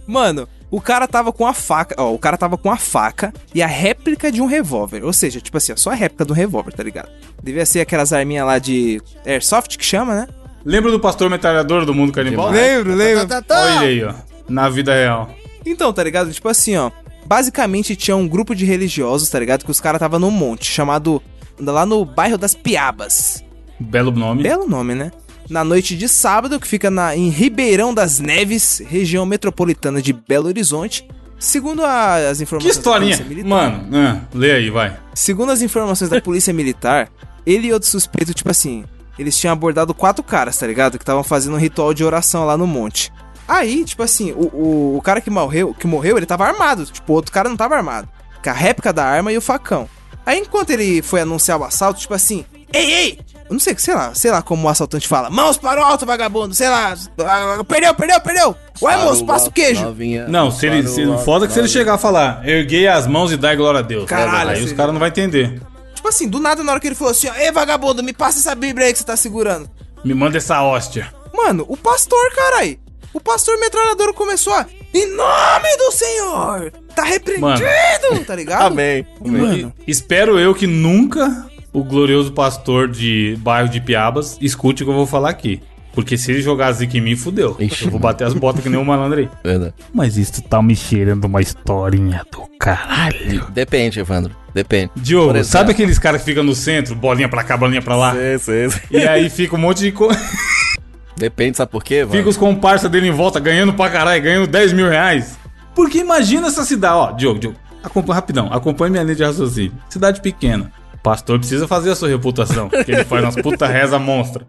Mano, 0.06 0.48
o 0.70 0.80
cara 0.80 1.06
tava 1.06 1.32
com 1.32 1.46
a 1.46 1.52
faca, 1.52 1.94
ó, 1.98 2.14
o 2.14 2.18
cara 2.18 2.38
tava 2.38 2.56
com 2.56 2.70
a 2.70 2.76
faca 2.76 3.32
e 3.54 3.62
a 3.62 3.66
réplica 3.66 4.32
de 4.32 4.40
um 4.40 4.46
revólver. 4.46 5.04
Ou 5.04 5.12
seja, 5.12 5.40
tipo 5.40 5.58
assim, 5.58 5.72
ó, 5.72 5.76
só 5.76 5.90
a 5.90 5.94
réplica 5.94 6.24
do 6.24 6.32
revólver, 6.32 6.72
tá 6.72 6.82
ligado? 6.82 7.10
Devia 7.42 7.66
ser 7.66 7.80
aquelas 7.80 8.12
arminhas 8.14 8.46
lá 8.46 8.58
de 8.58 9.02
Airsoft 9.26 9.76
que 9.76 9.84
chama, 9.84 10.14
né? 10.14 10.28
Lembra 10.64 10.90
do 10.90 11.00
pastor 11.00 11.28
metralhador 11.28 11.84
do 11.84 11.92
mundo 11.92 12.12
canibal? 12.12 12.50
Lembro, 12.50 12.94
lembro. 12.94 13.28
Olha 13.50 13.84
ele 13.84 14.04
aí, 14.04 14.04
ó. 14.04 14.14
Na 14.48 14.68
vida 14.70 14.94
real. 14.94 15.30
Então, 15.64 15.92
tá 15.92 16.02
ligado? 16.02 16.32
Tipo 16.32 16.48
assim, 16.48 16.76
ó. 16.76 16.90
Basicamente 17.26 17.94
tinha 17.94 18.16
um 18.16 18.26
grupo 18.26 18.54
de 18.54 18.64
religiosos, 18.64 19.28
tá 19.28 19.38
ligado? 19.38 19.64
Que 19.64 19.70
os 19.70 19.80
caras 19.80 19.98
tava 20.00 20.18
num 20.18 20.30
monte, 20.30 20.64
chamado. 20.70 21.22
Lá 21.58 21.84
no 21.84 22.04
bairro 22.04 22.38
das 22.38 22.54
Piabas. 22.54 23.44
Belo 23.78 24.10
nome. 24.10 24.42
Belo 24.42 24.66
nome, 24.66 24.94
né? 24.94 25.10
Na 25.48 25.62
noite 25.62 25.96
de 25.96 26.08
sábado, 26.08 26.58
que 26.58 26.66
fica 26.66 26.90
na, 26.90 27.14
em 27.14 27.28
Ribeirão 27.28 27.92
das 27.92 28.18
Neves, 28.18 28.80
região 28.86 29.26
metropolitana 29.26 30.00
de 30.00 30.12
Belo 30.12 30.46
Horizonte. 30.48 31.06
Segundo 31.38 31.84
a- 31.84 32.16
as 32.30 32.38
Que 32.38 32.44
informações 32.44 32.76
historinha. 32.76 33.16
da 33.16 33.24
Polícia 33.24 33.42
Militar. 33.44 33.48
Mano, 33.72 33.96
ah, 33.96 34.20
lê 34.34 34.52
aí, 34.52 34.70
vai. 34.70 34.96
Segundo 35.14 35.50
as 35.52 35.60
informações 35.62 36.10
da 36.10 36.20
Polícia 36.20 36.52
Militar, 36.52 37.08
ele 37.46 37.68
e 37.68 37.72
outro 37.72 37.88
suspeito, 37.88 38.32
tipo 38.34 38.50
assim, 38.50 38.84
eles 39.18 39.36
tinham 39.36 39.52
abordado 39.52 39.92
quatro 39.94 40.22
caras, 40.22 40.56
tá 40.58 40.66
ligado? 40.66 40.98
Que 40.98 41.02
estavam 41.02 41.24
fazendo 41.24 41.54
um 41.54 41.58
ritual 41.58 41.92
de 41.94 42.04
oração 42.04 42.44
lá 42.46 42.56
no 42.56 42.66
monte. 42.66 43.10
Aí, 43.50 43.84
tipo 43.84 44.00
assim, 44.04 44.30
o, 44.30 44.44
o, 44.54 44.96
o 44.98 45.02
cara 45.02 45.20
que 45.20 45.28
morreu, 45.28 45.74
que 45.74 45.84
morreu, 45.84 46.16
ele 46.16 46.24
tava 46.24 46.44
armado. 46.46 46.86
Tipo, 46.86 47.12
o 47.12 47.16
outro 47.16 47.32
cara 47.32 47.48
não 47.48 47.56
tava 47.56 47.74
armado. 47.74 48.08
Com 48.42 48.48
a 48.48 48.52
réplica 48.52 48.92
da 48.92 49.04
arma 49.04 49.32
e 49.32 49.36
o 49.36 49.40
facão. 49.40 49.88
Aí, 50.24 50.38
enquanto 50.38 50.70
ele 50.70 51.02
foi 51.02 51.22
anunciar 51.22 51.58
o 51.58 51.64
assalto, 51.64 51.98
tipo 51.98 52.14
assim, 52.14 52.44
ei, 52.72 52.92
ei! 52.92 53.18
Eu 53.48 53.54
não 53.54 53.58
sei, 53.58 53.74
sei 53.76 53.92
lá, 53.92 54.14
sei 54.14 54.30
lá 54.30 54.40
como 54.40 54.68
o 54.68 54.70
assaltante 54.70 55.08
fala. 55.08 55.28
Mãos 55.28 55.56
para 55.56 55.80
o 55.80 55.84
alto, 55.84 56.06
vagabundo, 56.06 56.54
sei 56.54 56.68
lá. 56.68 56.94
ah, 57.26 57.64
Perdeu, 57.66 57.92
perdeu, 57.92 58.20
perdeu! 58.20 58.56
Ué, 58.80 58.96
moço, 58.98 59.26
passa 59.26 59.48
o 59.48 59.52
queijo! 59.52 59.82
Novinha, 59.82 60.28
Não, 60.28 60.52
se 60.52 60.66
ele. 60.66 60.86
Se, 60.86 61.04
foda 61.24 61.48
que 61.48 61.52
se 61.52 61.58
ele 61.58 61.66
chegar 61.66 61.94
a 61.94 61.98
falar, 61.98 62.48
erguei 62.48 62.86
as 62.86 63.08
mãos 63.08 63.32
e 63.32 63.36
dai 63.36 63.56
glória 63.56 63.80
a 63.80 63.82
Deus. 63.82 64.04
Caralho, 64.04 64.50
aí 64.50 64.62
os 64.62 64.72
caras 64.72 64.92
não 64.92 65.00
vão 65.00 65.08
entender. 65.08 65.60
Tipo 65.92 66.06
assim, 66.08 66.28
do 66.28 66.38
nada, 66.38 66.62
na 66.62 66.70
hora 66.70 66.80
que 66.80 66.86
ele 66.86 66.94
falou 66.94 67.10
assim, 67.10 67.26
ó, 67.28 67.34
ei, 67.34 67.50
vagabundo, 67.50 68.00
me 68.04 68.12
passa 68.12 68.38
essa 68.38 68.54
bíblia 68.54 68.86
aí 68.86 68.92
que 68.92 69.00
você 69.00 69.04
tá 69.04 69.16
segurando. 69.16 69.68
Me 70.04 70.14
manda 70.14 70.38
essa 70.38 70.62
hóstia. 70.62 71.12
Mano, 71.34 71.64
o 71.68 71.76
pastor, 71.76 72.30
carai. 72.34 72.78
O 73.12 73.20
pastor 73.20 73.58
metralhador 73.58 74.14
começou 74.14 74.52
a. 74.52 74.66
Em 74.92 75.06
nome 75.14 75.76
do 75.78 75.92
Senhor! 75.92 76.72
Tá 76.94 77.04
repreendido! 77.04 78.24
Tá 78.26 78.34
ligado? 78.34 78.62
Amém. 78.62 79.06
Amém. 79.24 79.40
Mano. 79.40 79.74
Espero 79.86 80.38
eu 80.38 80.54
que 80.54 80.66
nunca 80.66 81.46
o 81.72 81.84
glorioso 81.84 82.32
pastor 82.32 82.88
de 82.88 83.36
bairro 83.40 83.68
de 83.68 83.80
Piabas 83.80 84.36
escute 84.40 84.82
o 84.82 84.86
que 84.86 84.90
eu 84.90 84.96
vou 84.96 85.06
falar 85.06 85.30
aqui. 85.30 85.62
Porque 85.92 86.16
se 86.16 86.30
ele 86.30 86.40
jogar 86.40 86.70
zica 86.72 86.96
em 86.96 87.00
mim, 87.00 87.16
fudeu. 87.16 87.56
Ixi. 87.58 87.84
Eu 87.86 87.90
vou 87.90 88.00
bater 88.00 88.24
as 88.24 88.34
botas 88.34 88.62
que 88.62 88.68
nem 88.68 88.80
o 88.80 88.84
malandro 88.84 89.18
aí. 89.18 89.28
Verdade. 89.42 89.74
Mas 89.92 90.16
isso 90.16 90.40
tá 90.42 90.62
me 90.62 90.76
cheirando 90.76 91.24
uma 91.24 91.40
historinha 91.40 92.24
do 92.30 92.48
caralho. 92.58 93.46
Depende, 93.50 93.98
Evandro. 93.98 94.34
Depende. 94.54 94.90
Diogo, 94.96 95.42
sabe 95.44 95.72
aqueles 95.72 95.98
caras 95.98 96.22
que 96.22 96.26
ficam 96.26 96.42
no 96.42 96.54
centro, 96.54 96.94
bolinha 96.94 97.28
pra 97.28 97.42
cá, 97.42 97.56
bolinha 97.56 97.82
pra 97.82 97.96
lá? 97.96 98.12
Sei, 98.12 98.38
sei, 98.38 98.70
sei. 98.70 98.80
E 98.90 99.06
aí 99.06 99.30
fica 99.30 99.56
um 99.56 99.58
monte 99.58 99.78
de. 99.78 99.92
Depende, 101.20 101.58
sabe 101.58 101.70
por 101.70 101.84
quê, 101.84 101.96
Evandro? 101.96 102.16
Fica 102.16 102.30
os 102.30 102.36
comparsa 102.38 102.88
dele 102.88 103.08
em 103.08 103.12
volta 103.12 103.38
ganhando 103.38 103.74
pra 103.74 103.90
caralho, 103.90 104.22
ganhando 104.22 104.46
10 104.46 104.72
mil 104.72 104.88
reais. 104.88 105.38
Porque 105.74 105.98
imagina 105.98 106.46
essa 106.46 106.64
cidade, 106.64 106.94
ó, 106.94 107.12
Diogo, 107.12 107.38
Diogo. 107.38 107.56
Acompanha 107.82 108.14
rapidão, 108.14 108.48
acompanhe 108.50 108.90
minha 108.90 109.02
linha 109.02 109.14
de 109.16 109.22
raciocínio. 109.22 109.74
Cidade 109.90 110.22
pequena. 110.22 110.72
Pastor 111.02 111.38
precisa 111.38 111.68
fazer 111.68 111.90
a 111.90 111.94
sua 111.94 112.08
reputação, 112.08 112.70
que 112.72 112.90
ele 112.90 113.04
faz 113.04 113.22
umas 113.22 113.34
puta 113.36 113.66
reza 113.66 113.98
monstra. 113.98 114.46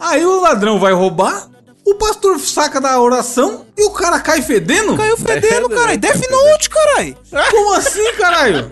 Aí 0.00 0.24
o 0.24 0.40
ladrão 0.40 0.78
vai 0.78 0.92
roubar, 0.92 1.48
o 1.84 1.96
pastor 1.96 2.38
saca 2.38 2.80
da 2.80 3.00
oração 3.00 3.66
e 3.76 3.84
o 3.84 3.90
cara 3.90 4.20
cai 4.20 4.40
fedendo? 4.40 4.96
Caiu 4.96 5.16
fedendo, 5.16 5.68
caralho. 5.68 5.98
Death 5.98 6.30
Note, 6.30 6.70
caralho. 6.70 7.16
Como 7.50 7.74
assim, 7.74 8.12
caralho? 8.16 8.70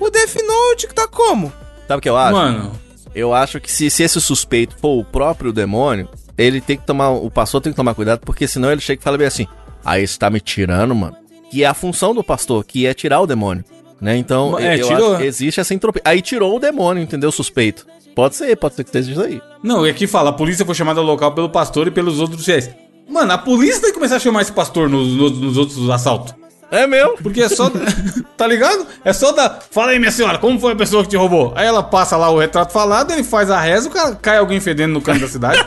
O 0.00 0.08
Death 0.08 0.36
Note 0.46 0.86
que 0.86 0.94
tá 0.94 1.06
como? 1.06 1.52
Sabe 1.86 1.98
o 1.98 2.00
que 2.00 2.08
eu 2.08 2.16
acho? 2.16 2.32
Mano, 2.32 2.72
Eu 3.14 3.34
acho 3.34 3.60
que 3.60 3.70
se, 3.70 3.90
se 3.90 4.02
esse 4.02 4.18
suspeito 4.22 4.74
for 4.80 4.98
o 4.98 5.04
próprio 5.04 5.52
demônio, 5.52 6.08
ele 6.38 6.60
tem 6.60 6.76
que 6.76 6.86
tomar. 6.86 7.10
O 7.10 7.30
pastor 7.30 7.60
tem 7.60 7.72
que 7.72 7.76
tomar 7.76 7.94
cuidado, 7.94 8.20
porque 8.24 8.46
senão 8.46 8.70
ele 8.72 8.80
chega 8.80 9.00
e 9.00 9.04
fala 9.04 9.18
bem 9.18 9.26
assim: 9.26 9.46
Aí 9.84 10.06
você 10.06 10.18
tá 10.18 10.28
me 10.30 10.40
tirando, 10.40 10.94
mano. 10.94 11.16
Que 11.50 11.64
é 11.64 11.66
a 11.66 11.74
função 11.74 12.14
do 12.14 12.24
pastor, 12.24 12.64
que 12.64 12.86
é 12.86 12.94
tirar 12.94 13.20
o 13.20 13.26
demônio. 13.26 13.64
Né? 14.00 14.16
Então, 14.16 14.58
É, 14.58 14.80
eu 14.80 14.86
tirou. 14.88 15.10
acho 15.12 15.18
que 15.18 15.26
existe 15.26 15.60
essa 15.60 15.72
entropia. 15.74 16.02
Aí 16.04 16.20
tirou 16.22 16.56
o 16.56 16.58
demônio, 16.58 17.02
entendeu? 17.02 17.30
Suspeito. 17.30 17.86
Pode 18.16 18.34
ser, 18.36 18.56
pode 18.56 18.74
ser 18.74 18.84
que 18.84 18.88
esteja 18.90 19.12
isso 19.12 19.22
aí. 19.22 19.40
não, 19.62 19.86
e 19.86 19.90
aqui 19.90 20.06
fala, 20.06 20.30
a 20.30 20.32
polícia 20.32 20.66
foi 20.66 20.74
chamada 20.74 21.00
ao 21.00 21.06
local 21.06 21.32
pelo 21.34 21.48
pastor 21.48 21.86
e 21.86 21.90
pelos 21.90 22.18
outros 22.20 22.44
fiéis. 22.44 22.68
Mano, 23.08 23.32
a 23.32 23.38
polícia 23.38 23.80
tem 23.80 23.90
que 23.90 23.94
começar 23.94 24.16
a 24.16 24.18
chamar 24.18 24.42
esse 24.42 24.52
pastor 24.52 24.88
nos, 24.88 25.08
nos- 25.14 25.38
nos 25.38 25.56
outros 25.56 25.88
assaltos. 25.88 26.34
É 26.72 26.86
meu? 26.86 27.18
Porque 27.22 27.42
é 27.42 27.50
só. 27.50 27.70
tá 28.34 28.46
ligado? 28.46 28.86
É 29.04 29.12
só 29.12 29.30
da. 29.30 29.58
Fala 29.70 29.90
aí, 29.90 29.98
minha 29.98 30.10
senhora, 30.10 30.38
como 30.38 30.58
foi 30.58 30.72
a 30.72 30.76
pessoa 30.76 31.02
que 31.02 31.10
te 31.10 31.16
roubou? 31.18 31.52
Aí 31.54 31.66
ela 31.66 31.82
passa 31.82 32.16
lá 32.16 32.30
o 32.30 32.38
retrato 32.38 32.72
falado, 32.72 33.12
ele 33.12 33.22
faz 33.22 33.50
a 33.50 33.60
reza, 33.60 33.90
o 33.90 33.92
cara 33.92 34.14
cai 34.16 34.38
alguém 34.38 34.58
fedendo 34.58 34.94
no 34.94 35.02
canto 35.02 35.20
da 35.20 35.28
cidade. 35.28 35.62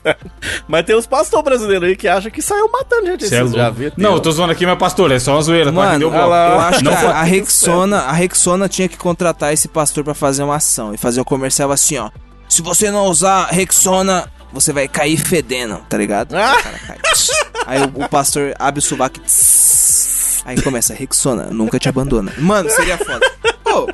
Mas 0.66 0.86
tem 0.86 0.96
uns 0.96 1.06
pastores 1.06 1.44
brasileiros 1.44 1.86
aí 1.86 1.94
que 1.94 2.08
acham 2.08 2.30
que 2.30 2.40
saiu 2.40 2.66
matando 2.72 3.04
gente. 3.04 3.28
Cê 3.28 3.36
é 3.36 3.46
já 3.46 3.68
viram? 3.68 3.92
Não, 3.98 4.14
eu 4.14 4.20
tô 4.20 4.32
zoando 4.32 4.52
aqui, 4.52 4.64
mas 4.64 4.78
pastor, 4.78 5.12
é 5.12 5.18
só 5.18 5.34
uma 5.34 5.42
zoeira, 5.42 5.70
pode 5.70 5.86
Mano, 5.86 6.10
bloco. 6.10 6.16
eu 6.16 6.32
acho 6.60 6.84
Não 6.84 6.96
que 6.96 7.06
a, 7.06 7.10
a 7.10 7.22
Rexona, 7.22 7.98
a 7.98 8.12
Rexona 8.12 8.68
tinha 8.68 8.88
que 8.88 8.96
contratar 8.96 9.52
esse 9.52 9.68
pastor 9.68 10.02
pra 10.02 10.14
fazer 10.14 10.42
uma 10.42 10.56
ação 10.56 10.94
e 10.94 10.96
fazer 10.96 11.20
um 11.20 11.24
comercial 11.24 11.70
assim, 11.70 11.98
ó. 11.98 12.10
Se 12.48 12.62
você 12.62 12.90
não 12.90 13.04
usar 13.06 13.48
Rexona, 13.50 14.28
você 14.50 14.72
vai 14.72 14.88
cair 14.88 15.18
fedendo, 15.18 15.78
tá 15.88 15.98
ligado? 15.98 16.34
Ah! 16.34 16.56
Aí 17.66 17.80
o, 17.82 18.04
o 18.04 18.08
pastor 18.08 18.54
abre 18.58 18.78
o 18.78 18.82
sovaco. 18.82 19.18
e 19.18 19.20
tss. 19.20 20.21
Aí 20.44 20.60
começa, 20.60 20.92
Rexona, 20.94 21.44
nunca 21.50 21.78
te 21.78 21.88
abandona. 21.88 22.32
Mano, 22.38 22.68
seria 22.70 22.98
foda. 22.98 23.20
Pô, 23.62 23.88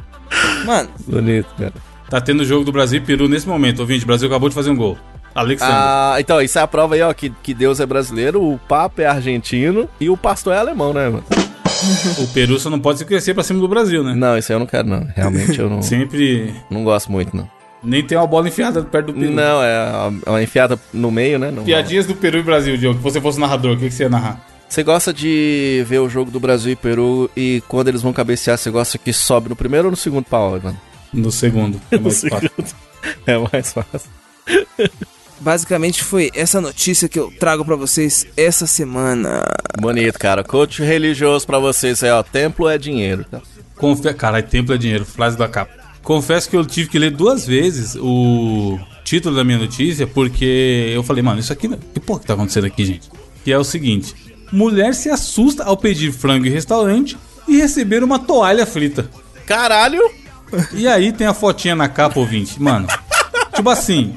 mano, 0.65 0.89
Bonito, 1.07 1.49
cara. 1.59 1.73
Tá 2.09 2.21
tendo 2.21 2.45
jogo 2.45 2.65
do 2.65 2.73
Brasil 2.73 2.99
e 2.99 3.05
Peru 3.05 3.29
nesse 3.29 3.47
momento, 3.47 3.81
ouvinte. 3.81 4.05
O 4.05 4.07
Brasil 4.07 4.29
acabou 4.29 4.49
de 4.49 4.55
fazer 4.55 4.71
um 4.71 4.77
gol. 4.77 4.97
Alexandre. 5.35 5.75
Ah, 5.77 6.17
então, 6.19 6.41
isso 6.41 6.59
é 6.59 6.63
a 6.63 6.67
prova 6.67 6.95
aí, 6.95 7.03
ó, 7.03 7.13
que, 7.13 7.31
que 7.43 7.53
Deus 7.53 7.81
é 7.81 7.87
brasileiro, 7.87 8.43
o 8.43 8.59
Papa 8.67 9.03
é 9.03 9.07
argentino 9.07 9.89
e 10.01 10.09
o 10.09 10.17
pastor 10.17 10.55
é 10.55 10.59
alemão, 10.59 10.93
né, 10.93 11.09
mano? 11.09 11.25
O 12.19 12.27
Peru 12.29 12.59
só 12.59 12.71
não 12.71 12.81
pode 12.81 12.99
se 12.99 13.05
crescer 13.05 13.35
pra 13.35 13.45
cima 13.45 13.61
do 13.61 13.69
Brasil, 13.69 14.03
né? 14.03 14.15
Não, 14.15 14.37
isso 14.37 14.51
aí 14.51 14.57
eu 14.57 14.61
não 14.61 14.67
quero, 14.67 14.89
não. 14.89 15.07
Realmente 15.15 15.61
eu 15.61 15.71
não, 15.71 15.81
Sempre. 15.83 16.53
não 16.71 16.83
gosto 16.83 17.13
muito, 17.13 17.37
não. 17.37 17.49
Nem 17.85 18.03
tem 18.03 18.19
uma 18.19 18.27
bola 18.27 18.49
enfiada 18.49 18.83
perto 18.83 19.13
do 19.13 19.13
Peru. 19.13 19.31
Não, 19.33 19.63
é 19.63 20.11
uma 20.27 20.43
enfiada 20.43 20.77
no 20.93 21.11
meio, 21.13 21.39
né? 21.39 21.53
Não, 21.53 21.63
Piadinhas 21.63 22.07
do 22.07 22.17
Peru 22.17 22.39
e 22.39 22.43
Brasil, 22.43 22.77
Diogo. 22.77 22.99
Se 22.99 23.05
você 23.05 23.21
fosse 23.21 23.39
narrador, 23.39 23.75
o 23.75 23.79
que, 23.79 23.89
que 23.89 23.95
você 23.95 24.05
ia 24.05 24.09
narrar? 24.09 24.45
Você 24.69 24.83
gosta 24.83 25.13
de 25.13 25.83
ver 25.89 25.99
o 26.01 26.09
jogo 26.09 26.31
do 26.31 26.39
Brasil 26.39 26.73
e 26.73 26.77
Peru 26.77 27.31
e 27.37 27.63
quando 27.69 27.89
eles 27.89 28.03
vão 28.03 28.13
cabecear, 28.13 28.59
você 28.59 28.71
gosta 28.71 28.99
que 28.99 29.13
sobe 29.13 29.49
no 29.49 29.57
primeiro 29.57 29.87
ou 29.87 29.91
no 29.91 29.97
segundo 29.97 30.25
pau, 30.25 30.61
mano? 30.63 30.79
No 31.13 31.31
segundo. 31.33 31.81
É 31.91 31.99
mais 31.99 32.21
fácil. 32.23 32.51
É 33.27 33.39
mais 33.39 33.73
fácil. 33.73 34.11
basicamente 35.41 36.03
foi 36.05 36.31
essa 36.35 36.61
notícia 36.61 37.09
que 37.09 37.19
eu 37.19 37.33
trago 37.39 37.65
pra 37.65 37.77
vocês 37.77 38.27
essa 38.37 38.67
semana. 38.67 39.43
Bonito, 39.81 40.19
cara. 40.19 40.45
Coach 40.45 40.83
religioso 40.83 41.47
pra 41.47 41.59
vocês 41.59 42.03
aí, 42.03 42.11
ó. 42.11 42.23
Templo 42.23 42.69
é 42.69 42.77
dinheiro, 42.77 43.25
tá? 43.25 43.41
Confe... 43.77 44.13
Caralho, 44.15 44.47
templo 44.47 44.75
é 44.75 44.79
dinheiro, 44.79 45.05
frase 45.07 45.37
da 45.39 45.49
capa. 45.49 45.73
Confesso 46.03 46.49
que 46.51 46.57
eu 46.57 46.65
tive 46.65 46.91
que 46.91 46.99
ler 46.99 47.11
duas 47.11 47.47
vezes 47.47 47.97
o 47.99 48.79
título 49.05 49.35
da 49.37 49.45
minha 49.45 49.59
notícia, 49.59 50.07
porque 50.07 50.91
eu 50.95 51.03
falei, 51.03 51.23
mano, 51.23 51.41
isso 51.41 51.53
aqui. 51.53 51.69
não- 51.69 51.79
Que 51.79 52.01
porra 52.01 52.21
que 52.21 52.27
tá 52.27 52.35
acontecendo 52.35 52.67
aqui, 52.67 52.85
gente? 52.85 53.09
Que 53.45 53.53
é 53.53 53.59
o 53.59 53.65
seguinte: 53.65 54.15
mulher 54.53 54.95
se 54.95 55.11
assusta 55.11 55.65
ao 55.65 55.77
pedir 55.77 56.13
frango 56.13 56.47
em 56.47 56.51
restaurante 56.51 57.17
e 57.47 57.57
receber 57.57 58.03
uma 58.03 58.19
toalha 58.19 58.67
frita. 58.67 59.09
Caralho! 59.47 60.01
E 60.73 60.87
aí 60.89 61.13
tem 61.13 61.27
a 61.27 61.35
fotinha 61.35 61.75
na 61.77 61.89
capa, 61.89 62.19
ouvinte. 62.19 62.61
Mano, 62.61 62.87
tipo 63.55 63.69
assim, 63.69 64.15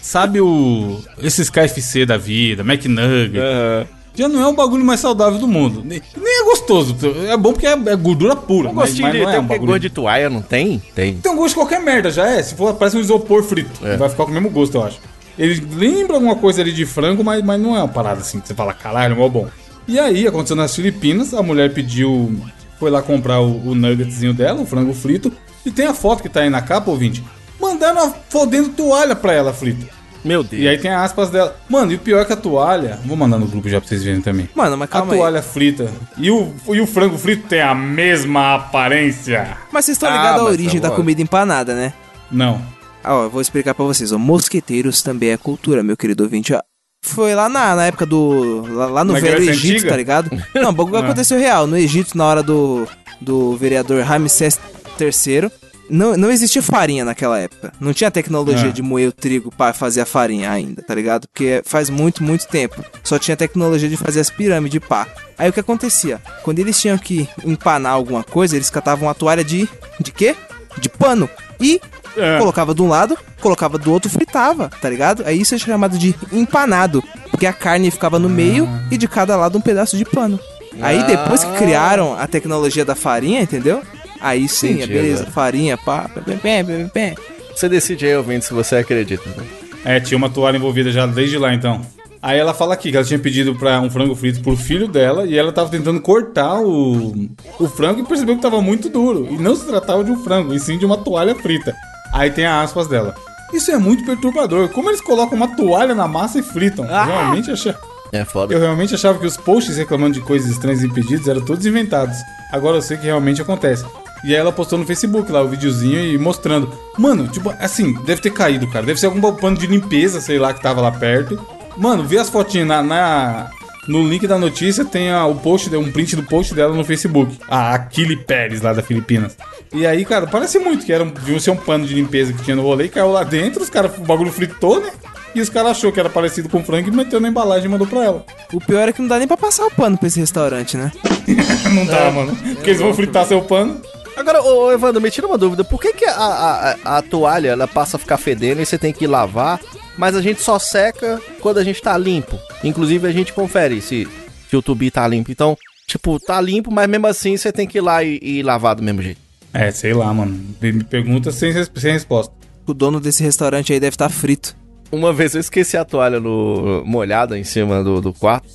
sabe 0.00 0.40
o. 0.40 1.00
Esses 1.22 1.48
KFC 1.50 2.04
da 2.06 2.16
vida, 2.16 2.62
McNugget. 2.62 3.38
Aham. 3.38 3.86
Já 4.12 4.28
não 4.28 4.42
é 4.42 4.46
o 4.48 4.52
bagulho 4.52 4.84
mais 4.84 4.98
saudável 5.00 5.38
do 5.38 5.46
mundo. 5.46 5.82
Nem 5.84 6.00
é 6.00 6.44
gostoso. 6.44 6.96
É 7.28 7.36
bom 7.36 7.52
porque 7.52 7.66
é, 7.66 7.70
é 7.72 7.96
gordura 7.96 8.34
pura. 8.34 8.68
Um 8.68 8.72
mas, 8.74 8.90
gostinho 8.90 9.06
mas 9.08 9.16
de 9.16 9.22
não 9.22 9.28
é 9.28 9.32
tem 9.32 9.40
um 9.40 9.44
um 9.44 9.46
bagulho. 9.46 9.66
gosto 9.68 9.80
de 9.80 9.90
toalha, 9.90 10.28
não 10.28 10.42
tem? 10.42 10.82
Tem. 10.94 11.14
Tem 11.14 11.32
um 11.32 11.36
gosto 11.36 11.50
de 11.50 11.54
qualquer 11.54 11.80
merda, 11.80 12.10
já 12.10 12.26
é. 12.26 12.42
Se 12.42 12.54
for, 12.56 12.74
parece 12.74 12.96
um 12.96 13.00
isopor 13.00 13.44
frito. 13.44 13.70
É. 13.86 13.96
Vai 13.96 14.08
ficar 14.08 14.24
com 14.24 14.30
o 14.32 14.34
mesmo 14.34 14.50
gosto, 14.50 14.74
eu 14.74 14.82
acho. 14.82 14.98
Ele 15.38 15.64
lembra 15.74 16.14
alguma 16.14 16.34
coisa 16.34 16.60
ali 16.60 16.72
de 16.72 16.84
frango, 16.84 17.22
mas, 17.24 17.42
mas 17.42 17.60
não 17.60 17.74
é 17.76 17.78
uma 17.78 17.88
parada 17.88 18.20
assim 18.20 18.40
que 18.40 18.48
você 18.48 18.54
fala, 18.54 18.74
caralho, 18.74 19.16
mó 19.16 19.28
bom. 19.28 19.48
E 19.88 19.98
aí, 19.98 20.26
aconteceu 20.26 20.56
nas 20.56 20.74
Filipinas, 20.74 21.34
a 21.34 21.42
mulher 21.42 21.72
pediu. 21.74 22.34
Foi 22.78 22.90
lá 22.90 23.02
comprar 23.02 23.40
o, 23.40 23.68
o 23.70 23.74
nuggetzinho 23.74 24.32
dela, 24.32 24.60
o 24.60 24.66
frango 24.66 24.94
frito. 24.94 25.32
E 25.66 25.70
tem 25.70 25.86
a 25.86 25.92
foto 25.94 26.22
que 26.22 26.28
tá 26.28 26.40
aí 26.40 26.50
na 26.50 26.62
capa, 26.62 26.90
ouvinte. 26.90 27.22
Mandaram 27.60 28.02
uma 28.04 28.14
fodendo 28.30 28.70
toalha 28.70 29.14
pra 29.14 29.32
ela 29.34 29.52
frita. 29.52 29.86
Meu 30.24 30.42
Deus. 30.42 30.62
E 30.62 30.68
aí 30.68 30.78
tem 30.78 30.90
aspas 30.90 31.28
dela. 31.30 31.56
Mano, 31.68 31.92
e 31.92 31.94
o 31.96 31.98
pior 31.98 32.20
é 32.20 32.24
que 32.24 32.32
a 32.32 32.36
toalha. 32.36 32.98
Vou 33.04 33.16
mandar 33.16 33.38
no 33.38 33.46
grupo 33.46 33.68
já 33.68 33.80
pra 33.80 33.88
vocês 33.88 34.02
verem 34.02 34.20
também. 34.20 34.48
Mano, 34.54 34.76
mas 34.76 34.88
A 34.88 34.92
calma 34.92 35.12
aí. 35.14 35.18
toalha 35.18 35.42
frita 35.42 35.90
e 36.16 36.30
o, 36.30 36.52
e 36.68 36.80
o 36.80 36.86
frango 36.86 37.16
frito 37.18 37.48
tem 37.48 37.60
a 37.60 37.74
mesma 37.74 38.54
aparência. 38.54 39.56
Mas 39.72 39.84
vocês 39.86 39.96
estão 39.96 40.08
Ah, 40.10 40.16
ligados 40.16 40.40
à 40.40 40.44
origem 40.44 40.80
tá 40.80 40.88
da 40.88 40.94
comida 40.96 41.20
empanada, 41.22 41.74
né? 41.74 41.92
Não. 42.30 42.60
Ah, 43.02 43.14
ó, 43.16 43.22
eu 43.24 43.30
vou 43.30 43.40
explicar 43.40 43.74
pra 43.74 43.84
vocês. 43.84 44.12
Ó. 44.12 44.18
Mosqueteiros 44.18 45.02
também 45.02 45.30
é 45.30 45.36
cultura, 45.36 45.82
meu 45.82 45.96
querido 45.96 46.22
ouvinte. 46.22 46.52
Ó. 46.52 46.60
Foi 47.02 47.34
lá 47.34 47.48
na, 47.48 47.74
na 47.74 47.86
época 47.86 48.04
do. 48.04 48.62
Lá, 48.74 48.86
lá 48.86 49.04
no 49.04 49.14
Na 49.14 49.20
Velho 49.20 49.36
Grécia 49.36 49.50
Egito, 49.52 49.74
Antiga? 49.76 49.90
tá 49.90 49.96
ligado? 49.96 50.30
Não, 50.54 50.70
o 50.70 50.72
bagulho 50.72 50.96
Ah. 51.02 51.04
aconteceu 51.06 51.38
real. 51.38 51.66
No 51.66 51.76
Egito, 51.76 52.16
na 52.16 52.26
hora 52.26 52.42
do, 52.42 52.86
do 53.20 53.56
vereador 53.56 54.02
Ramsés 54.04 54.60
III, 55.00 55.50
não, 55.88 56.14
não 56.16 56.30
existia 56.30 56.62
farinha 56.62 57.02
naquela 57.04 57.38
época. 57.38 57.72
Não 57.80 57.94
tinha 57.94 58.10
tecnologia 58.10 58.68
Ah. 58.68 58.72
de 58.72 58.82
moer 58.82 59.08
o 59.08 59.12
trigo 59.12 59.50
pra 59.50 59.72
fazer 59.72 60.02
a 60.02 60.06
farinha 60.06 60.50
ainda, 60.50 60.82
tá 60.82 60.94
ligado? 60.94 61.26
Porque 61.28 61.62
faz 61.64 61.88
muito, 61.88 62.22
muito 62.22 62.46
tempo. 62.46 62.84
Só 63.02 63.18
tinha 63.18 63.36
tecnologia 63.36 63.88
de 63.88 63.96
fazer 63.96 64.20
as 64.20 64.28
pirâmides 64.28 64.72
de 64.72 64.80
pá. 64.80 65.06
Aí 65.38 65.48
o 65.48 65.52
que 65.54 65.60
acontecia? 65.60 66.20
Quando 66.42 66.58
eles 66.58 66.78
tinham 66.78 66.98
que 66.98 67.26
empanar 67.44 67.92
alguma 67.92 68.22
coisa, 68.22 68.56
eles 68.56 68.68
catavam 68.68 69.08
uma 69.08 69.14
toalha 69.14 69.42
de. 69.42 69.66
de 69.98 70.12
quê? 70.12 70.36
De 70.78 70.88
pano. 70.90 71.28
E 71.58 71.80
É. 72.16 72.38
colocava 72.38 72.74
de 72.74 72.82
um 72.82 72.88
lado, 72.88 73.16
colocava 73.40 73.78
do 73.78 73.92
outro, 73.92 74.10
fritava, 74.10 74.68
tá 74.80 74.88
ligado? 74.90 75.22
Aí 75.26 75.40
isso 75.40 75.54
é 75.54 75.58
chamado 75.58 75.96
de 75.98 76.14
empanado, 76.32 77.02
porque 77.30 77.46
a 77.46 77.52
carne 77.52 77.90
ficava 77.90 78.18
no 78.18 78.28
meio 78.28 78.68
e 78.90 78.96
de 78.96 79.06
cada 79.08 79.36
lado 79.36 79.56
um 79.56 79.60
pedaço 79.60 79.96
de 79.96 80.04
pano. 80.04 80.38
Aí 80.80 81.02
depois 81.04 81.44
que 81.44 81.52
criaram 81.56 82.14
a 82.18 82.26
tecnologia 82.26 82.84
da 82.84 82.94
farinha, 82.94 83.42
entendeu? 83.42 83.82
Aí 84.20 84.48
sim, 84.48 84.72
Entendi 84.72 84.82
é 84.82 84.86
beleza, 84.86 85.20
agora. 85.22 85.30
farinha, 85.32 85.78
pá, 85.78 86.08
pé, 86.14 86.20
pé, 86.20 86.62
pé, 86.64 86.84
pé. 86.92 87.14
Você 87.54 87.68
decide 87.68 88.06
aí, 88.06 88.16
ouvindo, 88.16 88.42
se 88.42 88.52
você 88.52 88.76
acredita. 88.76 89.28
né? 89.30 89.44
É, 89.84 90.00
tinha 90.00 90.16
uma 90.18 90.28
toalha 90.28 90.56
envolvida 90.56 90.90
já 90.92 91.06
desde 91.06 91.38
lá 91.38 91.54
então. 91.54 91.80
Aí 92.22 92.38
ela 92.38 92.52
fala 92.52 92.74
aqui 92.74 92.90
que 92.90 92.96
ela 92.96 93.06
tinha 93.06 93.18
pedido 93.18 93.54
pra 93.54 93.80
um 93.80 93.88
frango 93.90 94.14
frito 94.14 94.42
pro 94.42 94.54
filho 94.54 94.86
dela 94.86 95.24
e 95.26 95.38
ela 95.38 95.52
tava 95.52 95.70
tentando 95.70 96.00
cortar 96.02 96.60
o, 96.60 97.14
o 97.58 97.66
frango 97.68 98.00
e 98.00 98.04
percebeu 98.04 98.36
que 98.36 98.42
tava 98.42 98.60
muito 98.60 98.90
duro. 98.90 99.26
E 99.30 99.38
não 99.38 99.56
se 99.56 99.64
tratava 99.64 100.04
de 100.04 100.10
um 100.10 100.22
frango, 100.22 100.52
e 100.52 100.60
sim 100.60 100.76
de 100.78 100.84
uma 100.84 100.98
toalha 100.98 101.34
frita. 101.34 101.74
Aí 102.12 102.30
tem 102.30 102.46
a 102.46 102.62
aspas 102.62 102.86
dela. 102.88 103.14
Isso 103.52 103.70
é 103.70 103.78
muito 103.78 104.04
perturbador. 104.04 104.68
Como 104.68 104.88
eles 104.90 105.00
colocam 105.00 105.36
uma 105.36 105.48
toalha 105.56 105.94
na 105.94 106.06
massa 106.06 106.38
e 106.38 106.42
fritam? 106.42 106.84
Eu 106.84 106.90
realmente 107.04 107.50
achei. 107.50 107.74
É 108.12 108.24
foda. 108.24 108.52
Eu 108.54 108.58
realmente 108.60 108.94
achava 108.94 109.18
que 109.18 109.26
os 109.26 109.36
posts 109.36 109.76
reclamando 109.76 110.14
de 110.14 110.20
coisas 110.20 110.50
estranhas 110.50 110.82
e 110.82 110.86
impedidos 110.86 111.26
eram 111.28 111.40
todos 111.40 111.64
inventados. 111.66 112.16
Agora 112.52 112.76
eu 112.78 112.82
sei 112.82 112.96
que 112.96 113.04
realmente 113.06 113.40
acontece. 113.42 113.84
E 114.24 114.28
aí 114.34 114.40
ela 114.40 114.52
postou 114.52 114.78
no 114.78 114.84
Facebook 114.86 115.30
lá 115.32 115.40
o 115.42 115.48
videozinho 115.48 115.98
e 116.00 116.18
mostrando. 116.18 116.72
Mano, 116.98 117.26
tipo, 117.28 117.54
assim, 117.58 117.94
deve 118.04 118.20
ter 118.20 118.30
caído, 118.32 118.66
cara. 118.68 118.84
Deve 118.84 118.98
ser 119.00 119.06
algum 119.06 119.20
pano 119.34 119.56
de 119.56 119.66
limpeza, 119.66 120.20
sei 120.20 120.38
lá, 120.38 120.52
que 120.52 120.60
tava 120.60 120.80
lá 120.80 120.90
perto. 120.92 121.40
Mano, 121.76 122.04
vê 122.04 122.18
as 122.18 122.28
fotinhas 122.28 122.66
na. 122.68 122.82
na- 122.82 123.50
no 123.88 124.06
link 124.08 124.26
da 124.26 124.38
notícia 124.38 124.84
tem 124.84 125.10
a- 125.10 125.26
o 125.26 125.34
post, 125.36 125.74
um 125.74 125.90
print 125.90 126.16
do 126.16 126.22
post 126.22 126.54
dela 126.54 126.74
no 126.74 126.84
Facebook. 126.84 127.38
A 127.48 127.74
Aquile 127.74 128.16
Pérez 128.16 128.60
lá 128.60 128.72
da 128.72 128.82
Filipinas. 128.82 129.36
E 129.72 129.86
aí, 129.86 130.04
cara, 130.04 130.26
parece 130.26 130.58
muito 130.58 130.84
que 130.84 130.92
era 130.92 131.04
um, 131.04 131.10
devia 131.10 131.38
ser 131.40 131.50
um 131.50 131.56
pano 131.56 131.86
de 131.86 131.94
limpeza 131.94 132.32
que 132.32 132.42
tinha 132.42 132.56
no 132.56 132.62
rolê 132.62 132.84
e 132.84 132.88
caiu 132.88 133.12
lá 133.12 133.22
dentro, 133.24 133.62
os 133.62 133.70
caras, 133.70 133.92
o 133.96 134.00
bagulho 134.02 134.32
fritou, 134.32 134.80
né? 134.80 134.90
E 135.32 135.40
os 135.40 135.48
caras 135.48 135.72
achou 135.72 135.92
que 135.92 136.00
era 136.00 136.10
parecido 136.10 136.48
com 136.48 136.62
frango 136.64 136.88
e 136.88 136.90
meteu 136.92 137.20
na 137.20 137.28
embalagem 137.28 137.66
e 137.66 137.68
mandou 137.68 137.86
pra 137.86 138.04
ela. 138.04 138.24
O 138.52 138.60
pior 138.60 138.88
é 138.88 138.92
que 138.92 139.00
não 139.00 139.06
dá 139.08 139.16
nem 139.16 139.28
pra 139.28 139.36
passar 139.36 139.64
o 139.66 139.70
pano 139.70 139.96
pra 139.96 140.08
esse 140.08 140.18
restaurante, 140.18 140.76
né? 140.76 140.90
Não 141.72 141.86
dá, 141.86 142.10
mano. 142.10 142.34
Porque 142.54 142.70
eles 142.70 142.80
vão 142.82 142.92
fritar 142.92 143.24
seu 143.26 143.40
pano. 143.42 143.80
Agora, 144.16 144.42
ô, 144.42 144.64
ô, 144.66 144.72
Evandro, 144.72 145.00
me 145.00 145.08
tira 145.08 145.28
uma 145.28 145.38
dúvida. 145.38 145.62
Por 145.62 145.80
que, 145.80 145.92
que 145.92 146.04
a, 146.04 146.12
a, 146.16 146.70
a- 146.72 146.98
a 146.98 147.02
toalha 147.02 147.50
ela 147.50 147.68
passa 147.68 147.96
a 147.96 148.00
ficar 148.00 148.16
fedendo 148.18 148.60
e 148.60 148.66
você 148.66 148.76
tem 148.76 148.92
que 148.92 149.06
lavar, 149.06 149.60
mas 149.96 150.16
a 150.16 150.20
gente 150.20 150.42
só 150.42 150.58
seca 150.58 151.20
quando 151.40 151.58
a 151.58 151.64
gente 151.64 151.80
tá 151.80 151.96
limpo? 151.96 152.36
Inclusive, 152.62 153.06
a 153.06 153.12
gente 153.12 153.32
confere 153.32 153.80
se, 153.80 154.06
se 154.48 154.56
o 154.56 154.62
tubi 154.62 154.90
tá 154.90 155.06
limpo. 155.06 155.30
Então, 155.30 155.56
Tipo, 155.90 156.20
tá 156.20 156.40
limpo, 156.40 156.70
mas 156.70 156.88
mesmo 156.88 157.08
assim 157.08 157.36
você 157.36 157.50
tem 157.50 157.66
que 157.66 157.78
ir 157.78 157.80
lá 157.80 158.04
e, 158.04 158.20
e 158.22 158.42
lavar 158.44 158.76
do 158.76 158.82
mesmo 158.82 159.02
jeito. 159.02 159.20
É, 159.52 159.72
sei 159.72 159.92
lá, 159.92 160.14
mano. 160.14 160.40
Me 160.62 160.84
pergunta 160.84 161.32
sem, 161.32 161.52
sem 161.52 161.92
resposta. 161.92 162.32
O 162.64 162.72
dono 162.72 163.00
desse 163.00 163.24
restaurante 163.24 163.72
aí 163.72 163.80
deve 163.80 163.94
estar 163.94 164.08
frito. 164.08 164.56
Uma 164.92 165.12
vez 165.12 165.34
eu 165.34 165.40
esqueci 165.40 165.76
a 165.76 165.84
toalha 165.84 166.20
no, 166.20 166.84
molhada 166.86 167.36
em 167.36 167.42
cima 167.42 167.82
do, 167.82 168.00
do 168.00 168.12
quarto. 168.12 168.46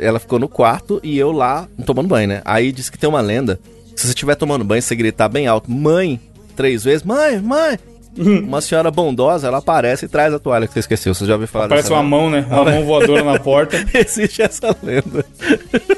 Ela 0.00 0.18
ficou 0.18 0.38
no 0.38 0.48
quarto 0.48 1.00
e 1.02 1.18
eu 1.18 1.32
lá 1.32 1.68
tomando 1.84 2.08
banho, 2.08 2.28
né? 2.28 2.40
Aí 2.46 2.72
disse 2.72 2.90
que 2.90 2.96
tem 2.96 3.10
uma 3.10 3.20
lenda. 3.20 3.60
Se 3.94 4.06
você 4.06 4.14
estiver 4.14 4.34
tomando 4.34 4.64
banho, 4.64 4.80
você 4.80 4.96
gritar 4.96 5.28
bem 5.28 5.46
alto, 5.46 5.70
mãe, 5.70 6.18
três 6.56 6.82
vezes, 6.82 7.02
mãe, 7.02 7.38
mãe. 7.42 7.78
Uma 8.18 8.60
senhora 8.60 8.90
bondosa, 8.90 9.46
ela 9.46 9.58
aparece 9.58 10.04
e 10.06 10.08
traz 10.08 10.34
a 10.34 10.38
toalha 10.38 10.66
que 10.66 10.72
você 10.72 10.80
esqueceu. 10.80 11.14
Você 11.14 11.24
já 11.26 11.34
ouviu 11.34 11.46
falar 11.48 11.68
Parece 11.68 11.92
uma 11.92 12.02
mão, 12.02 12.28
né? 12.28 12.44
Uma 12.50 12.64
mão 12.64 12.84
voadora 12.84 13.22
na 13.22 13.38
porta. 13.38 13.76
Existe 13.94 14.42
essa 14.42 14.76
lenda. 14.82 15.24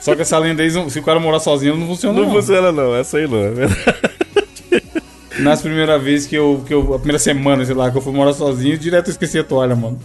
Só 0.00 0.14
que 0.14 0.22
essa 0.22 0.38
lenda 0.38 0.62
aí, 0.62 0.70
se 0.90 0.98
o 0.98 1.02
cara 1.02 1.18
morar 1.18 1.40
sozinho, 1.40 1.76
não 1.76 1.86
funciona 1.86 2.18
Não 2.20 2.26
não. 2.26 2.34
funciona 2.34 2.70
não, 2.70 2.94
essa 2.94 3.16
aí 3.16 3.26
não, 3.26 3.38
é 3.38 3.50
verdade. 3.50 3.80
Nas 5.40 5.62
primeiras 5.62 6.00
vezes 6.02 6.26
que 6.26 6.36
eu, 6.36 6.62
que 6.66 6.74
eu. 6.74 6.94
A 6.94 6.98
primeira 6.98 7.18
semana, 7.18 7.64
sei 7.64 7.74
lá, 7.74 7.90
que 7.90 7.96
eu 7.96 8.02
fui 8.02 8.12
morar 8.12 8.34
sozinho, 8.34 8.76
direto 8.76 9.08
eu 9.08 9.12
esqueci 9.12 9.38
a 9.38 9.44
toalha, 9.44 9.74
mano. 9.74 9.98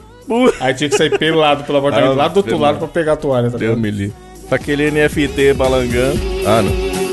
Aí 0.61 0.73
tinha 0.73 0.89
que 0.89 0.95
sair 0.97 1.17
pelado 1.17 1.63
pelo 1.65 1.77
apartamento, 1.79 2.11
Ah, 2.13 2.15
lá 2.15 2.27
do 2.29 2.37
outro 2.37 2.51
Deus 2.51 2.61
lado 2.61 2.79
pra 2.79 2.87
pegar 2.87 3.13
a 3.13 3.17
toalha, 3.17 3.51
tá 3.51 3.57
Deus 3.57 3.75
ligado? 3.77 3.79
me 3.81 3.91
livre. 3.91 4.15
Aquele 4.49 4.89
NFT 4.89 5.53
balangando. 5.53 6.19
Ah, 6.45 6.61
não. 6.61 7.06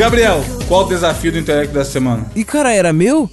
Gabriel, 0.00 0.42
qual 0.66 0.86
o 0.86 0.88
desafio 0.88 1.30
do 1.30 1.36
intelecto 1.36 1.74
dessa 1.74 1.90
semana? 1.90 2.32
E 2.34 2.42
cara, 2.42 2.72
era 2.72 2.90
meu? 2.90 3.28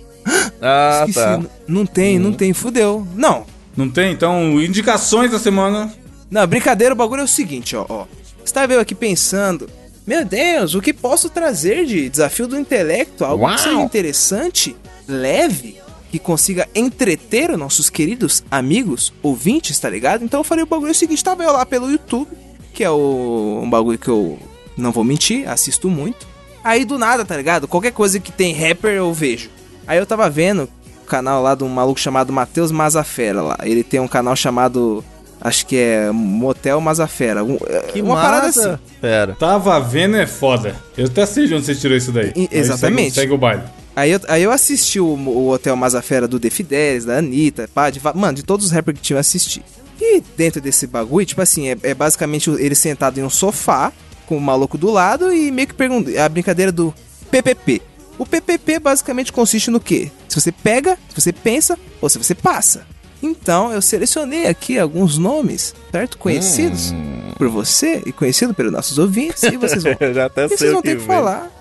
Ah, 0.61 1.05
Esqueci. 1.07 1.25
tá. 1.25 1.41
Não 1.65 1.85
tem, 1.85 2.19
não 2.19 2.33
tem, 2.33 2.51
fudeu. 2.51 3.07
Não. 3.15 3.45
Não 3.73 3.89
tem? 3.89 4.11
Então, 4.11 4.61
indicações 4.61 5.31
da 5.31 5.39
semana. 5.39 5.89
Não, 6.29 6.45
brincadeira, 6.45 6.93
o 6.93 6.97
bagulho 6.97 7.21
é 7.21 7.23
o 7.23 7.27
seguinte, 7.27 7.73
ó, 7.73 7.85
ó. 7.87 8.05
Estava 8.43 8.73
eu 8.73 8.81
aqui 8.81 8.93
pensando, 8.93 9.69
meu 10.05 10.25
Deus, 10.25 10.75
o 10.75 10.81
que 10.81 10.91
posso 10.91 11.29
trazer 11.29 11.85
de 11.85 12.09
desafio 12.09 12.47
do 12.47 12.59
intelecto? 12.59 13.23
Algo 13.23 13.45
Uau. 13.45 13.55
que 13.55 13.61
seja 13.61 13.81
interessante, 13.81 14.75
leve, 15.07 15.77
que 16.11 16.19
consiga 16.19 16.67
entreter 16.75 17.49
os 17.49 17.57
nossos 17.57 17.89
queridos 17.89 18.43
amigos, 18.51 19.13
ouvintes, 19.23 19.79
tá 19.79 19.89
ligado? 19.89 20.25
Então 20.25 20.41
eu 20.41 20.43
falei 20.43 20.65
o 20.65 20.67
bagulho 20.67 20.89
é 20.89 20.91
o 20.91 20.95
seguinte, 20.95 21.23
tava 21.23 21.45
eu 21.45 21.53
lá 21.53 21.65
pelo 21.65 21.89
YouTube, 21.89 22.27
que 22.73 22.83
é 22.83 22.91
o, 22.91 23.61
um 23.63 23.69
bagulho 23.69 23.97
que 23.97 24.09
eu 24.09 24.37
não 24.75 24.91
vou 24.91 25.05
mentir, 25.05 25.47
assisto 25.47 25.89
muito. 25.89 26.35
Aí 26.67 26.83
do 26.83 26.97
nada, 26.97 27.23
tá 27.23 27.37
ligado? 27.37 27.67
Qualquer 27.67 27.91
coisa 27.91 28.19
que 28.19 28.31
tem 28.31 28.53
rapper 28.53 28.91
eu 28.91 29.13
vejo. 29.13 29.49
Aí 29.87 29.97
eu 29.97 30.05
tava 30.05 30.29
vendo 30.29 30.69
o 31.03 31.05
canal 31.05 31.41
lá 31.41 31.55
de 31.55 31.63
um 31.63 31.69
maluco 31.69 31.99
chamado 31.99 32.33
Matheus 32.33 32.71
Mazafera 32.71 33.41
lá. 33.41 33.57
Ele 33.63 33.83
tem 33.83 33.99
um 34.01 34.07
canal 34.07 34.35
chamado, 34.35 35.03
acho 35.39 35.65
que 35.65 35.77
é 35.77 36.11
Motel 36.11 36.81
Mazafera. 36.81 37.43
Um- 37.43 37.57
Que 37.93 38.01
uma 38.01 38.15
parada 38.15 38.47
massa. 38.47 38.73
assim. 38.73 38.79
Pera. 38.99 39.35
Tava 39.39 39.79
vendo 39.79 40.17
é 40.17 40.27
foda. 40.27 40.75
Eu 40.97 41.05
até 41.05 41.25
sei 41.25 41.47
de 41.47 41.55
onde 41.55 41.65
você 41.65 41.73
tirou 41.75 41.95
isso 41.97 42.11
daí. 42.11 42.33
E- 42.35 42.49
exatamente. 42.51 43.11
Segue, 43.13 43.21
segue 43.21 43.33
o 43.33 43.37
baile. 43.37 43.63
Aí 43.95 44.11
eu, 44.11 44.19
aí 44.27 44.43
eu 44.43 44.51
assisti 44.51 44.99
o, 44.99 45.05
o 45.05 45.49
Hotel 45.49 45.75
Mazafera 45.75 46.27
do 46.27 46.39
The 46.39 46.49
Fidelis, 46.49 47.05
da 47.05 47.17
Anitta, 47.19 47.69
pá, 47.73 47.89
de, 47.89 47.99
mano, 48.13 48.33
de 48.35 48.43
todos 48.43 48.65
os 48.65 48.71
rappers 48.71 48.97
que 48.97 49.03
tinham 49.03 49.17
eu 49.17 49.21
assisti. 49.21 49.63
E 49.99 50.21
dentro 50.37 50.61
desse 50.61 50.85
bagulho, 50.85 51.25
tipo 51.25 51.41
assim, 51.41 51.69
é, 51.69 51.77
é 51.81 51.93
basicamente 51.95 52.49
ele 52.51 52.75
sentado 52.75 53.19
em 53.19 53.23
um 53.23 53.29
sofá, 53.29 53.91
com 54.27 54.37
o 54.37 54.41
maluco 54.41 54.77
do 54.77 54.91
lado 54.91 55.33
e 55.33 55.49
meio 55.51 55.67
que 55.67 55.73
pergunta. 55.73 56.11
A 56.23 56.29
brincadeira 56.29 56.71
do 56.71 56.93
PPP. 57.31 57.81
O 58.19 58.25
PPP 58.25 58.79
basicamente 58.79 59.31
consiste 59.31 59.71
no 59.71 59.79
quê? 59.79 60.11
Se 60.27 60.39
você 60.39 60.51
pega, 60.51 60.97
se 61.09 61.19
você 61.19 61.31
pensa 61.31 61.77
ou 62.01 62.09
se 62.09 62.17
você 62.17 62.35
passa. 62.35 62.85
Então 63.21 63.71
eu 63.71 63.81
selecionei 63.81 64.47
aqui 64.47 64.77
alguns 64.77 65.17
nomes, 65.17 65.73
certo? 65.91 66.17
Conhecidos 66.17 66.93
por 67.35 67.49
você 67.49 68.03
e 68.05 68.11
conhecido 68.11 68.53
pelos 68.53 68.71
nossos 68.71 68.97
ouvintes. 68.97 69.41
E 69.43 69.57
vocês 69.57 69.83
vão 69.83 69.95
Eu 69.99 70.13
já 70.13 70.25
até 70.25 70.45
e 70.45 70.49
sei 70.49 70.57
vocês 70.57 70.73
vão 70.73 70.81
que 70.81 70.89
ter 70.89 70.97
que 70.97 71.03
falar. 71.03 71.51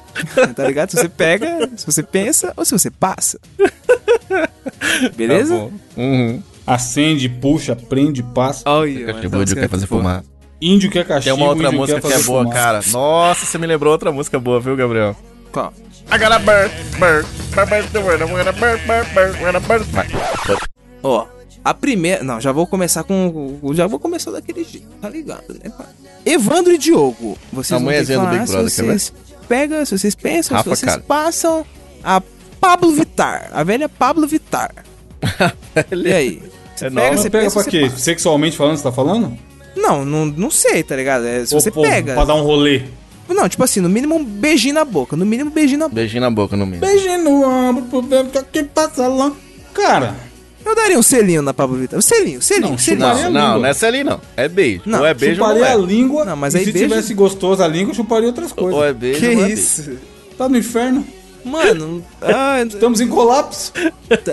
Tá 0.55 0.67
ligado? 0.67 0.91
Se 0.91 0.97
você 0.97 1.09
pega, 1.09 1.71
se 1.77 1.85
você 1.85 2.03
pensa 2.03 2.53
ou 2.57 2.65
se 2.65 2.73
você 2.73 2.91
passa. 2.91 3.39
Beleza? 5.15 5.55
Tá 5.55 5.61
bom. 5.61 5.73
Uhum. 5.97 6.43
Acende, 6.67 7.29
puxa, 7.29 7.77
prende, 7.77 8.23
passa. 8.23 8.63
Olha, 8.69 9.13
Cachimbo 9.13 9.55
quer 9.55 9.69
fazer 9.69 9.87
fumar. 9.87 10.25
Índio 10.61 10.91
quer 10.91 11.05
Tem 11.05 11.17
cachimbo, 11.17 11.37
uma 11.37 11.49
outra 11.49 11.67
índio 11.69 11.79
música 11.79 12.01
que 12.01 12.13
é 12.13 12.19
boa, 12.23 12.43
fumaça. 12.43 12.61
cara. 12.61 12.81
Nossa, 12.91 13.45
você 13.47 13.59
me 13.59 13.67
lembrou 13.67 13.93
outra 13.93 14.11
música 14.11 14.39
boa, 14.39 14.59
viu, 14.61 14.75
Gabriel? 14.77 15.15
Qual? 15.53 15.73
I 16.13 16.19
got 16.19 16.33
a 16.33 16.39
bird, 16.39 16.73
bird, 16.99 17.27
bird, 17.55 17.69
bird, 17.71 17.89
the 17.93 17.99
word, 18.01 18.23
I'm 18.23 18.29
gonna 18.31 18.53
bird, 18.53 18.81
bird, 18.87 19.07
I'm 19.39 19.41
gonna. 19.45 19.61
Vai. 19.61 20.07
Ó, 21.03 21.27
a 21.65 21.75
primeira. 21.75 22.23
Não, 22.25 22.41
já 22.41 22.53
vou 22.53 22.67
começar 22.67 23.03
com. 23.05 23.61
Já 23.75 23.87
vou 23.87 23.99
começar 23.99 24.31
daquele 24.31 24.65
jeito, 24.65 24.87
tá 25.01 25.09
ligado, 25.09 25.45
né? 25.63 25.71
Evandro 26.25 26.73
e 26.73 26.79
Diogo. 26.79 27.37
Vocês 27.53 27.73
A 27.73 27.83
vão 27.85 27.93
ter 27.93 28.05
que 28.05 28.13
mulherzinha 28.15 28.19
do 28.19 28.25
falar 28.25 28.39
Big 28.39 28.47
se 28.47 28.53
Brother, 28.53 28.71
ver? 28.71 28.99
vocês 29.01 29.13
pegam, 29.49 29.85
se 29.85 29.99
vocês 29.99 30.15
pensam, 30.15 30.57
Rafa 30.57 30.71
se 30.75 30.81
vocês 30.81 30.93
Kalimann. 30.93 31.07
passam. 31.07 31.67
A 32.03 32.23
Pablo 32.61 32.93
Vittar. 32.93 33.51
A 33.53 33.63
velha 33.63 33.89
Pablo 33.89 34.27
Vittar. 34.27 34.73
E 35.93 36.13
aí? 36.13 36.43
Você 36.75 36.87
É 36.87 36.91
pega, 36.91 37.17
você 37.17 37.31
pega 37.31 37.45
pensa, 37.45 37.63
pra 37.63 37.71
quê? 37.71 37.81
passa. 37.87 37.97
Sexualmente 37.99 38.57
falando, 38.57 38.77
você 38.77 38.83
tá 38.83 38.93
falando? 38.93 39.37
Não, 39.77 40.05
não, 40.05 40.27
não 40.27 40.51
sei, 40.51 40.83
tá 40.83 40.97
ligado? 40.97 41.27
É, 41.27 41.45
se 41.45 41.55
Ou, 41.55 41.61
você 41.61 41.71
pô, 41.71 41.83
pega. 41.83 42.15
Pra 42.15 42.25
dar 42.25 42.35
um 42.35 42.43
rolê. 42.43 42.83
Não, 43.29 43.49
tipo 43.49 43.63
assim, 43.65 43.81
no 43.81 43.89
mínimo 43.89 44.15
um 44.15 44.25
beijinho 44.25 44.75
na 44.75 44.85
boca. 44.85 45.17
No 45.17 45.27
mínimo 45.27 45.51
um 45.51 45.53
beijinho 45.53 45.81
na 45.81 45.87
boca. 45.89 45.95
Beijinho 45.97 46.21
na 46.23 46.31
boca 46.31 46.57
no 46.57 46.65
mínimo. 46.65 46.87
Beijinho 46.87 47.19
no 47.23 47.45
ombro, 47.45 47.85
pro 47.87 48.03
ver 48.03 48.25
que 48.53 48.63
passa 48.65 49.07
lá. 49.09 49.33
Cara, 49.75 50.15
Eu 50.65 50.75
daria 50.75 50.99
um 50.99 51.03
selinho 51.03 51.43
na 51.43 51.53
Pablo 51.55 51.77
Vittar. 51.77 51.99
Um 51.99 52.03
selinho, 52.03 52.41
selinho, 52.41 52.71
Não, 52.71 52.79
selinho. 52.79 53.07
chuparia 53.07 53.31
Não, 53.31 53.31
não, 53.31 53.59
não 53.61 53.67
é 53.67 53.75
ali 53.87 54.03
não. 54.03 54.21
É 54.37 54.49
beijo. 54.49 54.83
Não, 54.87 55.01
ou 55.01 55.07
é 55.07 55.13
beijo 55.15 55.41
ou 55.43 55.49
não 55.49 55.55
chuparia 55.57 55.77
a 55.77 55.81
é. 55.81 55.87
língua. 55.87 56.25
Não, 56.25 56.37
mas 56.37 56.55
e 56.55 56.59
aí 56.59 56.65
se 56.65 56.73
beijo- 56.73 56.89
tivesse 56.89 57.15
gostoso 57.15 57.63
a 57.63 57.69
língua, 57.69 57.91
eu 57.91 57.95
chuparia 57.95 58.27
outras 58.29 58.53
coisas. 58.53 58.75
Ou 58.75 58.85
é 58.85 58.93
beijo 58.93 59.21
Que 59.21 59.37
ou 59.37 59.45
é 59.45 59.51
isso? 59.51 59.97
Tá 60.39 60.49
no 60.49 60.57
inferno. 60.57 61.05
Mano, 61.45 62.05
ah, 62.23 62.63
Estamos 62.67 63.01
em 63.01 63.07
colapso. 63.09 63.73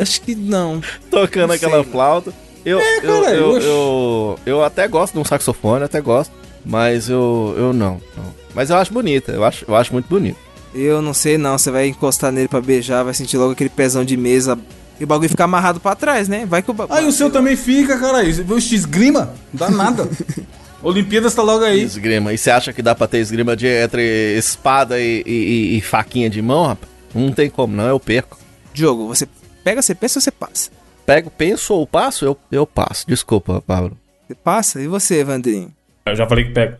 acho 0.01 0.21
que 0.21 0.33
não. 0.35 0.79
beijo. 0.79 0.99
Tocando 1.11 1.47
Não 1.49 1.55
aquela 1.55 1.83
sei. 1.83 1.91
flauta. 1.91 2.33
Eu, 2.65 2.79
É, 2.79 2.97
eu, 2.97 3.21
cara, 3.21 3.35
eu, 3.35 3.49
oxe. 3.49 3.67
eu, 3.67 4.39
eu 4.45 4.63
até 4.63 4.87
gosto 4.87 5.13
de 5.13 5.19
um 5.19 5.25
saxofone, 5.25 5.83
até 5.83 5.99
gosto. 6.01 6.31
Mas 6.65 7.09
eu, 7.09 7.53
eu 7.57 7.73
não, 7.73 8.01
não. 8.15 8.33
Mas 8.55 8.69
eu 8.69 8.77
acho 8.77 8.93
bonita, 8.93 9.31
eu 9.33 9.43
acho, 9.43 9.65
eu 9.67 9.75
acho 9.75 9.91
muito 9.91 10.07
bonito. 10.07 10.37
Eu 10.73 11.01
não 11.01 11.13
sei 11.13 11.37
não, 11.37 11.57
você 11.57 11.69
vai 11.69 11.87
encostar 11.87 12.31
nele 12.31 12.47
pra 12.47 12.61
beijar, 12.61 13.03
vai 13.03 13.13
sentir 13.13 13.37
logo 13.37 13.51
aquele 13.51 13.69
pezão 13.69 14.05
de 14.05 14.15
mesa 14.15 14.57
e 14.99 15.03
o 15.03 15.07
bagulho 15.07 15.29
fica 15.29 15.43
amarrado 15.43 15.79
pra 15.79 15.93
trás, 15.95 16.27
né? 16.29 16.45
Vai 16.45 16.61
que 16.63 16.71
o 16.71 16.73
bagulho... 16.73 16.97
Aí 16.97 17.05
o 17.05 17.11
seu 17.11 17.29
também 17.29 17.55
fica, 17.57 17.97
cara. 17.99 18.23
O 18.23 18.57
esgrima? 18.57 19.33
Não 19.53 19.59
dá 19.59 19.69
nada. 19.69 20.07
Olimpíadas 20.81 21.33
tá 21.35 21.41
logo 21.41 21.63
aí. 21.63 21.81
Esgrima. 21.83 22.33
E 22.33 22.37
você 22.37 22.49
acha 22.51 22.71
que 22.73 22.81
dá 22.81 22.93
pra 22.95 23.07
ter 23.07 23.19
esgrima 23.19 23.55
de, 23.55 23.67
entre 23.67 24.35
espada 24.37 24.99
e, 24.99 25.23
e- 25.25 25.31
e- 25.73 25.77
e 25.77 25.81
faquinha 25.81 26.29
de 26.29 26.41
mão, 26.41 26.65
rapaz? 26.67 26.91
Não 27.13 27.31
tem 27.31 27.49
como, 27.49 27.75
não, 27.75 27.87
eu 27.87 27.99
perco. 27.99 28.37
Diogo, 28.73 29.07
você 29.07 29.27
pega, 29.63 29.81
você 29.81 29.93
pensa 29.93 30.17
ou 30.17 30.21
você 30.21 30.31
passa? 30.31 30.69
Pego, 31.05 31.29
penso 31.29 31.73
ou 31.73 31.85
passo, 31.85 32.25
eu, 32.25 32.37
eu 32.51 32.65
passo. 32.65 33.05
Desculpa, 33.07 33.61
Pablo. 33.65 33.97
Você 34.27 34.35
passa? 34.35 34.81
E 34.81 34.87
você, 34.87 35.19
Evandrinho? 35.19 35.71
Eu 36.05 36.15
já 36.15 36.27
falei 36.27 36.45
que 36.45 36.51
pega. 36.51 36.79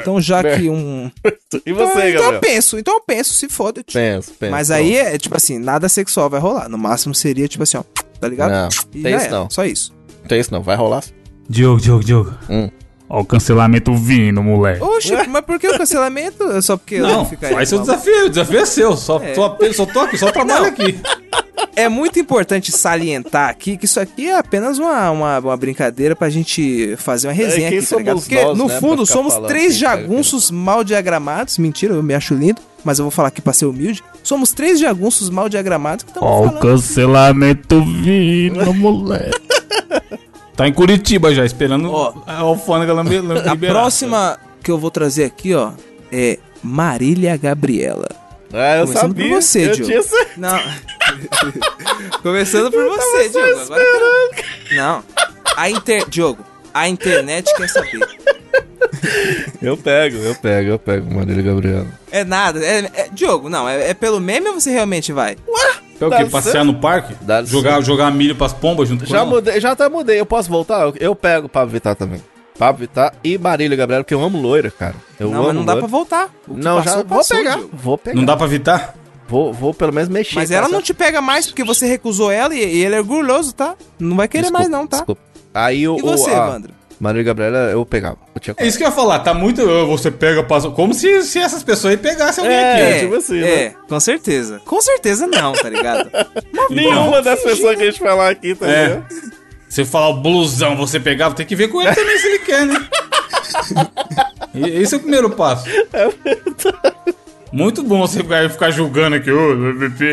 Então 0.00 0.20
já 0.20 0.42
que 0.44 0.68
um... 0.70 1.10
E 1.66 1.70
Então, 1.72 1.88
você, 1.88 2.10
então 2.12 2.32
eu 2.32 2.40
penso, 2.40 2.78
então 2.78 2.94
eu 2.94 3.00
penso, 3.00 3.32
se 3.34 3.48
foda. 3.48 3.82
tio. 3.82 4.00
Penso, 4.00 4.32
penso. 4.38 4.52
Mas 4.52 4.70
aí 4.70 4.96
é 4.96 5.18
tipo 5.18 5.36
assim, 5.36 5.58
nada 5.58 5.88
sexual 5.88 6.30
vai 6.30 6.38
rolar. 6.40 6.68
No 6.68 6.78
máximo 6.78 7.12
seria 7.14 7.48
tipo 7.48 7.64
assim, 7.64 7.76
ó, 7.76 7.82
tá 8.20 8.28
ligado? 8.28 8.52
Não, 8.52 8.68
E 8.94 9.02
tem 9.02 9.14
isso 9.16 9.24
era, 9.26 9.30
não. 9.36 9.50
Só 9.50 9.64
isso. 9.64 9.92
Não 10.22 10.28
tem 10.28 10.38
isso 10.40 10.52
não, 10.52 10.62
vai 10.62 10.76
rolar. 10.76 11.02
Diogo, 11.48 11.80
Diogo, 11.80 12.04
Diogo. 12.04 12.32
Hum. 12.48 12.70
Ó, 13.08 13.20
o 13.20 13.24
cancelamento 13.24 13.92
vindo, 13.96 14.40
moleque. 14.40 14.80
Oxe, 14.84 15.12
mas 15.28 15.44
por 15.44 15.58
que 15.58 15.66
o 15.68 15.76
cancelamento? 15.76 16.44
É 16.52 16.62
Só 16.62 16.76
porque 16.76 16.94
eu 16.94 17.06
Não, 17.08 17.24
ficaria 17.26 17.56
faz 17.56 17.68
seu 17.68 17.78
maluco. 17.80 17.96
desafio. 17.98 18.26
O 18.26 18.28
desafio 18.30 18.58
é 18.60 18.64
seu. 18.64 18.96
Só, 18.96 19.20
É. 19.20 19.34
só, 19.34 19.58
só 19.74 19.86
tô 19.86 19.98
aqui, 20.00 20.16
só 20.16 20.30
trabalho 20.30 20.62
Não. 20.62 20.68
aqui. 20.68 20.96
É 21.76 21.88
muito 21.88 22.18
importante 22.18 22.70
salientar 22.72 23.48
aqui 23.48 23.76
que 23.76 23.84
isso 23.84 23.98
aqui 24.00 24.28
é 24.28 24.36
apenas 24.38 24.78
uma, 24.78 25.10
uma, 25.10 25.38
uma 25.38 25.56
brincadeira 25.56 26.14
pra 26.16 26.28
gente 26.30 26.94
fazer 26.96 27.28
uma 27.28 27.32
resenha 27.34 27.66
É, 27.70 27.78
aqui, 27.78 27.86
tá 27.86 27.96
ligado? 27.96 28.18
Porque 28.20 28.42
nós, 28.42 28.58
no 28.58 28.66
né, 28.68 28.80
fundo 28.80 29.06
somos 29.06 29.34
falando 29.34 29.48
três 29.48 29.76
quem 29.78 29.88
pega 29.88 30.00
jagunços 30.02 30.50
mal 30.50 30.82
diagramados. 30.84 31.58
Mentira, 31.58 31.94
eu 31.94 32.02
me 32.02 32.14
acho 32.14 32.34
lindo, 32.34 32.60
mas 32.84 32.98
eu 32.98 33.04
vou 33.04 33.10
falar 33.10 33.28
aqui 33.28 33.40
pra 33.40 33.52
ser 33.52 33.66
humilde. 33.66 34.02
Somos 34.22 34.52
três 34.52 34.78
jagunços 34.78 35.30
mal 35.30 35.48
diagramados 35.48 36.04
que 36.04 36.10
estamos 36.10 36.28
Ó, 36.28 36.40
o 36.40 36.44
falando. 36.46 36.60
cancelamento 36.62 37.82
vindo, 37.82 38.72
moleque. 38.74 39.40
Tá 40.56 40.68
em 40.68 40.72
Curitiba 40.72 41.34
já, 41.34 41.44
esperando 41.44 41.90
Ó. 41.90 42.12
a 42.26 42.38
alfândega 42.40 42.92
lambe- 42.92 43.16
A 43.18 43.20
liberar. 43.54 43.72
próxima 43.72 44.38
que 44.62 44.70
eu 44.70 44.78
vou 44.78 44.90
trazer 44.90 45.24
aqui, 45.24 45.54
ó, 45.54 45.70
é 46.12 46.38
Marília 46.62 47.34
Gabriela. 47.38 48.08
Ah, 48.52 48.76
eu 48.78 48.86
Começando 48.86 49.02
sabia. 49.10 49.28
por 49.28 49.42
você, 49.42 49.58
eu 49.68 49.72
Diogo. 49.72 49.84
tinha 49.84 50.02
certeza. 50.02 50.30
Não. 50.36 50.58
Começando 52.22 52.70
por 52.70 52.84
você, 52.84 53.28
Diogo. 53.28 53.60
Agora... 53.60 53.84
Não. 54.72 55.04
A 55.56 55.70
inter... 55.70 56.08
Diogo, 56.08 56.44
a 56.74 56.88
internet 56.88 57.52
quer 57.56 57.68
saber. 57.68 58.00
Eu 59.62 59.76
pego, 59.76 60.16
eu 60.18 60.34
pego, 60.34 60.70
eu 60.70 60.78
pego, 60.78 61.14
Marília 61.14 61.42
Gabriela. 61.42 61.86
É 62.10 62.24
nada. 62.24 62.58
É, 62.64 62.78
é- 62.94 63.08
Diogo, 63.12 63.48
não. 63.48 63.68
É, 63.68 63.90
é 63.90 63.94
pelo 63.94 64.18
meme 64.20 64.48
ou 64.48 64.54
você 64.60 64.70
realmente 64.70 65.12
vai? 65.12 65.36
Ué? 65.46 65.74
É 66.00 66.04
o 66.06 66.10
quê? 66.10 66.24
Passear 66.24 66.64
no 66.64 66.74
parque? 66.80 67.14
Dá 67.20 67.42
Jogar, 67.44 67.82
jogar 67.82 68.10
milho 68.10 68.34
pras 68.34 68.54
pombas 68.54 68.88
junto 68.88 69.04
com 69.04 69.10
Já 69.10 69.18
ela? 69.18 69.26
mudei, 69.26 69.60
já 69.60 69.72
até 69.72 69.86
mudei. 69.88 70.18
Eu 70.18 70.24
posso 70.26 70.48
voltar? 70.48 70.80
Eu, 70.80 70.94
eu 70.98 71.14
pego 71.14 71.46
o 71.46 71.48
Pablo 71.48 71.70
Vittar 71.70 71.94
também. 71.94 72.22
Pablo 72.60 72.80
Vittar 72.82 73.14
e 73.24 73.38
Marília 73.38 73.74
Gabriela, 73.74 74.04
porque 74.04 74.12
eu 74.12 74.22
amo 74.22 74.38
loira, 74.38 74.70
cara. 74.70 74.94
Eu 75.18 75.30
não, 75.30 75.36
amo 75.38 75.46
mas 75.46 75.54
não 75.56 75.64
dá 75.64 75.72
pra 75.72 75.80
loira. 75.80 75.88
voltar. 75.88 76.28
Não, 76.46 76.76
já 76.82 76.84
passou, 76.90 77.04
vou 77.06 77.16
passou, 77.18 77.36
pegar. 77.38 77.58
Vou 77.72 77.96
pegar. 77.98 78.16
Não 78.16 78.24
dá 78.26 78.36
pra 78.36 78.46
evitar? 78.46 78.94
Vou, 79.26 79.50
vou 79.52 79.72
pelo 79.72 79.92
menos 79.94 80.10
mexer. 80.10 80.34
Mas 80.34 80.50
ela 80.50 80.66
essa- 80.66 80.74
não 80.74 80.82
te 80.82 80.92
pega 80.92 81.22
mais 81.22 81.46
porque 81.46 81.64
você 81.64 81.86
recusou 81.86 82.30
ela 82.30 82.54
e, 82.54 82.58
e 82.58 82.84
ele 82.84 82.94
é 82.96 82.98
orgulhoso, 82.98 83.54
tá? 83.54 83.74
Não 83.98 84.14
vai 84.16 84.28
querer 84.28 84.42
Desculpa, 84.42 84.58
mais 84.58 84.70
não, 84.70 84.86
tá? 84.86 84.98
Desculpa. 84.98 85.22
Aí 85.54 85.88
o. 85.88 85.96
E 85.98 86.02
você, 86.02 86.30
o, 86.30 86.34
a 86.34 86.46
Evandro? 86.48 86.74
Marília 87.00 87.24
Gabriela, 87.24 87.56
eu 87.70 87.86
pegava. 87.86 88.18
Eu 88.34 88.40
tinha 88.42 88.54
É 88.58 88.66
isso 88.66 88.76
que 88.76 88.84
eu 88.84 88.88
ia 88.88 88.92
falar, 88.94 89.20
tá 89.20 89.32
muito. 89.32 89.62
"Ah, 89.62 89.84
Você 89.86 90.10
pega, 90.10 90.42
passa. 90.44 90.68
Como 90.68 90.92
se, 90.92 91.22
se 91.22 91.38
essas 91.38 91.62
pessoas 91.62 91.92
aí 91.92 91.96
pegassem 91.96 92.44
alguém 92.44 92.58
É, 92.58 92.72
aqui. 92.74 92.82
É, 92.82 92.98
tipo 93.00 93.14
assim, 93.14 93.40
é, 93.42 93.74
com 93.88 93.98
certeza. 93.98 94.60
Com 94.66 94.82
certeza 94.82 95.26
não, 95.26 95.52
tá 95.54 95.70
ligado? 95.70 96.10
Nenhuma 96.68 97.22
das 97.22 97.40
pessoas 97.42 97.76
que 97.76 97.82
a 97.82 97.86
gente 97.86 97.98
falar 98.00 98.28
aqui, 98.28 98.54
tá 98.54 98.66
É. 98.68 99.02
Você 99.70 99.84
falar 99.84 100.08
o 100.08 100.20
blusão, 100.20 100.76
você 100.76 100.98
pegava, 100.98 101.34
tem 101.34 101.46
que 101.46 101.54
ver 101.56 101.68
com 101.68 101.80
ele 101.80 101.94
também 101.94 102.18
se 102.18 102.26
ele 102.26 102.38
quer, 102.40 102.66
né? 102.66 102.88
E- 104.52 104.68
Esse 104.82 104.94
é 104.94 104.96
o 104.98 105.00
primeiro 105.00 105.30
passo. 105.30 105.64
Muito 107.52 107.82
bom 107.82 108.00
você 108.00 108.18
ficar, 108.22 108.48
ficar 108.50 108.70
julgando 108.70 109.16
aqui, 109.16 109.30
ô, 109.30 109.54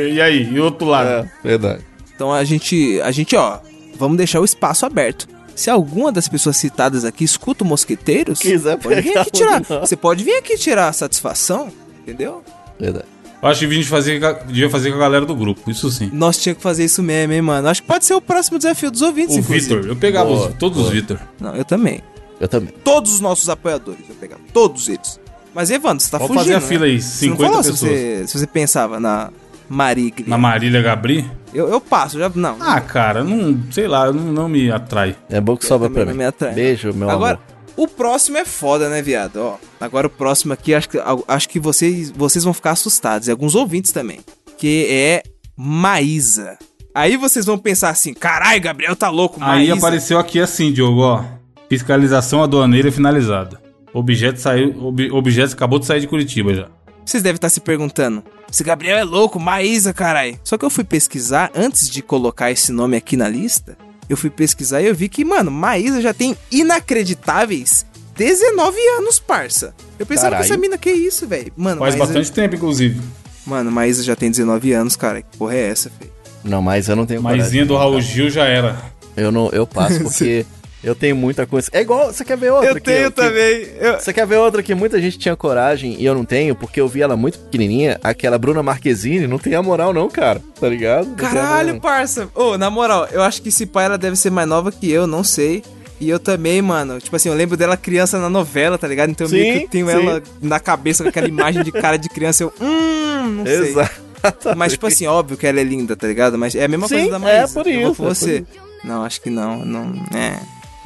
e 0.09 0.21
aí, 0.21 0.43
e 0.51 0.59
o 0.59 0.63
outro 0.65 0.87
lado? 0.87 1.07
É, 1.09 1.29
verdade. 1.43 1.83
Então 2.15 2.31
a 2.33 2.43
gente, 2.43 2.99
a 3.01 3.11
gente, 3.11 3.35
ó, 3.35 3.59
vamos 3.95 4.17
deixar 4.17 4.39
o 4.41 4.45
espaço 4.45 4.85
aberto. 4.85 5.27
Se 5.55 5.69
alguma 5.71 6.11
das 6.11 6.27
pessoas 6.27 6.57
citadas 6.57 7.03
aqui 7.03 7.23
escuta 7.23 7.63
o 7.63 7.67
Mosqueteiros, 7.67 8.39
Quiser 8.39 8.77
pode 8.77 9.01
vir 9.01 9.17
aqui 9.17 9.31
tirar. 9.31 9.61
Você 9.63 9.95
pode 9.95 10.23
vir 10.23 10.35
aqui 10.37 10.55
tirar 10.57 10.87
a 10.89 10.93
satisfação, 10.93 11.71
entendeu? 12.01 12.43
Verdade. 12.79 13.05
Eu 13.47 13.51
acho 13.51 13.59
que 13.61 13.65
a 13.65 13.69
gente 13.75 13.87
fazer, 13.87 14.19
com 14.19 14.25
a- 14.27 14.31
devia 14.33 14.69
fazer 14.69 14.89
com 14.91 14.97
a 14.97 14.99
galera 14.99 15.25
do 15.25 15.35
grupo, 15.35 15.69
isso 15.71 15.89
sim. 15.89 16.09
Nós 16.13 16.37
tínhamos 16.37 16.57
que 16.57 16.63
fazer 16.63 16.85
isso 16.85 17.01
mesmo, 17.01 17.33
hein, 17.33 17.41
mano. 17.41 17.67
Acho 17.67 17.81
que 17.81 17.87
pode 17.87 18.05
ser 18.05 18.13
o 18.13 18.21
próximo 18.21 18.57
desafio 18.57 18.91
dos 18.91 19.01
ouvintes, 19.01 19.35
O 19.35 19.39
inclusive. 19.39 19.75
Vitor, 19.75 19.89
eu 19.89 19.95
pegava 19.95 20.29
Boa, 20.29 20.47
os- 20.49 20.53
todos 20.55 20.77
os 20.77 20.83
boa. 20.85 20.93
Vitor. 20.95 21.19
Não, 21.39 21.55
eu 21.55 21.65
também. 21.65 22.01
Eu 22.39 22.47
também. 22.47 22.73
Todos 22.83 23.13
os 23.13 23.19
nossos 23.19 23.49
apoiadores 23.49 24.01
eu 24.07 24.15
pegava. 24.15 24.41
Todos 24.53 24.87
eles. 24.89 25.19
Mas, 25.55 25.71
Evandro, 25.71 26.03
você 26.03 26.11
tá 26.11 26.17
Vamos 26.19 26.35
fugindo, 26.37 26.53
fazer 26.53 26.65
a 26.65 26.67
fila 26.67 26.85
né? 26.85 26.91
aí, 26.91 27.01
Você 27.01 27.25
não 27.27 27.35
50 27.35 27.49
falou 27.49 27.63
se 27.63 27.71
pessoas. 27.71 27.91
você, 27.91 28.27
se 28.27 28.39
você 28.39 28.47
pensava 28.47 28.99
na 28.99 29.29
Marigre. 29.67 30.25
Na 30.29 30.37
Marília 30.37 30.81
Gabri? 30.81 31.25
Eu, 31.53 31.67
eu 31.69 31.81
passo, 31.81 32.19
já. 32.19 32.29
Não. 32.35 32.57
Ah, 32.59 32.79
cara, 32.79 33.23
não, 33.23 33.57
sei 33.71 33.87
lá, 33.87 34.11
não, 34.13 34.31
não 34.31 34.47
me 34.49 34.69
atrai. 34.71 35.15
É 35.29 35.41
bom 35.41 35.57
que 35.57 35.65
sobra 35.65 35.87
também 35.89 36.03
pra 36.03 36.05
não 36.05 36.11
mim. 36.13 36.17
me 36.19 36.25
atrai. 36.25 36.53
Beijo, 36.53 36.93
meu 36.93 37.09
Agora, 37.09 37.39
amor. 37.39 37.56
O 37.77 37.87
próximo 37.87 38.37
é 38.37 38.43
foda, 38.43 38.89
né, 38.89 39.01
viado? 39.01 39.37
Ó, 39.37 39.57
agora 39.79 40.07
o 40.07 40.09
próximo 40.09 40.51
aqui, 40.51 40.73
acho 40.73 40.89
que, 40.89 40.97
acho 41.27 41.47
que 41.47 41.59
vocês, 41.59 42.09
vocês 42.11 42.43
vão 42.43 42.53
ficar 42.53 42.71
assustados. 42.71 43.27
E 43.27 43.31
alguns 43.31 43.55
ouvintes 43.55 43.91
também. 43.91 44.19
Que 44.57 44.87
é 44.89 45.23
Maísa. 45.55 46.57
Aí 46.93 47.15
vocês 47.15 47.45
vão 47.45 47.57
pensar 47.57 47.89
assim, 47.89 48.13
carai, 48.13 48.59
Gabriel 48.59 48.95
tá 48.95 49.09
louco, 49.09 49.37
Aí 49.39 49.67
Maísa. 49.67 49.75
apareceu 49.75 50.17
aqui 50.17 50.39
assim, 50.39 50.73
Diogo, 50.73 51.01
ó. 51.01 51.23
Fiscalização 51.69 52.41
aduaneira 52.41 52.91
finalizada. 52.91 53.61
Objeto 53.93 54.39
saiu, 54.39 54.75
ob, 54.83 55.11
objeto 55.11 55.53
acabou 55.53 55.77
de 55.77 55.85
sair 55.85 55.99
de 56.01 56.07
Curitiba 56.07 56.53
já. 56.53 56.67
Vocês 57.05 57.21
devem 57.23 57.35
estar 57.35 57.49
se 57.49 57.61
perguntando, 57.61 58.23
esse 58.51 58.63
Gabriel 58.63 58.97
é 58.97 59.03
louco, 59.03 59.39
Maísa, 59.39 59.93
carai. 59.93 60.39
Só 60.43 60.57
que 60.57 60.65
eu 60.65 60.69
fui 60.69 60.83
pesquisar, 60.83 61.51
antes 61.55 61.89
de 61.89 62.01
colocar 62.01 62.51
esse 62.51 62.71
nome 62.71 62.97
aqui 62.97 63.15
na 63.15 63.29
lista, 63.29 63.77
eu 64.09 64.15
fui 64.17 64.29
pesquisar 64.29 64.81
e 64.81 64.87
eu 64.87 64.95
vi 64.95 65.09
que, 65.09 65.23
mano, 65.25 65.49
Maísa 65.51 66.01
já 66.01 66.13
tem 66.13 66.35
inacreditáveis 66.51 67.85
19 68.15 68.77
anos, 68.97 69.19
parça. 69.19 69.73
Eu 69.99 70.05
pensava 70.05 70.31
Caralho. 70.31 70.47
que 70.47 70.51
essa 70.53 70.59
mina, 70.59 70.77
que 70.77 70.91
isso, 70.91 71.27
velho? 71.27 71.51
Mano, 71.55 71.79
Faz 71.79 71.95
Maísa- 71.95 72.13
bastante 72.13 72.31
tempo, 72.31 72.55
inclusive. 72.55 72.99
Mano, 73.45 73.71
Maísa 73.71 74.01
já 74.03 74.15
tem 74.15 74.31
19 74.31 74.71
anos, 74.73 74.95
cara. 74.95 75.21
Que 75.21 75.37
porra 75.37 75.53
é 75.55 75.69
essa, 75.69 75.91
velho? 75.99 76.11
Não, 76.43 76.61
mas 76.61 76.89
eu 76.89 76.95
não 76.95 77.05
tenho 77.05 77.21
Maisinha 77.21 77.65
do 77.65 77.73
coragem. 77.75 77.91
Raul 77.91 78.01
Gil 78.01 78.29
já 78.29 78.45
era. 78.45 78.75
Eu 79.15 79.31
não, 79.31 79.49
eu 79.49 79.67
passo 79.67 79.99
porque 80.03 80.45
eu 80.83 80.93
tenho 80.95 81.15
muita 81.15 81.45
coisa. 81.45 81.69
É 81.73 81.81
igual, 81.81 82.13
você 82.13 82.23
quer 82.23 82.37
ver 82.37 82.51
outra? 82.51 82.79
que 82.79 82.91
que- 83.11 83.71
Eu... 83.79 83.93
Você 83.99 84.13
quer 84.13 84.25
ver 84.27 84.37
outra 84.37 84.61
que 84.63 84.73
muita 84.75 85.01
gente 85.01 85.17
tinha 85.17 85.35
coragem 85.35 85.95
e 85.99 86.05
eu 86.05 86.13
não 86.15 86.23
tenho, 86.25 86.55
porque 86.55 86.79
eu 86.79 86.87
vi 86.87 87.01
ela 87.01 87.17
muito 87.17 87.39
pequenininha, 87.39 87.99
aquela 88.03 88.37
Bruna 88.37 88.61
Marquezine, 88.63 89.27
não 89.27 89.37
tem 89.39 89.55
a 89.55 89.61
moral 89.63 89.93
não, 89.93 90.09
cara, 90.09 90.41
tá 90.59 90.67
ligado? 90.69 91.07
Não 91.07 91.15
Caralho, 91.15 91.79
parça. 91.81 92.29
Ô, 92.35 92.57
na 92.57 92.69
moral, 92.69 93.07
eu 93.11 93.21
acho 93.21 93.41
que 93.41 93.49
esse 93.49 93.65
pai 93.65 93.85
ela 93.85 93.97
deve 93.97 94.15
ser 94.15 94.29
mais 94.29 94.47
nova 94.47 94.71
que 94.71 94.89
eu, 94.89 95.07
não 95.07 95.23
sei. 95.23 95.63
E 95.99 96.07
eu 96.09 96.19
também, 96.19 96.61
mano. 96.61 96.99
Tipo 97.01 97.15
assim, 97.15 97.27
eu 97.27 97.33
lembro 97.33 97.57
dela 97.57 97.75
criança 97.75 98.19
na 98.19 98.29
novela, 98.29 98.77
tá 98.77 98.87
ligado? 98.87 99.09
Então 99.09 99.25
eu 99.25 99.31
meio 99.31 99.45
Sim, 99.53 99.59
que 99.61 99.65
eu 99.65 99.69
tenho 99.69 99.87
sim. 99.87 99.93
ela 99.93 100.21
na 100.39 100.59
cabeça 100.59 101.01
com 101.03 101.09
aquela 101.09 101.27
imagem 101.27 101.63
de 101.63 101.71
cara 101.71 101.97
de 101.97 102.07
criança. 102.07 102.43
Eu, 102.43 102.53
hum, 102.61 103.29
não 103.37 103.45
sei. 103.45 103.69
Exato. 103.71 104.07
Mas, 104.55 104.73
tipo 104.73 104.85
assim, 104.85 105.07
óbvio 105.07 105.35
que 105.37 105.47
ela 105.47 105.59
é 105.59 105.63
linda, 105.63 105.95
tá 105.95 106.05
ligado? 106.07 106.37
Mas 106.37 106.53
é 106.53 106.65
a 106.65 106.67
mesma 106.67 106.87
Sim, 106.87 106.95
coisa 107.09 107.09
da 107.09 107.15
é 107.31 107.39
Maísa. 107.39 107.53
por 107.53 107.67
Eu 107.67 107.93
vou 107.93 108.11
isso, 108.11 108.25
é 108.25 108.37
por 108.37 108.43
você. 108.43 108.45
Não, 108.83 109.03
acho 109.03 109.19
que 109.21 109.29
não. 109.31 109.65
não 109.65 109.91
é. 110.15 110.37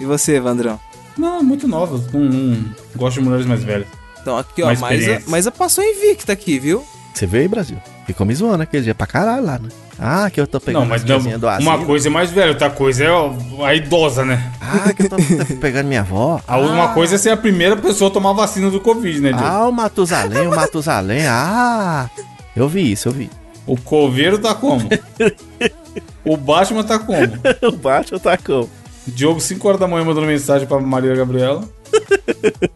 E 0.02 0.06
você, 0.06 0.40
Vandrão? 0.40 0.80
Não, 1.16 1.44
muito 1.44 1.68
nova. 1.68 2.04
Não, 2.12 2.22
não 2.22 2.74
gosto 2.96 3.20
de 3.20 3.26
mulheres 3.26 3.46
mais 3.46 3.64
velhas. 3.64 3.88
Então, 4.20 4.36
aqui, 4.36 4.64
ó, 4.64 4.72
experientes. 4.72 5.28
Maísa 5.28 5.52
passou 5.52 5.84
invicta 5.84 6.34
aqui, 6.34 6.58
viu? 6.58 6.84
Você 7.14 7.28
veio 7.28 7.44
aí, 7.44 7.48
Brasil? 7.48 7.78
Ficou 8.08 8.26
me 8.26 8.34
zoando 8.34 8.64
aquele 8.64 8.84
dia 8.84 8.96
pra 8.96 9.06
caralho 9.06 9.46
lá, 9.46 9.60
né? 9.60 9.70
Ah, 10.00 10.28
que 10.32 10.42
eu 10.42 10.48
tô 10.48 10.60
pegando 10.60 10.82
não, 10.82 10.90
mas 10.90 11.04
as 11.04 11.24
não, 11.24 11.38
do 11.38 11.48
uma 11.62 11.86
coisa 11.86 12.08
é 12.08 12.12
mais 12.12 12.32
velha, 12.32 12.50
outra 12.50 12.72
coisa 12.72 13.04
é 13.04 13.10
a 13.64 13.76
idosa, 13.76 14.26
né? 14.26 14.52
Ah, 14.60 14.92
que 14.92 15.04
eu 15.04 15.10
tô 15.10 15.18
tô 15.18 15.56
pegando 15.58 15.86
minha 15.86 16.02
avó. 16.02 16.42
A 16.48 16.58
uma 16.58 16.96
coisa 16.96 17.14
é 17.14 17.18
ser 17.20 17.30
a 17.30 17.38
primeira 17.38 17.78
pessoa 17.78 18.10
a 18.10 18.14
tomar 18.14 18.34
vacina 18.34 18.72
do 18.72 18.80
Covid, 18.80 19.22
né, 19.22 19.30
Diogo? 19.30 19.46
Ah, 19.46 19.68
o 19.68 19.72
Matusalém, 19.72 20.48
o 20.48 20.56
Matusalém. 20.56 21.28
Ah, 21.28 22.10
eu 22.56 22.68
vi 22.68 22.92
isso, 22.92 23.10
eu 23.10 23.12
vi. 23.12 23.30
O 23.68 23.78
coveiro 23.78 24.40
tá 24.40 24.56
como? 24.56 24.90
o 26.26 26.36
Batman 26.36 26.84
tá 26.84 26.98
como? 26.98 27.34
o 27.62 27.72
Baixo 27.72 28.20
tá 28.20 28.36
com. 28.38 28.68
Diogo, 29.08 29.40
5 29.42 29.68
horas 29.68 29.80
da 29.80 29.88
manhã, 29.88 30.06
mandando 30.06 30.28
mensagem 30.28 30.68
pra 30.68 30.80
Maria 30.80 31.16
Gabriela. 31.16 31.68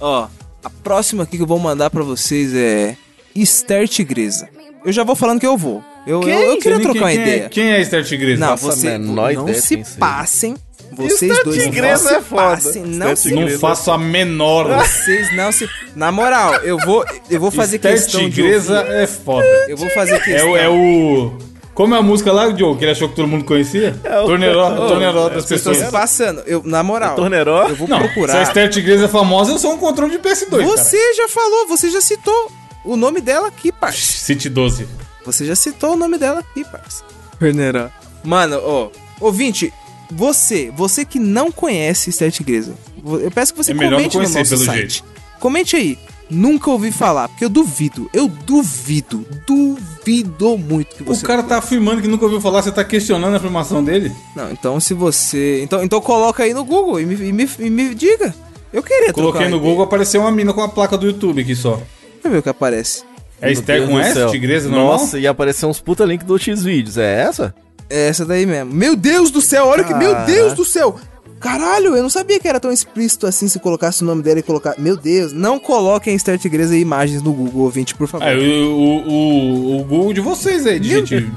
Ó, 0.00 0.26
a 0.64 0.70
próxima 0.70 1.22
aqui 1.24 1.36
que 1.36 1.42
eu 1.42 1.46
vou 1.46 1.58
mandar 1.58 1.90
pra 1.90 2.02
vocês 2.02 2.54
é 2.54 2.96
Esther 3.34 3.88
Tigresa. 3.88 4.48
Eu 4.84 4.92
já 4.92 5.04
vou 5.04 5.14
falando 5.14 5.40
que 5.40 5.46
eu 5.46 5.56
vou. 5.56 5.82
Eu, 6.06 6.22
eu, 6.22 6.28
eu 6.28 6.58
queria 6.58 6.78
Quem- 6.78 6.82
trocar 6.86 6.98
uma 7.00 7.08
quem 7.10 7.18
é- 7.18 7.22
ideia. 7.22 7.48
Quem 7.48 7.72
é 7.72 7.80
Esther 7.80 8.04
Tigresa? 8.04 8.40
Não, 8.40 8.48
faço 8.56 8.68
a 8.68 8.72
você 8.74 8.98
menor 8.98 9.32
não 9.34 9.42
ideia 9.44 9.60
se 9.60 9.76
passem. 9.98 10.56
Vocês 10.92 11.22
Esther 11.22 11.44
dois 11.44 11.56
não 11.56 11.64
Tigresa 11.64 12.08
se 12.08 12.14
é 12.14 12.20
foda. 12.20 12.42
passem. 12.42 12.82
Não 12.84 13.16
se 13.16 13.30
Não 13.30 13.38
Tigresa. 13.38 13.58
faço 13.60 13.90
a 13.92 13.98
menor. 13.98 14.78
Vocês 14.84 15.34
não 15.36 15.52
se. 15.52 15.68
Na 15.96 16.10
moral, 16.12 16.54
eu 16.56 16.76
vou, 16.78 17.04
eu 17.30 17.40
vou 17.40 17.50
fazer 17.50 17.76
Esther 17.76 17.92
questão 17.92 18.20
Tigresa 18.28 18.74
de. 18.74 18.80
ouvir. 18.90 19.02
é 19.02 19.06
foda. 19.06 19.46
Eu 19.68 19.76
vou 19.76 19.88
fazer 19.90 20.14
É 20.16 20.20
questão. 20.20 20.50
o, 20.50 20.56
é 20.56 20.68
o. 20.68 21.32
Como 21.74 21.94
é 21.94 21.98
a 21.98 22.02
música 22.02 22.30
lá, 22.32 22.48
Diogo? 22.50 22.76
Que 22.78 22.84
ele 22.84 22.92
achou 22.92 23.08
que 23.08 23.16
todo 23.16 23.26
mundo 23.26 23.44
conhecia? 23.44 23.98
o- 24.22 24.26
Torneiró, 24.26 24.72
Ô, 24.74 24.88
torneiró 24.88 25.28
das 25.30 25.46
pessoas. 25.46 25.78
se 25.78 25.90
passando. 25.90 26.42
Eu, 26.46 26.62
na 26.64 26.82
moral, 26.82 27.16
Torneiró? 27.16 27.66
eu 27.68 27.76
vou 27.76 27.88
Não, 27.88 27.98
se 27.98 28.04
a 28.04 28.06
procurar. 28.08 28.42
Esther 28.42 28.68
Tigresa 28.70 29.06
é 29.06 29.08
famosa, 29.08 29.52
eu 29.52 29.58
sou 29.58 29.72
um 29.72 29.78
controle 29.78 30.12
de 30.12 30.18
PS2, 30.18 30.62
Você 30.64 31.14
já 31.14 31.28
falou, 31.28 31.66
você 31.66 31.90
já 31.90 32.00
citou 32.02 32.52
o 32.84 32.94
nome 32.96 33.20
dela 33.22 33.48
aqui, 33.48 33.70
cara. 33.70 33.80
parça. 33.80 34.00
City 34.18 34.48
12. 34.50 34.86
Você 35.24 35.46
já 35.46 35.54
citou 35.56 35.92
o 35.94 35.96
nome 35.96 36.18
dela 36.18 36.40
aqui, 36.40 36.62
parça. 36.64 37.04
Torneiró. 37.38 37.88
Mano, 38.22 38.60
ó. 38.62 38.90
Ouvinte, 39.20 39.72
você, 40.10 40.70
você 40.76 41.04
que 41.06 41.18
não 41.18 41.50
conhece 41.50 42.10
Esther 42.10 42.30
Tigresa, 42.30 42.74
eu 43.02 43.30
peço 43.30 43.54
que 43.54 43.62
você 43.64 43.70
É 43.70 43.74
melhor 43.74 43.96
comente 43.96 44.16
não 44.16 44.24
no 44.24 44.28
conhecer, 44.30 44.38
nosso 44.40 44.50
pelo 44.50 44.64
site. 44.76 44.90
jeito. 44.98 45.04
Comente 45.40 45.74
aí. 45.76 45.98
Nunca 46.30 46.70
ouvi 46.70 46.90
falar, 46.90 47.28
porque 47.28 47.44
eu 47.44 47.48
duvido, 47.50 48.08
eu 48.12 48.26
duvido, 48.26 49.26
duvido 49.46 50.56
muito 50.56 50.96
que 50.96 51.02
O 51.02 51.06
você. 51.06 51.26
cara 51.26 51.42
tá 51.42 51.58
afirmando 51.58 52.00
que 52.00 52.08
nunca 52.08 52.24
ouviu 52.24 52.40
falar, 52.40 52.62
você 52.62 52.72
tá 52.72 52.82
questionando 52.82 53.34
a 53.34 53.36
afirmação 53.36 53.84
dele? 53.84 54.10
Não, 54.34 54.50
então 54.50 54.80
se 54.80 54.94
você. 54.94 55.62
Então, 55.62 55.82
então 55.82 56.00
coloca 56.00 56.42
aí 56.42 56.54
no 56.54 56.64
Google 56.64 57.00
e 57.00 57.06
me, 57.06 57.14
e 57.14 57.32
me, 57.32 57.48
e 57.58 57.70
me 57.70 57.94
diga. 57.94 58.34
Eu 58.72 58.82
queria 58.82 59.12
Coloquei 59.12 59.48
no 59.48 59.60
Google, 59.60 59.84
apareceu 59.84 60.22
uma 60.22 60.30
mina 60.32 60.54
com 60.54 60.62
a 60.62 60.68
placa 60.68 60.96
do 60.96 61.04
YouTube 61.06 61.42
aqui 61.42 61.54
só. 61.54 61.74
Deixa 61.76 61.84
eu 62.24 62.30
ver 62.30 62.38
o 62.38 62.42
que 62.42 62.48
aparece. 62.48 63.02
É 63.38 63.52
Esther 63.52 63.86
com 63.86 63.98
S? 64.00 64.14
céu. 64.14 64.30
Tigresa 64.30 64.68
normal? 64.70 64.92
Nossa, 64.92 65.18
ia 65.18 65.30
aparecer 65.30 65.66
uns 65.66 65.80
puta 65.80 66.04
link 66.06 66.24
do 66.24 66.38
X-Vídeos. 66.38 66.96
É 66.96 67.20
essa? 67.22 67.54
É 67.90 68.08
essa 68.08 68.24
daí 68.24 68.46
mesmo. 68.46 68.72
Meu 68.72 68.96
Deus 68.96 69.30
do 69.30 69.42
céu, 69.42 69.66
olha 69.66 69.84
que. 69.84 69.92
Meu 69.92 70.12
Caraca. 70.12 70.32
Deus 70.32 70.54
do 70.54 70.64
céu! 70.64 70.98
Caralho, 71.42 71.96
eu 71.96 72.02
não 72.02 72.10
sabia 72.10 72.38
que 72.38 72.46
era 72.46 72.60
tão 72.60 72.70
explícito 72.70 73.26
assim 73.26 73.48
se 73.48 73.58
colocasse 73.58 74.02
o 74.02 74.06
nome 74.06 74.22
dela 74.22 74.38
e 74.38 74.42
colocar. 74.42 74.76
Meu 74.78 74.96
Deus, 74.96 75.32
não 75.32 75.58
coloquem 75.58 76.14
Esther 76.14 76.38
Tigresa 76.38 76.76
e 76.76 76.80
imagens 76.80 77.20
no 77.20 77.32
Google, 77.32 77.62
ouvinte, 77.62 77.94
por 77.94 78.06
favor. 78.06 78.26
É, 78.26 78.36
o, 78.36 78.40
o, 78.40 79.08
o, 79.08 79.80
o 79.80 79.84
Google 79.84 80.12
de 80.12 80.20
vocês 80.20 80.66
aí, 80.66 80.78
de 80.78 80.88
Meu 80.90 81.04
gente 81.04 81.30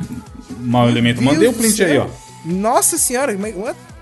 mau 0.59 0.87
elemento. 0.87 1.21
Meu 1.21 1.33
Mandei 1.33 1.47
o 1.47 1.51
Deus 1.51 1.61
print 1.61 1.77
do 1.77 1.83
aí, 1.83 1.97
ó. 1.97 2.03
céu. 2.03 2.11
Nossa 2.45 2.97
senhora, 2.97 3.35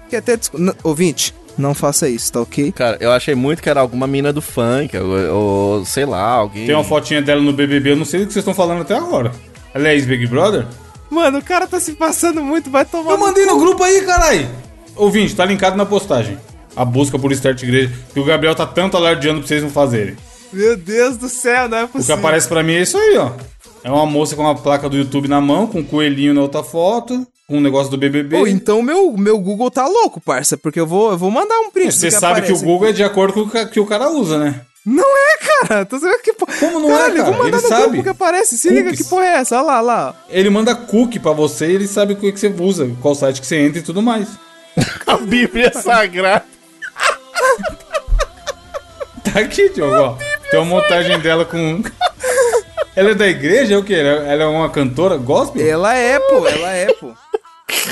que 0.09 0.15
até 0.15 0.37
Ouvinte, 0.83 1.33
não 1.57 1.73
faça 1.73 2.09
isso, 2.09 2.33
tá 2.33 2.41
ok? 2.41 2.71
Cara, 2.71 2.97
eu 2.99 3.11
achei 3.11 3.35
muito 3.35 3.61
que 3.61 3.69
era 3.69 3.79
alguma 3.79 4.05
mina 4.05 4.33
do 4.33 4.41
funk, 4.41 4.97
ou, 4.97 5.77
ou 5.77 5.85
sei 5.85 6.05
lá, 6.05 6.21
alguém. 6.21 6.65
Tem 6.65 6.75
uma 6.75 6.83
fotinha 6.83 7.21
dela 7.21 7.41
no 7.41 7.53
BBB, 7.53 7.91
eu 7.91 7.95
não 7.95 8.05
sei 8.05 8.21
do 8.21 8.27
que 8.27 8.33
vocês 8.33 8.41
estão 8.43 8.53
falando 8.53 8.81
até 8.81 8.95
agora. 8.95 9.31
Ela 9.73 9.87
é 9.87 9.93
ex-Big 9.93 10.27
Brother? 10.27 10.67
Mano, 11.09 11.39
o 11.39 11.43
cara 11.43 11.67
tá 11.67 11.79
se 11.79 11.93
passando 11.93 12.43
muito, 12.43 12.69
vai 12.69 12.85
tomar. 12.85 13.11
Eu 13.11 13.17
mandei 13.17 13.45
no 13.45 13.57
grupo 13.57 13.83
aí, 13.83 14.01
carai. 14.01 14.49
Ouvinte, 14.95 15.35
tá 15.35 15.45
linkado 15.45 15.75
na 15.75 15.85
postagem. 15.85 16.37
A 16.75 16.83
busca 16.83 17.19
por 17.19 17.31
Esther 17.31 17.55
Tigresa, 17.55 17.91
que 18.13 18.19
o 18.19 18.23
Gabriel 18.25 18.55
tá 18.55 18.65
tanto 18.65 18.97
alardeando 18.97 19.39
pra 19.39 19.47
vocês 19.47 19.61
não 19.61 19.69
fazerem. 19.69 20.15
Meu 20.51 20.75
Deus 20.77 21.17
do 21.17 21.29
céu, 21.29 21.67
não 21.69 21.77
é 21.77 21.83
O 21.83 21.87
que 21.87 21.93
possível. 21.93 22.15
aparece 22.15 22.47
pra 22.47 22.63
mim 22.63 22.73
é 22.73 22.81
isso 22.81 22.97
aí, 22.97 23.17
ó. 23.17 23.31
É 23.83 23.91
uma 23.91 24.05
moça 24.05 24.35
com 24.35 24.41
uma 24.43 24.55
placa 24.55 24.87
do 24.89 24.95
YouTube 24.97 25.27
na 25.27 25.41
mão, 25.41 25.67
com 25.67 25.79
um 25.79 25.83
coelhinho 25.83 26.33
na 26.33 26.41
outra 26.41 26.63
foto, 26.63 27.27
com 27.47 27.57
um 27.57 27.61
negócio 27.61 27.91
do 27.91 27.97
BBB. 27.97 28.37
Pô, 28.39 28.47
então 28.47 28.81
meu, 28.81 29.11
meu 29.17 29.37
Google 29.39 29.69
tá 29.69 29.85
louco, 29.87 30.21
parça, 30.21 30.57
porque 30.57 30.79
eu 30.79 30.87
vou, 30.87 31.11
eu 31.11 31.17
vou 31.17 31.29
mandar 31.29 31.59
um 31.59 31.69
print. 31.69 31.91
Você 31.93 32.09
do 32.09 32.19
sabe 32.19 32.41
que 32.43 32.53
o 32.53 32.59
Google 32.59 32.87
é 32.89 32.91
de 32.91 33.03
acordo 33.03 33.33
com 33.33 33.41
o 33.41 33.67
que 33.67 33.79
o 33.79 33.85
cara 33.85 34.09
usa, 34.09 34.37
né? 34.39 34.61
Não 34.85 35.03
é, 35.03 35.37
cara. 35.67 35.85
Tô 35.85 35.97
sabendo 35.99 36.21
que... 36.21 36.33
po- 36.33 36.45
Como 36.59 36.79
não 36.79 36.89
é, 36.89 36.97
Caralho, 36.97 37.17
eu 37.17 37.23
cara? 37.23 37.35
vou 37.35 37.45
mandar 37.45 37.57
Ele 37.57 37.63
no 37.63 37.69
sabe. 37.69 37.83
Google 37.87 38.03
que 38.03 38.09
aparece. 38.09 38.57
Se 38.57 38.69
liga, 38.69 38.83
Cookies. 38.89 39.01
que 39.03 39.09
porra 39.09 39.25
é 39.25 39.33
essa? 39.37 39.55
Olha 39.57 39.65
lá, 39.65 39.73
olha 39.75 39.81
lá. 39.81 40.15
Ele 40.29 40.49
manda 40.49 40.75
cookie 40.75 41.19
pra 41.19 41.31
você 41.31 41.67
e 41.67 41.75
ele 41.75 41.87
sabe 41.87 42.13
o 42.13 42.15
que 42.17 42.31
você 42.31 42.53
usa, 42.59 42.89
qual 43.01 43.15
site 43.15 43.39
que 43.41 43.47
você 43.47 43.57
entra 43.57 43.79
e 43.79 43.81
tudo 43.83 44.01
mais. 44.01 44.27
A 45.07 45.17
Bíblia 45.17 45.71
Sagrada. 45.73 46.45
Tá 49.23 49.39
aqui, 49.39 49.69
Diogo, 49.69 49.95
ó. 49.95 50.17
Tem 50.49 50.59
uma 50.59 50.65
montagem 50.65 51.19
dela 51.19 51.45
com. 51.45 51.81
Ela 52.95 53.11
é 53.11 53.15
da 53.15 53.27
igreja? 53.27 53.73
É 53.73 53.77
o 53.77 53.83
quê? 53.83 53.95
Ela 53.95 54.43
é 54.43 54.45
uma 54.45 54.69
cantora 54.69 55.17
gospel? 55.17 55.65
Ela 55.67 55.95
é, 55.95 56.19
pô, 56.19 56.47
ela 56.47 56.71
é, 56.71 56.93
pô. 56.93 57.11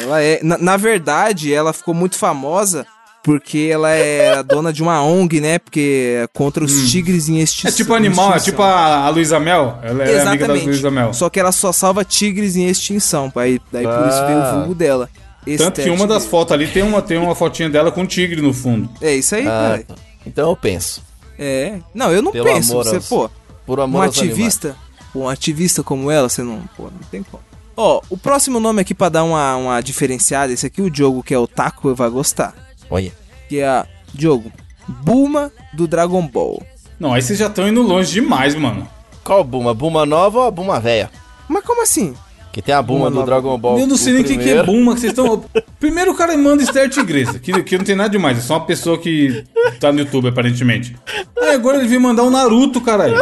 Ela 0.02 0.22
é. 0.22 0.40
Na, 0.44 0.58
na 0.58 0.78
verdade, 0.78 1.54
ela 1.54 1.74
ficou 1.74 1.94
muito 1.94 2.16
famosa 2.18 2.86
porque 3.24 3.70
ela 3.72 3.90
é 3.92 4.34
a 4.34 4.42
dona 4.42 4.72
de 4.74 4.82
uma 4.84 5.04
ONG, 5.04 5.40
né? 5.40 5.58
Porque 5.60 6.18
é 6.24 6.28
contra 6.34 6.64
os 6.64 6.92
tigres 6.92 7.30
em 7.30 7.40
extinção. 7.40 7.70
É 7.70 7.74
tipo 7.74 7.94
animal, 7.94 8.36
é 8.36 8.40
tipo 8.40 8.62
a, 8.62 9.06
a 9.06 9.10
Luísa 9.10 9.40
Mel. 9.40 9.80
Ela 9.84 10.04
é 10.04 10.22
amiga 10.22 10.48
da 10.48 10.54
Luísa 10.54 10.92
Mel. 10.92 11.14
Só 11.14 11.30
que 11.30 11.40
ela 11.40 11.52
só 11.52 11.72
salva 11.72 12.04
tigres 12.06 12.56
em 12.56 12.68
extinção. 12.68 13.32
Aí, 13.36 13.60
daí 13.72 13.86
por 13.86 14.08
isso 14.08 14.26
veio 14.28 14.38
o 14.40 14.42
Ah. 14.42 14.52
vulgo 14.58 14.76
dela. 14.76 15.10
Tanto 15.58 15.82
que 15.82 15.90
uma 15.90 16.06
das 16.08 16.18
Estética. 16.24 16.30
fotos 16.30 16.54
ali 16.54 16.68
tem 16.68 16.84
uma, 16.84 17.02
tem 17.02 17.18
uma 17.18 17.34
fotinha 17.36 17.70
dela 17.70 17.92
com 17.92 18.02
um 18.02 18.06
tigre 18.06 18.42
no 18.42 18.54
fundo. 18.54 18.90
É 19.02 19.14
isso 19.16 19.34
aí, 19.36 19.42
Ah, 19.48 19.50
cara. 19.50 19.84
tá. 19.88 19.96
Então 20.26 20.50
eu 20.50 20.56
penso. 20.56 21.02
É. 21.40 21.80
Não, 21.94 22.12
eu 22.12 22.22
não 22.22 22.32
Pelo 22.32 22.46
penso. 22.46 22.74
amor 22.74 22.84
Você, 22.86 22.96
aos- 22.98 23.08
pô, 23.08 23.30
Por 23.66 23.80
um 23.80 23.84
amor 23.84 24.06
aos 24.06 24.18
ativista, 24.18 24.76
um 25.16 25.28
ativista 25.28 25.82
como 25.82 26.12
ela, 26.12 26.30
você 26.30 26.44
não, 26.44 26.62
pô, 26.78 26.84
não 26.84 27.00
tem 27.10 27.24
como. 27.24 27.42
Ó, 27.76 28.02
o 28.10 28.18
próximo 28.18 28.60
nome 28.60 28.82
aqui 28.82 28.94
pra 28.94 29.10
dar 29.10 29.24
uma, 29.24 29.56
uma 29.56 29.82
diferenciada, 29.82 30.54
esse 30.54 30.66
aqui 30.68 30.82
o 30.82 30.90
Diogo, 30.92 31.24
que 31.24 31.34
é 31.34 31.40
o 31.40 31.48
Taco, 31.48 31.96
vai 31.96 32.10
gostar. 32.10 32.54
Olha. 32.90 33.12
Que 33.50 33.60
é 33.60 33.68
a 33.68 33.88
Diogo, 34.14 34.52
Bulma 34.88 35.52
do 35.74 35.88
Dragon 35.88 36.26
Ball. 36.28 36.62
Não, 37.00 37.14
aí 37.14 37.22
vocês 37.22 37.40
já 37.40 37.48
estão 37.48 37.68
indo 37.68 37.82
longe 37.82 38.12
demais, 38.12 38.54
mano. 38.54 38.88
Qual 39.24 39.44
Buma? 39.44 39.74
Buma 39.74 40.06
nova 40.06 40.40
ou 40.40 40.46
a 40.46 40.52
Buma 40.52 40.80
velha? 40.80 41.10
Mas 41.48 41.64
como 41.64 41.82
assim? 41.82 42.14
Que 42.52 42.62
tem 42.62 42.76
a 42.76 42.82
Buma 42.82 43.10
Buma 43.10 43.22
do. 43.22 43.26
Dragon 43.26 43.58
Ball. 43.58 43.80
eu 43.80 43.88
não 43.88 43.96
sei 43.96 44.14
nem 44.14 44.22
o 44.24 44.26
que, 44.26 44.38
que 44.38 44.50
é. 44.50 44.64
Buma, 44.64 44.94
que 44.94 45.00
vocês 45.02 45.12
estão. 45.14 45.44
Primeiro 45.80 46.12
o 46.12 46.16
cara 46.16 46.38
manda 46.38 46.62
Esther 46.62 46.90
Tigresa, 46.90 47.40
que, 47.40 47.64
que 47.64 47.78
não 47.78 47.86
tem 47.86 47.96
nada 47.96 48.10
demais, 48.10 48.38
é 48.38 48.42
só 48.42 48.56
uma 48.56 48.66
pessoa 48.66 48.98
que 48.98 49.44
tá 49.80 49.92
no 49.92 50.00
YouTube, 50.00 50.28
aparentemente. 50.28 50.96
Aí 51.42 51.54
agora 51.54 51.78
ele 51.78 51.88
veio 51.88 52.02
mandar 52.02 52.24
um 52.24 52.30
Naruto, 52.30 52.82
caralho. 52.82 53.16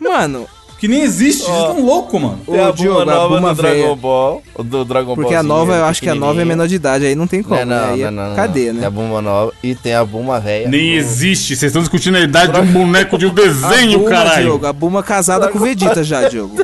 Mano, 0.00 0.46
Que 0.78 0.86
nem 0.88 1.00
existe, 1.02 1.44
vocês 1.44 1.56
estão 1.56 1.80
loucos, 1.82 2.20
mano. 2.20 2.40
Tem 2.44 2.60
a 2.60 2.70
Diogo, 2.70 3.00
Buma 3.00 3.12
a 3.24 3.28
Buma 3.28 3.54
do 3.54 3.62
Dragon. 3.62 3.96
Ball. 3.96 4.42
Do 4.58 4.84
Dragon 4.84 5.14
porque 5.14 5.34
a 5.34 5.42
nova, 5.42 5.76
eu 5.76 5.84
acho 5.86 6.02
que 6.02 6.08
a 6.10 6.14
nova 6.14 6.42
é 6.42 6.44
menor 6.44 6.66
de 6.68 6.74
idade, 6.74 7.06
aí 7.06 7.14
não 7.14 7.26
tem 7.26 7.42
como, 7.42 7.58
Não, 7.60 7.64
não, 7.64 7.86
né? 7.86 7.92
Aí 7.92 8.02
é 8.02 8.10
não, 8.10 8.28
não, 8.30 8.36
cadê, 8.36 8.66
não. 8.66 8.74
né? 8.74 8.78
Tem 8.80 8.86
a 8.88 8.90
Buma 8.90 9.22
nova 9.22 9.52
e 9.62 9.74
tem 9.74 9.94
a 9.94 10.04
Buma 10.04 10.38
velha. 10.40 10.68
Nem 10.68 10.94
existe, 10.94 11.56
vocês 11.56 11.70
estão 11.70 11.80
discutindo 11.80 12.16
a 12.16 12.20
idade 12.20 12.52
de 12.52 12.58
um 12.58 12.66
boneco 12.66 13.16
de 13.16 13.24
um 13.26 13.32
desenho, 13.32 13.94
a 13.94 13.98
Buma, 13.98 14.10
caralho. 14.10 14.42
Diogo, 14.42 14.66
a 14.66 14.72
Buma 14.72 15.02
casada 15.02 15.48
com 15.48 15.58
o 15.58 15.62
Vegeta 15.62 16.04
já, 16.04 16.28
Diogo. 16.28 16.62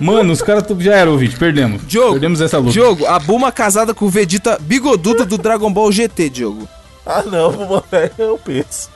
Mano, 0.00 0.32
os 0.32 0.42
caras 0.42 0.64
já 0.80 0.94
eram 0.94 1.12
ouvinte, 1.12 1.36
perdemos. 1.36 1.86
Diogo, 1.86 2.12
Perdemos 2.12 2.40
essa 2.40 2.58
luta. 2.58 2.72
Diogo, 2.72 3.06
a 3.06 3.18
Buma 3.18 3.50
casada 3.52 3.94
com 3.94 4.04
o 4.06 4.08
Vegeta 4.10 4.58
bigodudo 4.60 5.24
do 5.24 5.38
Dragon 5.38 5.72
Ball 5.72 5.90
GT, 5.92 6.28
Diogo. 6.30 6.68
Ah, 7.04 7.22
não, 7.22 7.52
Buma 7.52 7.82
velha 7.90 8.12
eu 8.18 8.38
penso. 8.38 8.90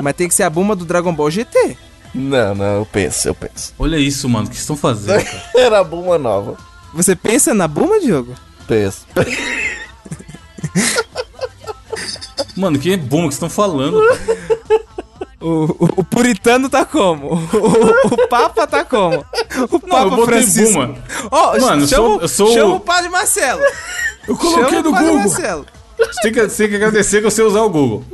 Mas 0.00 0.14
tem 0.14 0.28
que 0.28 0.34
ser 0.34 0.42
a 0.42 0.50
Buma 0.50 0.74
do 0.76 0.84
Dragon 0.84 1.12
Ball 1.12 1.30
GT. 1.30 1.76
Não, 2.14 2.54
não, 2.54 2.76
eu 2.78 2.86
penso, 2.90 3.28
eu 3.28 3.34
penso. 3.34 3.74
Olha 3.78 3.96
isso, 3.98 4.28
mano, 4.28 4.46
o 4.46 4.48
que 4.48 4.56
vocês 4.56 4.62
estão 4.62 4.76
fazendo, 4.76 5.22
cara? 5.22 5.42
Era 5.54 5.80
a 5.80 5.84
Buma 5.84 6.18
nova. 6.18 6.56
Você 6.94 7.14
pensa 7.14 7.52
na 7.52 7.68
Buma, 7.68 8.00
Diogo? 8.00 8.34
Penso. 8.66 9.06
Mano, 12.56 12.78
que 12.78 12.96
bom 12.96 13.18
que 13.18 13.22
vocês 13.24 13.34
estão 13.34 13.50
falando. 13.50 14.00
O, 15.46 15.64
o, 15.78 15.88
o 15.98 16.04
puritano 16.04 16.68
tá 16.68 16.84
como? 16.84 17.34
O, 17.34 18.14
o 18.14 18.28
Papa 18.28 18.66
tá 18.66 18.84
como? 18.84 19.24
O 19.70 19.78
Papa 19.78 20.02
eu 20.04 20.10
botei 20.10 20.24
Francisco. 20.42 20.72
Buma. 20.74 20.94
Ó, 21.30 21.58
Mano, 21.60 21.82
eu 21.82 21.86
chama, 21.86 21.86
sou- 22.08 22.20
eu 22.20 22.28
sou 22.28 22.52
chama 22.52 22.74
o- 22.74 22.80
Padre 22.80 23.08
Marcelo. 23.10 23.62
Eu 24.26 24.36
coloquei 24.36 24.64
chama 24.64 24.82
no 24.82 24.88
o 24.88 24.92
Padre 24.92 25.06
Google. 25.08 25.20
Marcelo. 25.30 25.66
Você 25.98 26.20
tem, 26.22 26.32
que, 26.32 26.42
você 26.48 26.56
tem 26.64 26.68
que 26.70 26.76
agradecer 26.76 27.18
que 27.22 27.30
você 27.30 27.42
usar 27.42 27.60
o 27.62 27.70
Google. 27.70 28.04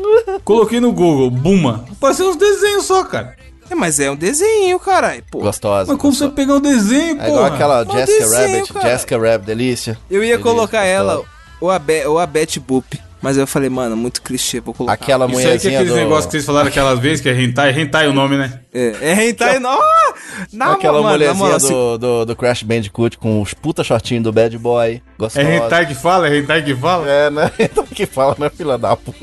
Coloquei 0.45 0.79
no 0.79 0.93
Google, 0.93 1.31
Buma. 1.31 1.85
Apareceu 1.91 2.29
uns 2.29 2.37
desenhos 2.37 2.85
só, 2.85 3.03
cara. 3.05 3.35
É, 3.71 3.75
mas 3.75 3.99
é 3.99 4.11
um 4.11 4.15
desenho, 4.17 4.79
caralho. 4.79 5.25
Pô, 5.31 5.39
Gostosa. 5.39 5.91
Mas 5.91 6.01
como 6.01 6.13
você 6.13 6.29
pegar 6.29 6.57
o 6.57 6.61
desenho, 6.61 7.21
É 7.21 7.29
igual 7.29 7.45
aquela 7.47 7.85
Mas 7.85 7.95
Jessica 7.95 8.19
desenho, 8.29 8.53
Rabbit. 8.57 8.73
cara. 8.75 8.89
Jessica 8.91 9.19
Rabbit, 9.19 9.47
delícia. 9.47 9.99
eu 10.11 10.23
ia 10.23 10.37
Delícia, 10.37 10.43
colocar 10.53 10.85
ela 10.85 11.23
ou 11.61 11.71
a, 11.71 11.79
Be 11.79 12.05
ou 12.07 12.19
a 12.19 12.27
Betty 12.27 12.61
Boop. 12.61 13.01
Mas 13.23 13.39
eu 13.39 13.47
falei, 13.47 13.69
mano, 13.71 13.97
muito 13.97 14.21
clichê, 14.21 14.59
vou 14.61 14.75
colocar. 14.75 14.95
Aquela 14.95 15.27
Isso 15.27 15.39
aí 15.39 15.59
que 15.59 15.69
é 15.69 15.77
aqueles 15.77 15.93
do... 15.93 15.97
negócios 15.97 16.27
que 16.27 16.33
vocês 16.33 16.45
falaram 16.45 16.69
aquelas 16.69 16.99
vezes, 16.99 17.21
que 17.21 17.29
é 17.29 17.41
hentai. 17.41 17.71
Hentai 17.71 18.07
é 18.07 18.09
o 18.09 18.13
nome, 18.13 18.37
né? 18.37 18.59
É, 18.75 18.97
é 19.01 19.25
hentai, 19.29 19.61
não. 19.61 19.79
Na 20.53 20.73
Aquela 20.73 21.01
mano, 21.01 21.13
mulherzinha 21.13 21.35
moral, 21.35 21.61
se- 21.61 21.69
do, 21.69 21.99
do, 21.99 22.25
do 22.27 22.37
Crash 22.37 22.65
Bandicoot 22.65 23.17
com 23.19 23.41
os 23.41 23.55
puta 23.55 23.85
shortinhos 23.85 24.25
do 24.25 24.33
Bad 24.33 24.59
Boy. 24.59 25.01
Gostosa. 25.17 25.47
É 25.47 25.57
hentai 25.57 25.87
que 25.87 25.95
fala? 25.95 26.29
É 26.29 26.37
hentai 26.37 26.63
que 26.65 26.75
fala? 26.75 27.09
É, 27.09 27.31
né? 27.31 27.51
Então 27.61 27.87
que 27.87 28.07
fala, 28.07 28.35
né, 28.39 28.51
filha 28.51 28.77
da 28.77 28.97
puta? 28.97 29.19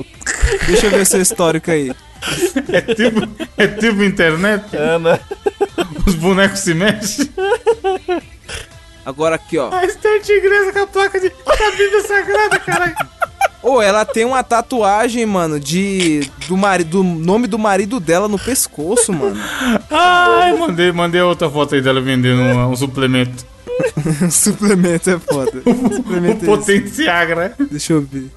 Deixa 0.65 0.87
eu 0.87 0.91
ver 0.91 1.05
seu 1.05 1.21
histórico 1.21 1.69
aí. 1.69 1.91
É 2.71 2.81
tipo, 2.81 3.21
é 3.57 3.67
tipo 3.67 4.03
internet? 4.03 4.63
É, 4.75 4.99
né? 4.99 5.19
Os 6.05 6.15
bonecos 6.15 6.59
se 6.59 6.73
mexem? 6.73 7.29
Agora 9.05 9.35
aqui, 9.35 9.57
ó. 9.57 9.73
A 9.73 9.85
Esther 9.85 10.21
Tigresa 10.21 10.73
com 10.73 10.79
a 10.79 10.87
placa 10.87 11.19
de, 11.19 11.29
da 11.29 11.71
Bíblia 11.71 12.01
Sagrada, 12.01 12.59
caralho. 12.59 12.95
Ô, 13.61 13.81
ela 13.81 14.05
tem 14.05 14.23
uma 14.25 14.43
tatuagem, 14.43 15.25
mano, 15.25 15.59
de. 15.59 16.29
Do, 16.47 16.55
mari, 16.55 16.83
do 16.83 17.03
nome 17.03 17.45
do 17.47 17.59
marido 17.59 17.99
dela 17.99 18.27
no 18.27 18.39
pescoço, 18.39 19.11
mano. 19.11 19.37
Ai, 19.89 20.53
mandei, 20.57 20.91
mandei 20.91 21.21
outra 21.21 21.49
foto 21.49 21.75
aí 21.75 21.81
dela 21.81 21.99
vendendo 21.99 22.41
um, 22.41 22.71
um 22.71 22.75
suplemento. 22.75 23.45
Suplemento 24.29 25.09
é 25.09 25.19
foda. 25.19 25.61
O 25.65 25.93
Suplemento 25.95 26.33
é 26.33 26.37
esse. 26.37 26.45
Potenciagra. 26.45 27.55
Deixa 27.71 27.93
eu 27.93 28.01
ver. 28.01 28.29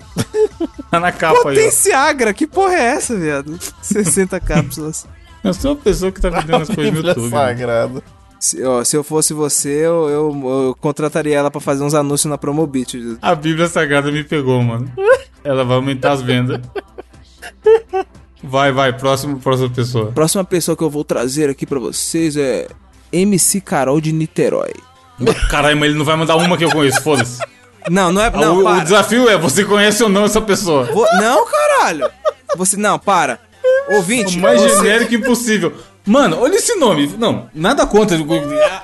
Tá 0.90 1.00
na 1.00 1.10
capa 1.10 1.50
aí, 1.50 1.56
Potenciagra, 1.56 2.32
que 2.32 2.46
porra 2.46 2.74
é 2.74 2.84
essa, 2.94 3.16
viado? 3.18 3.58
60 3.82 4.38
cápsulas. 4.40 5.06
Eu 5.42 5.52
sou 5.54 5.72
uma 5.72 5.80
pessoa 5.80 6.12
que 6.12 6.20
tá 6.20 6.30
vendendo 6.30 6.62
as 6.62 6.68
coisas 6.68 6.92
no 6.92 7.02
Bíblia 7.02 7.10
YouTube. 7.10 7.30
né? 7.32 7.38
Sagrada. 7.38 8.02
Se, 8.42 8.60
ó, 8.64 8.82
se 8.82 8.96
eu 8.96 9.04
fosse 9.04 9.32
você, 9.32 9.68
eu, 9.86 10.08
eu, 10.08 10.64
eu 10.66 10.76
contrataria 10.80 11.36
ela 11.38 11.48
pra 11.48 11.60
fazer 11.60 11.84
uns 11.84 11.94
anúncios 11.94 12.28
na 12.28 12.36
Promobit. 12.36 13.16
A 13.22 13.36
Bíblia 13.36 13.68
Sagrada 13.68 14.10
me 14.10 14.24
pegou, 14.24 14.60
mano. 14.60 14.90
Ela 15.44 15.64
vai 15.64 15.76
aumentar 15.76 16.10
as 16.10 16.22
vendas. 16.22 16.60
Vai, 18.42 18.72
vai, 18.72 18.92
próximo, 18.92 19.38
próxima 19.38 19.70
pessoa. 19.70 20.10
Próxima 20.10 20.42
pessoa 20.44 20.76
que 20.76 20.82
eu 20.82 20.90
vou 20.90 21.04
trazer 21.04 21.48
aqui 21.48 21.64
pra 21.64 21.78
vocês 21.78 22.36
é 22.36 22.66
MC 23.12 23.60
Carol 23.60 24.00
de 24.00 24.10
Niterói. 24.10 24.72
Caralho, 25.48 25.76
mas 25.76 25.90
ele 25.90 25.98
não 25.98 26.04
vai 26.04 26.16
mandar 26.16 26.34
uma 26.34 26.56
que 26.58 26.64
eu 26.64 26.70
conheço, 26.72 27.00
foda-se. 27.00 27.38
Não, 27.88 28.12
não 28.12 28.22
é. 28.22 28.30
Não, 28.30 28.56
o, 28.56 28.60
o 28.62 28.64
para. 28.64 28.82
desafio 28.82 29.28
é, 29.28 29.38
você 29.38 29.64
conhece 29.64 30.02
ou 30.02 30.08
não 30.08 30.24
essa 30.24 30.40
pessoa? 30.40 30.84
Vou- 30.92 31.06
não, 31.20 31.46
caralho. 31.46 32.10
Você. 32.56 32.76
Não, 32.76 32.98
para. 32.98 33.38
Ouvinte, 33.90 34.36
O 34.36 34.40
mais 34.40 34.60
você- 34.60 34.76
genérico 34.76 35.14
impossível. 35.14 35.72
Mano, 36.04 36.38
olha 36.40 36.56
esse 36.56 36.74
nome. 36.76 37.14
Não, 37.18 37.48
nada 37.54 37.86
contra. 37.86 38.16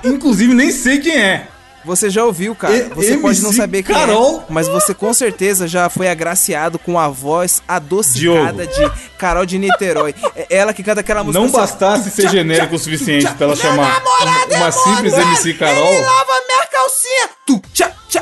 Inclusive, 0.03 0.53
nem 0.53 0.71
sei 0.71 0.99
quem 0.99 1.17
é. 1.17 1.47
Você 1.85 2.09
já 2.09 2.25
ouviu, 2.25 2.53
cara. 2.53 2.75
E- 2.75 2.83
Você 2.93 3.17
pode 3.17 3.39
não 3.41 3.49
MC 3.49 3.55
saber 3.61 3.83
quem 3.83 3.95
Carol. 3.95 4.39
é, 4.41 4.51
mas 4.53 4.67
você 4.67 4.93
com 4.93 5.13
certeza 5.13 5.65
já 5.67 5.89
foi 5.89 6.09
agraciado 6.09 6.77
com 6.77 6.99
a 6.99 7.07
voz 7.07 7.63
adocicada 7.65 8.67
de 8.67 8.91
Carol 9.17 9.45
de 9.45 9.57
Niterói. 9.57 10.13
É 10.35 10.45
ela 10.49 10.73
que 10.73 10.83
canta 10.83 10.99
aquela 10.99 11.23
música 11.23 11.39
Não 11.39 11.47
assim, 11.47 11.55
bastasse 11.57 12.11
ser 12.11 12.29
genérico 12.29 12.75
o 12.75 12.79
suficiente 12.79 13.31
pra 13.33 13.47
ela 13.47 13.55
chamar 13.55 14.01
uma, 14.01 14.57
uma 14.57 14.71
simples 14.71 15.13
MC 15.13 15.53
Carol, 15.53 15.87
Ele 15.93 16.01
lava 16.01 16.31
minha 16.47 16.67
calcinha. 16.67 17.29
Tu, 17.45 17.61
tchá, 17.73 17.91
tchá. 18.09 18.21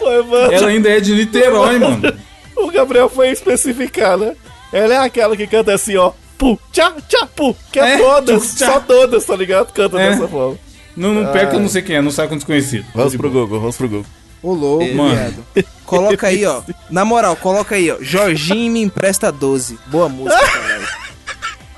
Ela 0.52 0.68
ainda 0.68 0.90
é 0.90 1.00
de 1.00 1.14
Niterói, 1.16 1.80
mano. 1.80 2.02
O 2.56 2.72
Gabriel 2.72 3.08
foi 3.08 3.30
especificar, 3.30 4.18
né? 4.18 4.36
Ela 4.74 4.96
é 4.96 4.98
aquela 4.98 5.38
que 5.38 5.46
canta 5.46 5.74
assim, 5.76 5.96
ó. 5.96 6.12
Pu, 6.38 6.60
tchá, 6.72 6.94
tchá, 7.08 7.28
pu. 7.36 7.56
Que 7.72 7.80
é, 7.80 7.94
É, 7.94 7.98
todas, 7.98 8.56
tchá. 8.56 8.74
só 8.74 8.80
todas, 8.80 9.26
tá 9.26 9.36
ligado? 9.36 9.72
Canta 9.74 10.00
É. 10.00 10.10
dessa 10.12 10.28
forma. 10.28 10.58
Não, 10.96 11.14
não 11.14 11.32
perca, 11.32 11.56
eu 11.56 11.60
não 11.60 11.70
sei 11.70 11.82
quem 11.82 11.96
é, 11.96 12.02
não 12.02 12.12
sai 12.12 12.28
com 12.28 12.36
desconhecido. 12.36 12.86
Vamos 12.94 13.16
pro 13.16 13.30
Google, 13.30 13.60
vamos 13.60 13.78
pro 13.78 13.88
Google. 13.88 14.06
Ô, 14.44 14.54
louco, 14.54 14.94
Mano. 14.94 15.46
Coloca 15.86 16.28
aí, 16.28 16.46
ó. 16.46 16.62
Na 16.90 17.04
moral, 17.06 17.36
coloca 17.36 17.76
aí, 17.76 17.92
ó. 17.92 17.98
Jorginho 18.00 18.72
me 18.72 18.82
empresta 18.82 19.32
12. 19.32 19.80
Boa 19.88 20.08
música, 20.10 20.38
caralho. 20.48 20.88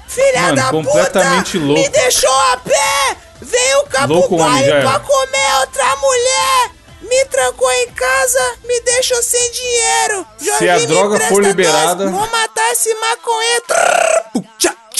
Filha 0.07 0.41
Mano, 0.41 0.72
completamente 0.72 1.57
louco. 1.57 1.89
deixou 1.91 2.30
a 2.53 2.57
pé! 2.57 3.18
Veio 3.41 3.84
Louco 4.07 4.36
homem, 4.36 4.66
já 4.66 4.76
era. 4.76 4.99
comer 4.99 5.60
outra 5.62 5.95
mulher! 5.95 6.72
Me 7.02 7.26
trancou 7.26 7.72
em 7.72 7.88
casa, 7.91 8.39
me 8.66 8.82
deixou 8.82 9.22
sem 9.24 9.52
dinheiro! 9.52 10.26
Se 10.58 10.70
a 10.70 10.78
droga 10.86 11.20
for 11.22 11.43
liberada- 11.43 12.08
Vou 12.10 12.28
matar 12.30 12.72
esse 12.72 12.93
maconheiro! 12.95 14.50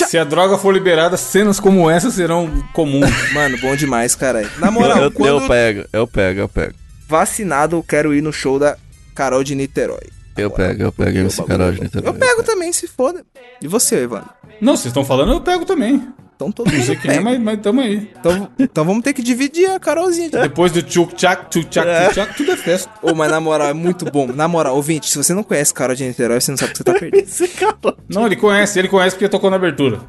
Se 0.08 0.18
a 0.18 0.24
droga 0.24 0.58
for 0.58 0.74
liberada, 0.74 1.18
cenas 1.18 1.60
como 1.60 1.90
essa 1.90 2.10
serão 2.10 2.50
comuns. 2.74 3.10
Mano, 3.34 3.58
bom 3.60 3.76
demais, 3.76 4.16
caralho. 4.16 4.50
Na 4.58 4.68
Eu, 4.68 4.72
moral, 4.72 4.98
eu, 5.04 5.12
quando 5.12 5.42
eu 5.42 5.48
pego, 5.48 5.86
eu 5.92 6.08
pego, 6.08 6.40
eu 6.40 6.48
pego. 6.50 6.74
vacinado, 7.08 7.76
eu 7.76 7.84
quero 7.84 8.14
ir 8.14 8.22
no 8.22 8.32
show 8.32 8.58
da 8.58 8.78
Carol 9.14 9.44
de 9.44 9.56
Niterói. 9.56 10.08
Eu 10.38 10.50
pego, 10.50 10.84
eu 10.84 10.92
pego 10.94 11.18
MC 11.18 11.44
Carol 11.44 11.72
de 11.74 11.82
Niterói. 11.82 12.08
Eu 12.10 12.14
pego 12.14 12.44
também, 12.44 12.72
se 12.72 12.88
foda. 12.88 13.26
E 13.62 13.68
você, 13.68 13.98
Evandro? 14.04 14.30
Não, 14.62 14.78
vocês 14.78 14.86
estão 14.88 15.04
falando, 15.04 15.34
eu 15.34 15.42
pego 15.42 15.66
também. 15.66 16.08
Então 16.40 16.54
todo 16.54 16.68
Não 16.68 16.74
mundo 16.78 16.86
sei 16.86 16.96
quem 16.96 17.12
é, 17.12 17.14
pega. 17.16 17.22
mas, 17.26 17.38
mas 17.38 17.60
tamo 17.60 17.82
aí. 17.82 18.10
Então, 18.18 18.50
então 18.58 18.86
vamos 18.86 19.04
ter 19.04 19.12
que 19.12 19.22
dividir 19.22 19.70
a 19.72 19.78
Carolzinha. 19.78 20.30
de- 20.30 20.38
Depois 20.40 20.72
do 20.72 20.82
tchuk-tchak, 20.82 21.50
tchuk-tchak, 21.50 21.86
tchuk-tchak, 22.14 22.38
tudo 22.38 22.52
é 22.54 22.56
festa. 22.56 22.90
Ô, 23.02 23.14
mas 23.14 23.30
na 23.30 23.42
moral, 23.42 23.68
é 23.68 23.74
muito 23.74 24.06
bom. 24.06 24.26
Na 24.28 24.48
moral, 24.48 24.74
ouvinte, 24.78 25.10
se 25.10 25.18
você 25.18 25.34
não 25.34 25.44
conhece 25.44 25.74
Carol 25.74 25.94
de 25.98 26.06
Niterói, 26.06 26.40
você 26.40 26.52
não 26.52 26.58
sabe 26.58 26.70
o 26.70 26.72
que 26.72 26.78
você 26.78 26.84
tá 26.86 26.94
perdendo. 26.94 27.20
MC 27.24 27.48
Carol. 27.50 27.98
Não, 28.08 28.26
ele 28.26 28.38
conhece, 28.38 28.80
ele 28.80 28.88
conhece 28.88 29.18
porque 29.18 29.28
tocou 29.28 29.50
na 29.50 29.58
abertura. 29.58 30.00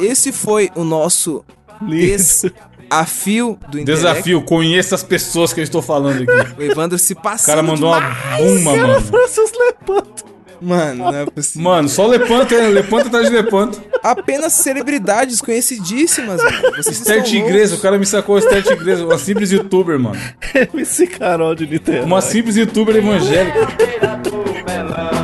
Esse 0.00 0.32
foi 0.32 0.70
o 0.74 0.84
nosso 0.84 1.44
desafio 1.82 3.58
do 3.68 3.78
intelecto. 3.78 4.06
Desafio, 4.06 4.42
conheça 4.42 4.94
as 4.94 5.02
pessoas 5.02 5.52
que 5.52 5.60
eu 5.60 5.64
estou 5.64 5.82
falando 5.82 6.22
aqui. 6.22 6.60
O 6.60 6.62
Evandro 6.62 6.98
se 6.98 7.12
O 7.12 7.16
passando 7.16 7.46
cara 7.46 7.62
mandou 7.62 7.90
uma 7.90 8.00
demais. 8.00 8.42
buma, 8.42 8.76
mano. 8.76 9.00
Francis 9.02 9.52
Lepanto. 9.58 10.24
Mano, 10.62 11.10
não 11.10 11.14
é 11.18 11.26
possível. 11.26 11.62
Mano, 11.62 11.88
só 11.88 12.06
Lepanto, 12.06 12.54
é 12.54 12.68
Lepanto 12.68 13.08
atrás 13.08 13.28
de 13.28 13.34
Lepanto. 13.34 13.82
Apenas 14.02 14.52
celebridades 14.52 15.40
conhecidíssimas, 15.40 16.42
mano. 16.42 16.76
Vocês 16.76 16.98
Esther 16.98 17.22
Tigresa, 17.24 17.74
o 17.74 17.80
cara 17.80 17.98
me 17.98 18.06
sacou 18.06 18.38
Esther 18.38 18.62
Tigresa, 18.62 19.04
uma 19.04 19.18
simples 19.18 19.50
youtuber, 19.50 19.98
mano. 19.98 20.16
MC 20.54 21.06
Carol 21.08 21.54
de 21.54 21.66
Niterói. 21.66 22.04
Uma 22.04 22.20
simples 22.20 22.56
youtuber 22.56 22.94
evangélica. 22.96 23.68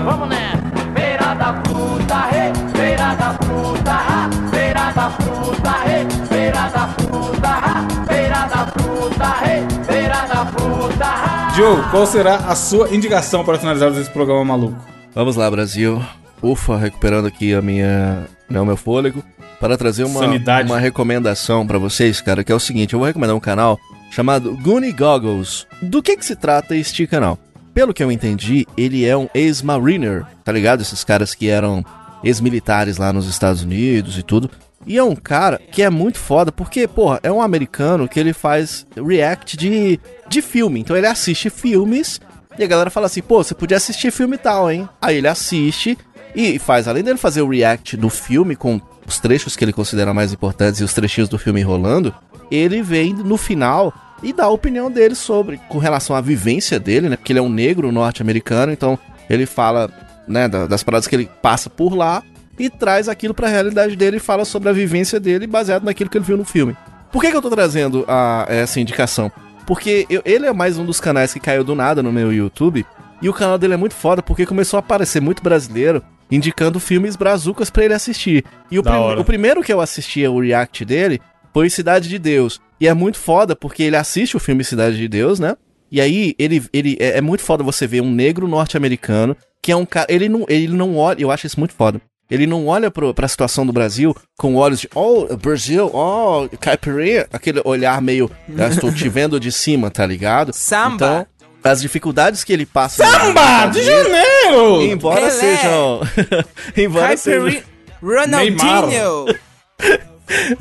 Vamos 0.05 0.29
nessa. 0.29 0.59
Feira 0.95 1.35
da 1.35 1.63
fruta, 1.65 2.17
rei. 2.31 2.53
Feira 2.75 3.15
da 3.15 3.33
fruta, 3.35 3.93
ha. 3.93 4.31
Feira 4.51 4.93
da 4.93 5.11
fruta, 5.11 5.71
rei. 5.85 6.07
Feira 6.29 6.69
da 6.69 6.89
fruta, 6.89 7.49
ha. 7.49 7.87
Feira 8.09 8.47
da 8.47 8.67
fruta, 8.67 9.27
rei. 9.45 9.67
Feira 9.87 10.27
da 10.27 10.47
fruta, 10.47 11.05
ha. 11.05 11.53
Joe, 11.57 11.83
qual 11.91 12.07
será 12.07 12.37
a 12.37 12.55
sua 12.55 12.95
indicação 12.95 13.45
para 13.45 13.59
finalizarmos 13.59 13.99
esse 13.99 14.11
programa 14.11 14.45
maluco? 14.45 14.98
Vamos 15.19 15.35
lá, 15.35 15.51
Brasil. 15.51 16.01
Ufa, 16.41 16.77
recuperando 16.77 17.27
aqui 17.27 17.53
a 17.53 17.61
minha, 17.61 18.25
né, 18.49 18.61
o 18.61 18.65
meu 18.65 18.77
fôlego 18.77 19.21
para 19.59 19.77
trazer 19.77 20.05
uma, 20.05 20.21
Sanidade. 20.21 20.71
uma 20.71 20.79
recomendação 20.79 21.67
pra 21.67 21.77
vocês, 21.77 22.21
cara, 22.21 22.45
que 22.45 22.53
é 22.53 22.55
o 22.55 22.61
seguinte, 22.61 22.93
eu 22.93 23.01
vou 23.01 23.07
recomendar 23.09 23.35
um 23.35 23.41
canal 23.41 23.77
chamado 24.13 24.57
Goonie 24.59 24.93
Goggles. 24.93 25.67
Do 25.83 26.01
que 26.05 26.17
que 26.17 26.25
se 26.25 26.37
trata 26.37 26.77
este 26.77 27.05
canal? 27.05 27.37
Pelo 27.75 27.93
que 27.93 28.01
eu 28.01 28.13
entendi, 28.13 28.65
ele 28.77 29.05
é 29.05 29.17
um 29.17 29.29
ex-mariner, 29.35 30.25
tá 30.45 30.53
ligado? 30.53 30.83
Esses 30.83 31.03
caras 31.03 31.35
que 31.35 31.49
eram 31.49 31.85
ex-militares 32.23 32.97
lá 32.97 33.13
nos 33.13 33.27
Estados 33.27 33.65
Unidos 33.65 34.17
e 34.19 34.23
tudo. 34.23 34.49
E 34.87 34.97
é 34.97 35.03
um 35.03 35.17
cara 35.17 35.61
que 35.73 35.83
é 35.83 35.91
muito 35.91 36.21
foda, 36.21 36.53
porque, 36.53 36.87
porra, 36.87 37.19
é 37.25 37.33
um 37.33 37.43
americano 37.43 38.09
que 38.09 38.21
ele 38.21 38.33
faz 38.33 38.87
react 38.97 39.57
de, 39.57 39.99
de 40.29 40.41
filme. 40.41 40.79
Então 40.79 40.97
ele 40.97 41.09
assiste 41.09 41.51
filmes 41.51 42.21
e 42.59 42.65
a 42.65 42.67
galera 42.67 42.91
fala 42.91 43.07
assim, 43.07 43.23
pô, 43.23 43.43
você 43.43 43.55
podia 43.55 43.77
assistir 43.77 44.11
filme 44.11 44.37
tal, 44.37 44.71
hein? 44.71 44.89
Aí 45.01 45.17
ele 45.17 45.29
assiste 45.29 45.97
e 46.35 46.59
faz, 46.59 46.87
além 46.89 47.03
dele 47.03 47.19
fazer 47.19 47.43
o 47.43 47.49
react 47.49 47.97
do 47.97 48.11
filme 48.11 48.55
com 48.57 48.81
os 49.07 49.19
trechos 49.19 49.57
que 49.57 49.65
ele 49.65 49.73
considera 49.73 50.13
mais 50.13 50.33
importantes 50.33 50.81
e 50.81 50.85
os 50.85 50.93
trechinhos 50.93 51.29
do 51.29 51.39
filme 51.39 51.63
rolando, 51.63 52.15
ele 52.51 52.83
vem 52.83 53.15
no 53.15 53.37
final 53.37 53.93
e 54.23 54.33
dá 54.33 54.45
a 54.45 54.51
opinião 54.51 54.91
dele 54.91 55.15
sobre, 55.15 55.59
com 55.69 55.79
relação 55.79 56.15
à 56.17 56.21
vivência 56.21 56.79
dele, 56.81 57.09
né? 57.09 57.17
Porque 57.17 57.33
ele 57.33 57.39
é 57.39 57.43
um 57.43 57.49
negro 57.49 57.91
norte-americano, 57.93 58.73
então 58.73 58.99
ele 59.31 59.47
fala, 59.47 59.89
né, 60.27 60.49
da- 60.49 60.67
das 60.67 60.83
paradas 60.83 61.07
que 61.07 61.15
ele 61.15 61.31
passa 61.41 61.71
por 61.71 61.95
lá 61.95 62.23
e 62.59 62.69
traz 62.69 63.09
aquilo 63.09 63.33
pra 63.33 63.49
realidade 63.49 63.95
dele 63.95 64.17
e 64.17 64.21
fala 64.21 64.45
sobre 64.45 64.69
a 64.69 64.73
vivência 64.73 65.21
dele 65.21 65.47
baseado 65.47 65.85
naquilo 65.85 66.11
que 66.11 66.19
ele 66.19 66.25
viu 66.25 66.37
no 66.37 66.45
filme. 66.45 66.77
Por 67.13 67.23
que, 67.23 67.31
que 67.31 67.37
eu 67.37 67.41
tô 67.43 67.49
trazendo 67.49 68.05
a, 68.09 68.45
essa 68.49 68.81
indicação? 68.81 69.31
Porque 69.69 70.07
eu- 70.09 70.23
ele 70.25 70.47
é 70.47 70.53
mais 70.53 70.79
um 70.79 70.85
dos 70.87 70.99
canais 70.99 71.33
que 71.33 71.39
caiu 71.39 71.63
do 71.63 71.75
nada 71.75 72.03
no 72.03 72.11
meu 72.11 72.33
YouTube. 72.33 72.85
E 73.21 73.29
o 73.29 73.33
canal 73.35 73.59
dele 73.59 73.75
é 73.75 73.77
muito 73.77 73.95
foda 73.95 74.23
porque 74.23 74.47
começou 74.47 74.79
a 74.79 74.81
aparecer 74.81 75.21
muito 75.21 75.43
brasileiro 75.43 76.03
indicando 76.31 76.81
filmes 76.81 77.17
brazucas 77.17 77.69
pra 77.71 77.85
ele 77.85 77.93
assistir. 77.95 78.45
E 78.71 78.79
o, 78.79 78.83
prim- 78.83 78.93
o 79.21 79.25
primeiro 79.25 79.63
que 79.63 79.73
eu 79.73 79.81
assisti 79.81 80.27
o 80.27 80.41
react 80.41 80.85
dele 80.85 81.21
foi 81.53 81.69
Cidade 81.69 82.09
de 82.09 82.19
Deus. 82.19 82.61
E 82.81 82.89
é 82.89 82.95
muito 82.95 83.19
foda 83.19 83.55
porque 83.55 83.83
ele 83.83 83.97
assiste 83.97 84.37
o 84.37 84.41
filme 84.41 84.65
Cidade 84.65 84.97
de 84.97 85.07
Deus, 85.09 85.39
né? 85.39 85.55
E 85.91 86.01
aí 86.01 86.35
ele, 86.39 86.63
ele 86.73 86.97
é, 87.01 87.19
é 87.19 87.21
muito 87.21 87.43
foda 87.43 87.63
você 87.65 87.87
ver 87.87 88.01
um 88.03 88.11
negro 88.11 88.47
norte-americano 88.49 89.37
que 89.63 89.71
é 89.73 89.77
um 89.77 89.85
cara. 89.85 90.07
Ele 90.09 90.29
não, 90.29 90.47
ele 90.49 90.69
não 90.69 90.97
olha. 90.97 91.21
Eu 91.21 91.31
acho 91.31 91.47
isso 91.47 91.59
muito 91.61 91.75
foda. 91.75 92.01
Ele 92.31 92.47
não 92.47 92.67
olha 92.67 92.91
pro, 92.91 93.15
pra 93.15 93.27
situação 93.27 93.67
do 93.67 93.73
Brasil 93.73 94.15
com 94.37 94.55
olhos 94.57 94.81
de, 94.81 94.89
oh, 94.95 95.35
Brasil, 95.37 95.91
oh, 95.95 96.47
caipirinha, 96.61 97.27
aquele 97.33 97.63
olhar 97.65 98.03
meio, 98.03 98.31
"Ah, 98.59 98.69
estou 98.69 98.93
te 98.93 99.09
vendo 99.09 99.41
de 99.41 99.51
cima, 99.51 99.91
tá 99.91 100.05
ligado? 100.05 100.53
Samba. 100.53 100.95
Então, 100.95 101.27
as 101.65 101.81
dificuldades 101.81 102.45
que 102.45 102.53
ele 102.53 102.67
passa. 102.67 103.05
Samba 103.05 103.67
de 103.67 103.83
Janeiro! 103.83 104.83
Embora 104.83 105.21
Pelé. 105.23 105.31
sejam. 105.31 106.01
embora 106.77 107.17
sejam. 107.17 107.63
Ronaldinho. 108.03 109.27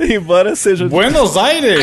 embora 0.00 0.56
sejam. 0.56 0.88
Buenos 0.88 1.36
Aires! 1.36 1.80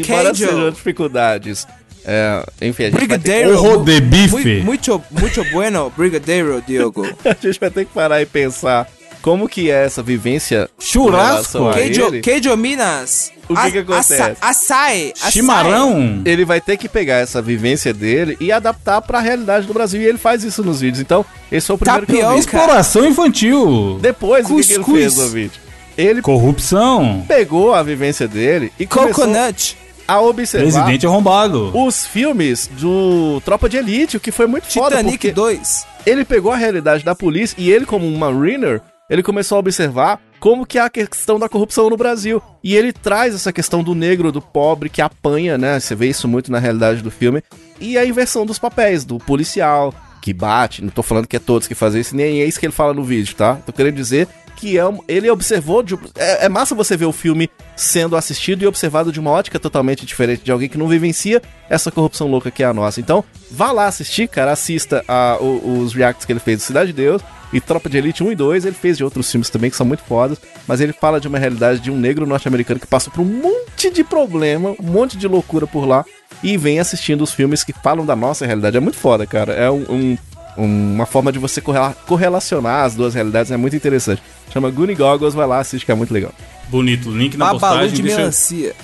Embora 0.00 0.34
sejam 0.34 0.70
dificuldades. 0.70 1.66
É, 2.06 2.44
enfim, 2.62 2.84
a 2.84 2.86
gente, 2.90 2.92
vai 3.06 3.18
ter, 3.18 3.46
Brigadeiro. 3.46 3.58
Ojo 3.62 3.84
de 3.84 4.00
bife. 4.00 4.58
Mu- 4.60 4.64
Muito, 4.64 5.02
muito 5.10 5.44
bueno, 5.52 5.92
Brigadeiro, 5.96 6.62
Diogo. 6.66 7.06
a 7.24 7.36
gente 7.46 7.58
vai 7.58 7.70
ter 7.70 7.84
que 7.86 7.92
parar 7.94 8.20
e 8.20 8.26
pensar 8.26 8.86
como 9.22 9.48
que 9.48 9.70
é 9.70 9.84
essa 9.86 10.02
vivência. 10.02 10.68
Churrasco. 10.78 11.68
a 11.68 11.72
Queijo, 11.74 12.20
queijo 12.20 12.54
Minas. 12.56 13.32
O 13.48 13.54
que 13.56 13.72
que 13.72 13.78
acontece? 13.78 14.14
Açaí. 14.40 15.12
açaí. 15.16 15.32
Chimarrão? 15.32 16.22
Ele 16.24 16.44
vai 16.46 16.60
ter 16.60 16.76
que 16.78 16.88
pegar 16.88 17.16
essa 17.18 17.40
vivência 17.42 17.92
dele 17.92 18.36
e 18.40 18.50
adaptar 18.52 19.02
pra 19.02 19.20
realidade 19.20 19.66
do 19.66 19.72
Brasil. 19.74 20.00
E 20.00 20.06
ele 20.06 20.16
faz 20.18 20.42
isso 20.44 20.62
nos 20.62 20.80
vídeos. 20.80 21.00
Então, 21.00 21.24
esse 21.52 21.66
foi 21.66 21.76
o 21.76 21.78
primeiro 21.78 22.06
que 22.06 22.12
eu 22.12 22.16
Tapioca. 22.20 22.34
vi. 22.34 22.40
Exploração 22.40 23.04
infantil. 23.06 23.98
Depois, 24.00 24.48
o 24.50 24.56
que, 24.56 24.62
que 24.66 24.72
ele 24.74 24.82
Cuscuz. 24.84 24.98
fez 25.00 25.16
no 25.16 25.28
vídeo? 25.28 25.60
Ele 25.96 26.22
Corrupção. 26.22 27.24
pegou 27.28 27.74
a 27.74 27.82
vivência 27.82 28.26
dele 28.26 28.72
e 28.78 28.86
começou 28.86 29.26
Coconut. 29.26 29.76
A 30.06 30.20
observar 30.20 30.64
Presidente 30.64 31.06
arrombado. 31.06 31.70
os 31.76 32.06
filmes 32.06 32.68
do 32.78 33.40
Tropa 33.44 33.68
de 33.68 33.76
Elite, 33.76 34.16
o 34.16 34.20
que 34.20 34.30
foi 34.30 34.46
muito 34.46 34.66
foda, 34.66 34.96
Titanic 34.96 35.18
porque 35.18 35.32
2. 35.32 35.86
ele 36.06 36.24
pegou 36.24 36.52
a 36.52 36.56
realidade 36.56 37.04
da 37.04 37.14
polícia 37.14 37.56
e 37.58 37.70
ele, 37.70 37.86
como 37.86 38.06
um 38.06 38.16
mariner, 38.16 38.80
ele 39.08 39.22
começou 39.22 39.56
a 39.56 39.58
observar 39.58 40.20
como 40.40 40.66
que 40.66 40.78
é 40.78 40.82
a 40.82 40.90
questão 40.90 41.38
da 41.38 41.48
corrupção 41.48 41.88
no 41.88 41.96
Brasil. 41.96 42.42
E 42.62 42.76
ele 42.76 42.92
traz 42.92 43.34
essa 43.34 43.52
questão 43.52 43.82
do 43.82 43.94
negro, 43.94 44.30
do 44.30 44.42
pobre, 44.42 44.90
que 44.90 45.00
apanha, 45.00 45.56
né? 45.56 45.80
Você 45.80 45.94
vê 45.94 46.08
isso 46.08 46.28
muito 46.28 46.52
na 46.52 46.58
realidade 46.58 47.02
do 47.02 47.10
filme. 47.10 47.42
E 47.80 47.96
a 47.96 48.04
inversão 48.04 48.44
dos 48.44 48.58
papéis, 48.58 49.04
do 49.04 49.18
policial, 49.18 49.94
que 50.20 50.32
bate. 50.32 50.82
Não 50.82 50.90
tô 50.90 51.02
falando 51.02 51.26
que 51.26 51.36
é 51.36 51.38
todos 51.38 51.68
que 51.68 51.74
fazem 51.74 52.00
isso, 52.00 52.16
nem 52.16 52.40
é 52.40 52.46
isso 52.46 52.58
que 52.58 52.66
ele 52.66 52.72
fala 52.72 52.94
no 52.94 53.04
vídeo, 53.04 53.34
tá? 53.34 53.56
Tô 53.56 53.72
querendo 53.72 53.96
dizer 53.96 54.28
que 54.64 54.78
é 54.78 54.82
ele 55.08 55.28
observou. 55.30 55.82
De, 55.82 55.94
é, 56.16 56.46
é 56.46 56.48
massa 56.48 56.74
você 56.74 56.96
ver 56.96 57.04
o 57.04 57.12
filme 57.12 57.50
sendo 57.76 58.16
assistido 58.16 58.62
e 58.62 58.66
observado 58.66 59.12
de 59.12 59.20
uma 59.20 59.30
ótica 59.30 59.58
totalmente 59.58 60.06
diferente 60.06 60.42
de 60.42 60.50
alguém 60.50 60.68
que 60.70 60.78
não 60.78 60.88
vivencia 60.88 61.42
essa 61.68 61.90
corrupção 61.90 62.28
louca 62.28 62.50
que 62.50 62.62
é 62.62 62.66
a 62.66 62.72
nossa. 62.72 62.98
Então, 63.00 63.22
vá 63.50 63.72
lá 63.72 63.86
assistir, 63.86 64.26
cara, 64.26 64.52
assista 64.52 65.04
a, 65.06 65.36
o- 65.38 65.80
os 65.80 65.92
reacts 65.92 66.24
que 66.24 66.32
ele 66.32 66.40
fez 66.40 66.58
do 66.58 66.62
Cidade 66.62 66.92
de 66.92 66.94
Deus 67.02 67.20
e 67.52 67.60
Tropa 67.60 67.90
de 67.90 67.98
Elite 67.98 68.24
1 68.24 68.32
e 68.32 68.34
2. 68.34 68.64
Ele 68.64 68.74
fez 68.74 68.96
de 68.96 69.04
outros 69.04 69.30
filmes 69.30 69.50
também 69.50 69.68
que 69.70 69.76
são 69.76 69.84
muito 69.84 70.02
fodas, 70.04 70.38
mas 70.66 70.80
ele 70.80 70.94
fala 70.94 71.20
de 71.20 71.28
uma 71.28 71.38
realidade 71.38 71.80
de 71.80 71.90
um 71.90 71.96
negro 71.96 72.24
norte-americano 72.26 72.80
que 72.80 72.86
passa 72.86 73.10
por 73.10 73.20
um 73.20 73.24
monte 73.24 73.90
de 73.90 74.02
problema, 74.02 74.70
um 74.80 74.82
monte 74.90 75.18
de 75.18 75.28
loucura 75.28 75.66
por 75.66 75.84
lá 75.86 76.04
e 76.42 76.56
vem 76.56 76.80
assistindo 76.80 77.22
os 77.22 77.32
filmes 77.32 77.62
que 77.62 77.72
falam 77.72 78.06
da 78.06 78.16
nossa 78.16 78.46
realidade. 78.46 78.76
É 78.78 78.80
muito 78.80 78.96
foda, 78.96 79.26
cara. 79.26 79.52
É 79.52 79.70
um- 79.70 79.84
um 79.90 80.16
uma 80.56 81.04
forma 81.04 81.32
de 81.32 81.38
você 81.40 81.60
correla- 81.60 81.96
correlacionar 82.06 82.84
as 82.84 82.94
duas 82.94 83.12
realidades 83.12 83.50
é 83.50 83.56
muito 83.56 83.74
interessante. 83.74 84.22
Chama 84.52 84.70
Goonie 84.70 84.94
Goggles, 84.94 85.34
vai 85.34 85.46
lá, 85.46 85.58
assiste 85.58 85.84
que 85.84 85.92
é 85.92 85.94
muito 85.94 86.12
legal. 86.14 86.32
Bonito. 86.68 87.10
Link 87.10 87.36
na 87.36 87.46
Babalu 87.52 87.60
postagem. 87.60 87.94
de 87.96 88.02
Deixa, 88.02 88.14
eu- 88.14 88.18
melancia. 88.18 88.74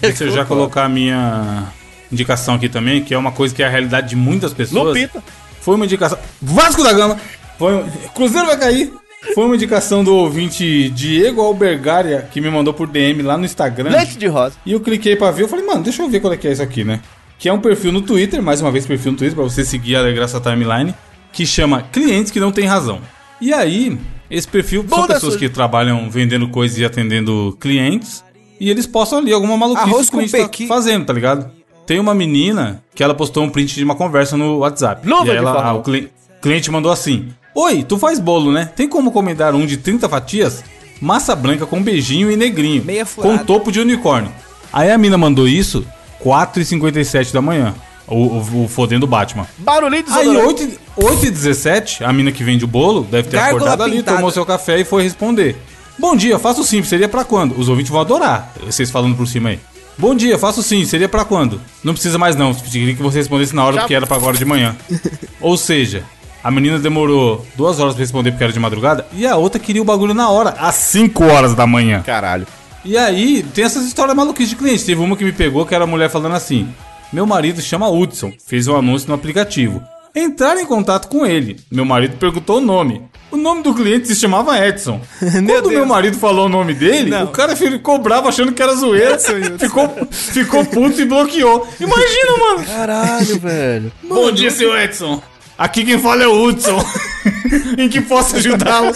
deixa 0.00 0.24
eu 0.24 0.30
já 0.30 0.44
colocar 0.44 0.84
a 0.84 0.88
minha 0.88 1.64
indicação 2.10 2.54
aqui 2.54 2.68
também, 2.68 3.02
que 3.02 3.12
é 3.12 3.18
uma 3.18 3.32
coisa 3.32 3.54
que 3.54 3.62
é 3.62 3.66
a 3.66 3.70
realidade 3.70 4.08
de 4.10 4.16
muitas 4.16 4.52
pessoas. 4.52 4.88
Lupita. 4.96 5.22
Foi 5.60 5.74
uma 5.74 5.84
indicação. 5.84 6.18
Vasco 6.40 6.82
da 6.84 6.92
Gama! 6.92 7.18
Foi 7.58 7.74
um- 7.74 7.88
Cruzeiro 8.14 8.46
vai 8.46 8.56
cair! 8.56 8.92
Foi 9.34 9.44
uma 9.44 9.56
indicação 9.56 10.04
do 10.04 10.14
ouvinte 10.14 10.88
Diego 10.90 11.40
Albergaria, 11.40 12.28
que 12.30 12.40
me 12.40 12.48
mandou 12.48 12.72
por 12.72 12.86
DM 12.86 13.22
lá 13.22 13.36
no 13.36 13.44
Instagram. 13.44 13.90
Leite 13.90 14.16
de 14.16 14.28
rosa. 14.28 14.54
E 14.64 14.70
eu 14.72 14.78
cliquei 14.78 15.16
pra 15.16 15.32
ver, 15.32 15.42
eu 15.42 15.48
falei, 15.48 15.66
mano, 15.66 15.82
deixa 15.82 16.00
eu 16.02 16.08
ver 16.08 16.20
qual 16.20 16.32
é 16.32 16.36
que 16.36 16.46
é 16.46 16.52
isso 16.52 16.62
aqui, 16.62 16.84
né? 16.84 17.00
Que 17.36 17.48
é 17.48 17.52
um 17.52 17.58
perfil 17.60 17.90
no 17.90 18.00
Twitter, 18.02 18.40
mais 18.40 18.60
uma 18.60 18.70
vez 18.70 18.86
perfil 18.86 19.12
no 19.12 19.18
Twitter, 19.18 19.34
pra 19.34 19.42
você 19.42 19.64
seguir 19.64 19.96
a 19.96 19.98
Alegrar 19.98 20.28
sua 20.28 20.40
timeline, 20.40 20.94
que 21.32 21.44
chama 21.44 21.82
Clientes 21.92 22.30
que 22.30 22.38
não 22.38 22.52
tem 22.52 22.66
razão. 22.66 23.00
E 23.40 23.52
aí, 23.52 23.98
esse 24.30 24.46
perfil 24.48 24.84
são 24.88 25.00
Bunda 25.00 25.14
pessoas 25.14 25.34
suja. 25.34 25.46
que 25.48 25.52
trabalham 25.54 26.08
vendendo 26.10 26.48
coisas 26.48 26.78
e 26.78 26.84
atendendo 26.84 27.56
clientes, 27.60 28.24
e 28.60 28.70
eles 28.70 28.86
postam 28.86 29.18
ali 29.18 29.32
alguma 29.32 29.56
maluquice 29.56 29.88
Arroz 29.88 30.06
que 30.06 30.12
com 30.12 30.16
o 30.18 30.20
cliente 30.20 30.36
tá 30.44 30.48
pequi. 30.48 30.66
fazendo, 30.66 31.04
tá 31.04 31.12
ligado? 31.12 31.50
Tem 31.86 32.00
uma 32.00 32.14
menina 32.14 32.82
que 32.94 33.02
ela 33.02 33.14
postou 33.14 33.44
um 33.44 33.50
print 33.50 33.74
de 33.74 33.84
uma 33.84 33.94
conversa 33.94 34.36
no 34.36 34.58
WhatsApp. 34.58 35.06
Luva 35.08 35.32
e 35.32 35.36
ela, 35.36 35.52
ah, 35.62 35.74
o 35.74 35.82
cli- 35.82 36.08
cliente 36.42 36.70
mandou 36.70 36.90
assim: 36.90 37.28
Oi, 37.54 37.82
tu 37.84 37.96
faz 37.98 38.18
bolo, 38.18 38.50
né? 38.50 38.70
Tem 38.74 38.88
como 38.88 39.10
encomendar 39.10 39.54
um 39.54 39.64
de 39.66 39.76
30 39.76 40.08
fatias? 40.08 40.64
massa 40.98 41.36
branca 41.36 41.66
com 41.66 41.82
beijinho 41.82 42.30
e 42.32 42.36
negrinho, 42.36 42.82
Meia 42.82 43.04
com 43.04 43.36
topo 43.36 43.70
de 43.70 43.78
unicórnio. 43.80 44.32
Aí 44.72 44.90
a 44.90 44.96
mina 44.96 45.18
mandou 45.18 45.46
isso 45.46 45.86
4h57 46.24 47.32
da 47.32 47.42
manhã, 47.42 47.74
o, 48.08 48.14
o, 48.14 48.64
o 48.64 48.68
fodendo 48.68 49.06
Batman. 49.06 49.46
Barulhinho 49.58 50.04
de 50.04 50.12
Aí, 50.12 50.26
desodorante. 50.28 50.78
8, 50.96 51.26
8h17, 51.32 52.02
a 52.06 52.12
mina 52.12 52.30
que 52.32 52.42
vende 52.44 52.64
o 52.64 52.68
bolo 52.68 53.02
deve 53.10 53.28
ter 53.28 53.36
Gárgula 53.36 53.56
acordado 53.66 53.82
ali, 53.82 53.96
pintada. 53.98 54.16
tomou 54.18 54.30
seu 54.30 54.44
café 54.46 54.78
e 54.80 54.84
foi 54.84 55.02
responder. 55.02 55.56
Bom 55.98 56.14
dia, 56.14 56.38
faço 56.38 56.62
sim, 56.62 56.82
seria 56.82 57.08
pra 57.08 57.24
quando? 57.24 57.58
Os 57.58 57.68
ouvintes 57.68 57.90
vão 57.90 58.00
adorar, 58.00 58.52
vocês 58.64 58.90
falando 58.90 59.16
por 59.16 59.26
cima 59.26 59.50
aí. 59.50 59.60
Bom 59.98 60.14
dia, 60.14 60.38
faço 60.38 60.62
sim, 60.62 60.84
seria 60.84 61.08
pra 61.08 61.24
quando? 61.24 61.58
Não 61.82 61.94
precisa 61.94 62.18
mais 62.18 62.36
não, 62.36 62.52
queria 62.52 62.94
que 62.94 63.02
você 63.02 63.18
respondesse 63.18 63.54
na 63.56 63.64
hora 63.64 63.76
Já- 63.76 63.80
porque 63.82 63.94
era 63.94 64.06
pra 64.06 64.16
agora 64.16 64.36
de 64.36 64.44
manhã. 64.44 64.76
Ou 65.40 65.56
seja, 65.56 66.04
a 66.44 66.50
menina 66.50 66.78
demorou 66.78 67.44
duas 67.56 67.80
horas 67.80 67.94
pra 67.94 68.02
responder 68.02 68.30
porque 68.32 68.44
era 68.44 68.52
de 68.52 68.60
madrugada 68.60 69.06
e 69.12 69.26
a 69.26 69.36
outra 69.36 69.58
queria 69.58 69.80
o 69.80 69.84
bagulho 69.86 70.12
na 70.12 70.28
hora, 70.28 70.50
às 70.58 70.74
5 70.74 71.24
horas 71.24 71.54
da 71.54 71.66
manhã. 71.66 72.02
Caralho. 72.02 72.46
E 72.84 72.96
aí, 72.96 73.42
tem 73.54 73.64
essas 73.64 73.84
histórias 73.84 74.14
maluquices 74.14 74.50
de 74.50 74.56
cliente. 74.56 74.84
Teve 74.84 75.00
uma 75.00 75.16
que 75.16 75.24
me 75.24 75.32
pegou 75.32 75.64
que 75.66 75.74
era 75.74 75.84
a 75.84 75.86
mulher 75.88 76.08
falando 76.10 76.34
assim: 76.36 76.68
Meu 77.12 77.26
marido 77.26 77.60
chama 77.60 77.88
Hudson, 77.88 78.32
fez 78.46 78.66
um 78.68 78.76
anúncio 78.76 79.08
no 79.08 79.14
aplicativo. 79.14 79.82
Entraram 80.14 80.60
em 80.60 80.66
contato 80.66 81.08
com 81.08 81.26
ele. 81.26 81.60
Meu 81.70 81.84
marido 81.84 82.16
perguntou 82.16 82.58
o 82.58 82.60
nome. 82.60 83.02
O 83.30 83.36
nome 83.36 83.62
do 83.62 83.74
cliente 83.74 84.08
se 84.08 84.16
chamava 84.16 84.58
Edson. 84.66 85.00
Quando 85.46 85.68
meu 85.70 85.84
marido 85.84 86.16
falou 86.16 86.46
o 86.46 86.48
nome 86.48 86.72
dele, 86.74 87.10
Não. 87.10 87.24
o 87.24 87.28
cara 87.28 87.54
ficou 87.54 87.98
bravo 87.98 88.28
achando 88.28 88.52
que 88.52 88.62
era 88.62 88.74
zoeira. 88.74 89.18
ficou, 89.58 90.08
ficou 90.10 90.64
puto 90.64 91.00
e 91.02 91.04
bloqueou. 91.04 91.68
Imagina, 91.78 92.38
mano. 92.38 92.64
Caralho, 92.66 93.38
velho. 93.40 93.92
Bom 94.02 94.32
dia, 94.32 94.50
seu 94.50 94.76
Edson. 94.78 95.22
Aqui 95.58 95.84
quem 95.84 95.98
fala 95.98 96.22
é 96.22 96.26
o 96.26 96.42
Hudson. 96.42 96.82
em 97.76 97.88
que 97.88 98.00
posso 98.00 98.36
ajudá-lo? 98.36 98.92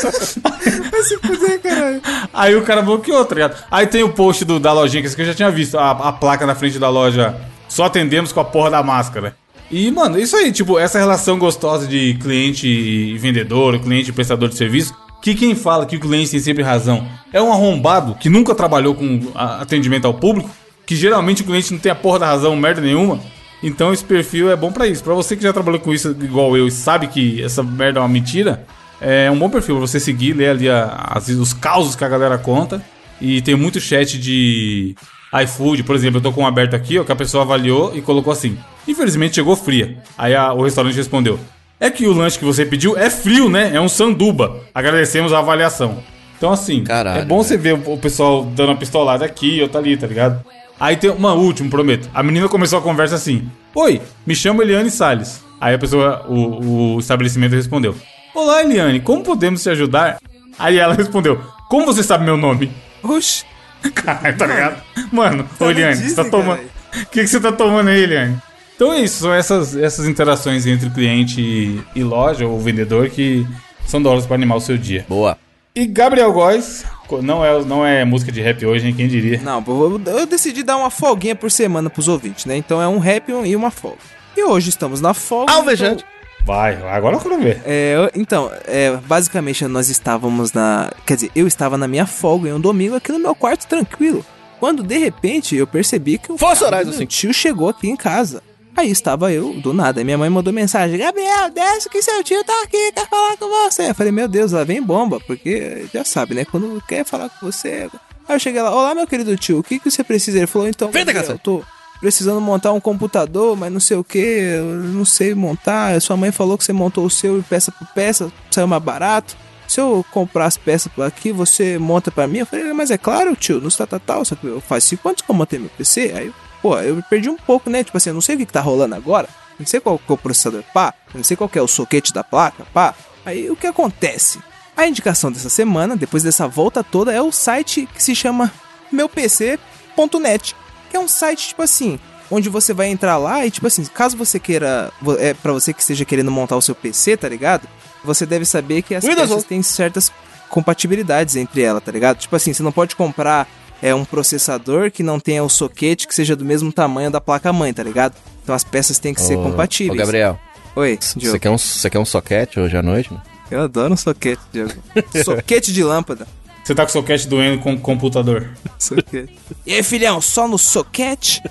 Aí 2.33 2.55
o 2.57 2.63
cara 2.63 2.83
bloqueou, 2.83 3.25
tá 3.25 3.35
ligado? 3.35 3.63
Aí 3.71 3.87
tem 3.87 4.03
o 4.03 4.11
post 4.13 4.45
do, 4.45 4.59
da 4.59 4.73
lojinha, 4.73 5.03
que 5.03 5.07
esse 5.07 5.17
que 5.17 5.23
eu 5.23 5.27
já 5.27 5.35
tinha 5.35 5.51
visto, 5.51 5.79
a, 5.79 5.91
a 5.91 6.13
placa 6.13 6.47
na 6.47 6.55
frente 6.55 6.79
da 6.79 6.89
loja. 6.89 7.35
Só 7.71 7.85
atendemos 7.85 8.33
com 8.33 8.41
a 8.41 8.45
porra 8.45 8.71
da 8.71 8.83
máscara. 8.83 9.35
E, 9.71 9.91
mano, 9.91 10.19
isso 10.19 10.37
aí, 10.37 10.51
tipo, 10.53 10.79
essa 10.79 10.99
relação 10.99 11.39
gostosa 11.39 11.87
de 11.87 12.15
cliente 12.21 12.67
e 12.69 13.17
vendedor, 13.17 13.79
cliente 13.79 14.11
e 14.11 14.13
prestador 14.13 14.49
de 14.49 14.57
serviço, 14.57 14.93
que 15.23 15.35
quem 15.35 15.55
fala 15.55 15.87
que 15.87 15.97
o 15.97 16.01
cliente 16.01 16.33
tem 16.33 16.41
sempre 16.41 16.63
razão 16.65 17.07
é 17.33 17.41
um 17.41 17.53
arrombado 17.53 18.17
que 18.17 18.29
nunca 18.29 18.55
trabalhou 18.55 18.95
com 18.95 19.21
atendimento 19.35 20.07
ao 20.07 20.15
público, 20.15 20.51
que 20.85 20.97
geralmente 20.97 21.43
o 21.43 21.45
cliente 21.45 21.73
não 21.73 21.79
tem 21.79 21.93
a 21.93 21.95
porra 21.95 22.19
da 22.19 22.27
razão, 22.27 22.57
merda 22.57 22.81
nenhuma. 22.81 23.21
Então 23.63 23.93
esse 23.93 24.03
perfil 24.05 24.51
é 24.51 24.57
bom 24.57 24.73
pra 24.73 24.87
isso. 24.89 25.05
Pra 25.05 25.15
você 25.15 25.37
que 25.37 25.43
já 25.43 25.53
trabalhou 25.53 25.79
com 25.79 25.95
isso 25.95 26.17
igual 26.21 26.57
eu 26.57 26.67
e 26.67 26.71
sabe 26.73 27.07
que 27.07 27.41
essa 27.43 27.63
merda 27.63 28.01
é 28.01 28.03
uma 28.03 28.09
mentira, 28.09 28.65
é 29.01 29.31
um 29.31 29.39
bom 29.39 29.49
perfil 29.49 29.77
pra 29.77 29.87
você 29.87 30.01
seguir, 30.01 30.33
ler 30.33 30.49
ali 30.49 30.69
a- 30.69 31.11
as- 31.15 31.29
os 31.29 31.53
causos 31.53 31.95
que 31.95 32.03
a 32.05 32.09
galera 32.09 32.37
conta. 32.39 32.83
E 33.21 33.41
tem 33.43 33.55
muito 33.55 33.79
chat 33.79 34.19
de 34.19 34.97
iFood, 35.45 35.83
por 35.85 35.95
exemplo, 35.95 36.19
eu 36.19 36.23
tô 36.23 36.33
com 36.33 36.43
um 36.43 36.47
aberto 36.47 36.75
aqui, 36.75 36.99
ó, 36.99 37.05
que 37.05 37.13
a 37.13 37.17
pessoa 37.17 37.45
avaliou 37.45 37.93
e 37.97 38.01
colocou 38.03 38.33
assim: 38.33 38.59
Infelizmente 38.89 39.37
chegou 39.37 39.55
fria. 39.57 39.99
Aí 40.19 40.35
a- 40.35 40.53
o 40.53 40.63
restaurante 40.65 40.97
respondeu: 40.97 41.39
É 41.79 41.89
que 41.91 42.07
o 42.07 42.13
lanche 42.13 42.39
que 42.39 42.45
você 42.45 42.65
pediu 42.67 42.97
é 42.97 43.09
frio, 43.09 43.49
né? 43.49 43.71
É 43.75 43.81
um 43.81 43.89
sanduba. 43.89 44.61
Agradecemos 44.75 45.33
a 45.33 45.39
avaliação. 45.39 45.99
Então, 46.37 46.51
assim, 46.53 46.83
Caralho, 46.85 47.21
é 47.21 47.25
bom 47.25 47.43
você 47.43 47.57
ver 47.57 47.75
o 47.75 47.93
o 47.95 47.99
pessoal 47.99 48.45
dando 48.45 48.71
uma 48.71 48.77
pistolada 48.77 49.25
aqui 49.25 49.57
e 49.59 49.63
outra 49.63 49.79
ali, 49.81 49.97
tá 49.97 50.07
ligado? 50.07 50.43
Aí 50.81 50.97
tem 50.97 51.11
uma 51.11 51.35
última, 51.35 51.69
prometo. 51.69 52.09
A 52.15 52.23
menina 52.23 52.49
começou 52.49 52.79
a 52.79 52.83
conversa 52.83 53.15
assim: 53.15 53.47
Oi, 53.75 54.01
me 54.27 54.35
chamo 54.35 54.63
Eliane 54.63 54.91
Salles. 54.91 55.43
Aí 55.61 55.75
a 55.75 55.79
pessoa, 55.79 56.25
o, 56.29 56.95
o 56.97 56.99
estabelecimento 56.99 57.55
respondeu: 57.55 57.95
Olá, 58.35 58.63
Eliane, 58.63 58.99
como 59.01 59.23
podemos 59.23 59.63
te 59.63 59.69
ajudar? 59.71 60.19
Aí 60.59 60.79
ela 60.79 60.95
respondeu: 60.97 61.39
Como 61.69 61.85
você 61.87 62.03
sabe 62.03 62.25
meu 62.25 62.37
nome? 62.39 62.73
Oxi. 63.03 63.45
Caralho, 63.95 64.37
tá 64.37 64.47
ligado? 64.47 64.83
Mano, 65.13 65.49
ô 65.59 65.71
Eliane, 65.71 65.97
você 65.97 66.15
tá 66.15 66.25
tomando. 66.25 66.61
O 66.61 67.07
que, 67.07 67.21
que 67.23 67.27
você 67.27 67.41
tá 67.41 67.53
tomando 67.53 67.89
aí, 67.89 68.03
Eliane? 68.03 68.39
Então 68.75 68.93
é 68.93 69.01
isso, 69.01 69.21
são 69.21 69.35
essas, 69.35 69.77
essas 69.77 70.09
interações 70.09 70.67
entre 70.67 70.89
cliente 70.89 71.41
e, 71.41 71.83
e 71.95 72.03
loja 72.03 72.47
ou 72.47 72.59
vendedor 72.59 73.11
que 73.11 73.47
são 73.87 74.03
hora 74.07 74.23
pra 74.23 74.37
animar 74.37 74.57
o 74.57 74.61
seu 74.61 74.79
dia. 74.79 75.05
Boa. 75.09 75.37
E 75.75 75.87
Gabriel 75.87 76.33
Góes, 76.33 76.85
não 77.23 77.45
é, 77.45 77.65
não 77.65 77.87
é 77.87 78.05
música 78.05 78.33
de 78.33 78.41
rap 78.41 78.65
hoje, 78.65 78.87
hein? 78.87 78.95
Quem 78.95 79.07
diria? 79.07 79.41
Não, 79.43 79.63
eu, 79.67 80.01
eu 80.07 80.27
decidi 80.27 80.63
dar 80.63 80.77
uma 80.77 80.91
folguinha 80.91 81.37
por 81.37 81.51
semana 81.51 81.91
pros 81.91 82.09
ouvintes, 82.09 82.45
né? 82.47 82.57
Então 82.57 82.81
é 82.81 82.89
um 82.89 82.99
rap 82.99 83.31
e 83.31 83.55
uma 83.55 83.71
folga. 83.71 83.99
E 84.37 84.43
hoje 84.43 84.71
estamos 84.71 85.01
na 85.01 85.13
folga. 85.13 85.53
Alvejante. 85.53 86.05
Vai, 86.45 86.75
agora 86.89 87.17
eu 87.17 87.21
quero 87.21 87.39
ver. 87.41 87.61
É, 87.65 87.95
eu- 87.97 88.11
então, 88.21 88.51
é, 88.67 88.97
basicamente 88.97 89.65
nós 89.67 89.89
estávamos 89.89 90.53
na. 90.53 90.91
Quer 91.07 91.15
dizer, 91.15 91.31
eu 91.37 91.47
estava 91.47 91.77
na 91.77 91.87
minha 91.87 92.07
folga 92.07 92.49
em 92.49 92.53
um 92.53 92.61
domingo 92.61 92.97
aqui 92.97 93.13
no 93.13 93.19
meu 93.19 93.35
quarto 93.35 93.67
tranquilo. 93.67 94.25
Quando 94.59 94.83
de 94.83 94.99
repente 94.99 95.57
eu 95.57 95.67
percebi 95.67 96.19
que 96.19 96.31
o 96.33 96.37
Força 96.39 96.67
do 96.71 96.79
do 96.79 96.85
meu 96.85 96.93
cinco. 96.93 97.07
tio 97.13 97.33
chegou 97.33 97.69
aqui 97.69 97.89
em 97.89 97.97
casa. 97.97 98.43
Aí 98.77 98.91
estava 98.91 99.33
eu, 99.33 99.55
do 99.55 99.73
nada. 99.73 100.03
Minha 100.05 100.17
mãe 100.19 100.31
mandou 100.31 100.53
mensagem: 100.53 100.99
Gabriel, 100.99 101.51
desce 101.51 101.89
que 101.89 102.03
seu 102.03 102.23
tio 102.23 102.43
tá 102.45 102.63
aqui, 102.65 102.93
quer 102.93 103.09
falar 103.09 103.37
com 103.37 103.49
você. 103.49 103.91
Eu 103.91 103.95
falei: 103.95 104.13
Meu 104.13 104.29
Deus, 104.29 104.53
lá 104.53 104.65
vem 104.65 104.83
bomba, 104.83 105.19
porque 105.27 105.87
já 105.93 106.05
sabe, 106.05 106.35
né? 106.35 106.45
Quando 106.45 106.83
quer 106.87 107.05
falar 107.05 107.29
com 107.29 107.47
você. 107.51 107.89
Aí 108.29 108.37
eu 108.37 108.41
cheguei 108.41 108.61
lá: 108.63 108.75
Olá, 108.75 108.95
meu 108.95 109.07
querido 109.07 109.37
tio, 109.37 109.59
o 109.59 109.63
que, 109.63 109.79
que 109.79 109.91
você 109.91 110.05
precisa? 110.05 110.39
Ele 110.39 110.47
falou: 110.47 110.69
Então, 110.69 110.91
Vem 110.91 111.05
da 111.05 111.13
Gabriel, 111.13 111.37
casa. 111.37 111.41
eu 111.53 111.61
tô 111.61 111.65
precisando 112.01 112.41
montar 112.41 112.73
um 112.73 112.81
computador, 112.81 113.57
mas 113.57 113.71
não 113.71 113.79
sei 113.79 113.97
o 113.97 114.03
que, 114.03 114.19
eu 114.19 114.65
não 114.65 115.05
sei 115.05 115.35
montar. 115.35 116.01
Sua 116.01 116.17
mãe 116.17 116.33
falou 116.33 116.57
que 116.57 116.65
você 116.65 116.73
montou 116.73 117.05
o 117.05 117.11
seu 117.11 117.45
peça 117.49 117.71
por 117.71 117.87
peça, 117.89 118.33
saiu 118.51 118.67
mais 118.67 118.83
barato. 118.83 119.37
Se 119.69 119.81
eu 119.81 120.05
comprar 120.11 120.47
as 120.47 120.57
peças 120.57 120.91
por 120.91 121.05
aqui, 121.05 121.31
você 121.31 121.79
monta 121.79 122.11
pra 122.11 122.27
mim? 122.27 122.39
Eu 122.39 122.47
falei, 122.47 122.73
mas 122.73 122.91
é 122.91 122.99
claro, 122.99 123.37
tio, 123.37 123.61
no 123.61 123.71
tal, 124.05 124.25
só 124.25 124.35
que 124.35 124.45
eu 124.45 124.61
faz 124.61 124.83
cinco 124.83 125.09
anos 125.09 125.21
que 125.21 125.31
eu 125.31 125.35
montei 125.35 125.61
meu 125.61 125.69
PC. 125.69 126.13
Aí, 126.17 126.33
pô, 126.61 126.77
eu 126.81 127.01
perdi 127.09 127.29
um 127.29 127.37
pouco, 127.37 127.71
né? 127.71 127.85
Tipo 127.85 127.97
assim, 127.97 128.11
eu 128.11 128.15
não 128.15 128.21
sei 128.21 128.35
o 128.35 128.39
que, 128.39 128.47
que 128.47 128.53
tá 128.53 128.61
rolando 128.61 128.97
agora. 128.97 129.29
Não 129.59 129.67
sei 129.67 129.79
qual 129.79 129.97
que 129.99 130.11
é 130.11 130.15
o 130.15 130.19
processador, 130.19 130.65
pá. 130.75 130.93
Não 131.15 131.23
sei 131.23 131.37
qual 131.37 131.49
que 131.49 131.59
é 131.59 131.63
o 131.63 131.69
soquete 131.69 132.13
da 132.13 132.25
placa, 132.25 132.67
pá. 132.75 132.95
Aí, 133.25 133.49
o 133.49 133.55
que 133.55 133.67
acontece? 133.67 134.41
A 134.77 134.89
indicação 134.89 135.31
dessa 135.31 135.51
semana, 135.51 135.95
depois 135.95 136.25
dessa 136.25 136.49
volta 136.49 136.83
toda, 136.83 137.13
é 137.13 137.23
o 137.23 137.31
site 137.31 137.89
que 137.95 138.03
se 138.03 138.15
chama 138.15 138.51
meupc.net 138.91 140.57
que 140.91 140.97
é 140.97 141.01
um 141.01 141.09
site 141.09 141.49
tipo 141.49 141.63
assim, 141.63 141.99
onde 142.31 142.49
você 142.49 142.75
vai 142.75 142.89
entrar 142.89 143.17
lá 143.17 143.47
e 143.47 143.51
tipo 143.51 143.67
assim, 143.67 143.85
caso 143.87 144.17
você 144.17 144.39
queira, 144.39 144.93
é 145.19 145.33
para 145.35 145.53
você 145.53 145.73
que 145.73 145.81
esteja 145.81 146.05
querendo 146.05 146.31
montar 146.31 146.57
o 146.57 146.63
seu 146.63 146.75
PC, 146.75 147.17
tá 147.17 147.29
ligado? 147.29 147.67
Você 148.05 148.27
deve 148.27 148.45
saber 148.45 148.83
que 148.83 148.95
as 148.95 149.05
Windows 149.05 149.23
peças 149.23 149.37
11. 149.39 149.47
têm 149.47 149.63
certas 149.63 150.13
compatibilidades 150.49 151.37
entre 151.37 151.63
elas, 151.63 151.83
tá 151.83 151.93
ligado? 151.93 152.19
Tipo 152.19 152.37
assim, 152.37 152.53
você 152.53 152.63
não 152.63 152.73
pode 152.73 152.97
comprar 152.97 153.49
é 153.83 153.95
um 153.95 154.05
processador 154.05 154.91
que 154.91 155.03
não 155.03 155.19
tenha 155.19 155.43
o 155.43 155.49
soquete 155.49 156.07
que 156.07 156.15
seja 156.15 156.37
do 156.37 156.45
mesmo 156.45 156.71
tamanho 156.71 157.11
da 157.11 157.21
placa 157.21 157.51
mãe, 157.53 157.73
tá 157.73 157.83
ligado? 157.83 158.15
Então 158.43 158.55
as 158.55 158.65
peças 158.65 158.99
têm 158.99 159.15
que 159.15 159.23
ser 159.23 159.37
Ô, 159.37 159.43
compatíveis. 159.43 159.99
Ô, 159.99 160.03
Gabriel, 160.03 160.39
Oi, 160.77 160.99
você 161.01 161.39
quer, 161.39 161.51
um, 161.51 161.59
você 161.59 161.91
quer 161.91 161.99
um 161.99 162.05
soquete 162.05 162.61
hoje 162.61 162.77
à 162.77 162.83
noite? 162.83 163.11
mano? 163.11 163.23
Eu 163.51 163.63
adoro 163.63 163.95
um 163.95 163.97
soquete, 163.97 164.41
Diogo. 164.53 164.73
soquete 165.25 165.73
de 165.73 165.83
lâmpada. 165.83 166.27
Você 166.63 166.75
tá 166.75 166.87
com 166.87 166.99
o 166.99 167.03
cash 167.03 167.27
doendo 167.27 167.59
com 167.61 167.75
o 167.75 167.81
computador. 167.81 168.49
Soquete. 168.79 169.31
E 169.67 169.75
aí, 169.75 169.83
filhão, 169.83 170.21
só 170.21 170.49
no 170.49 170.59
soquete? 170.59 171.43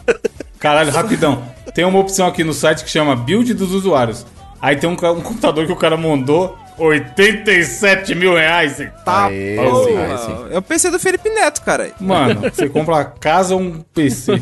Caralho, 0.60 0.92
rapidão. 0.92 1.44
Tem 1.74 1.86
uma 1.86 2.00
opção 2.00 2.28
aqui 2.28 2.44
no 2.44 2.54
site 2.54 2.84
que 2.84 2.90
chama 2.90 3.16
Build 3.16 3.54
dos 3.54 3.72
Usuários. 3.72 4.26
Aí 4.62 4.76
tem 4.76 4.90
um, 4.90 4.94
um 4.94 5.22
computador 5.22 5.66
que 5.66 5.72
o 5.72 5.76
cara 5.76 5.96
mandou 5.96 6.58
87 6.78 8.16
mil 8.16 8.34
reais. 8.36 8.78
Tá, 9.06 9.26
Aê, 9.28 9.56
porra. 9.56 10.50
é 10.52 10.58
o 10.58 10.62
PC 10.62 10.90
do 10.90 11.00
Felipe 11.00 11.30
Neto, 11.30 11.62
cara. 11.62 11.92
Mano, 12.00 12.42
você 12.42 12.68
compra 12.68 12.96
uma 12.96 13.06
casa 13.06 13.54
ou 13.54 13.62
um 13.62 13.82
PC? 13.82 14.34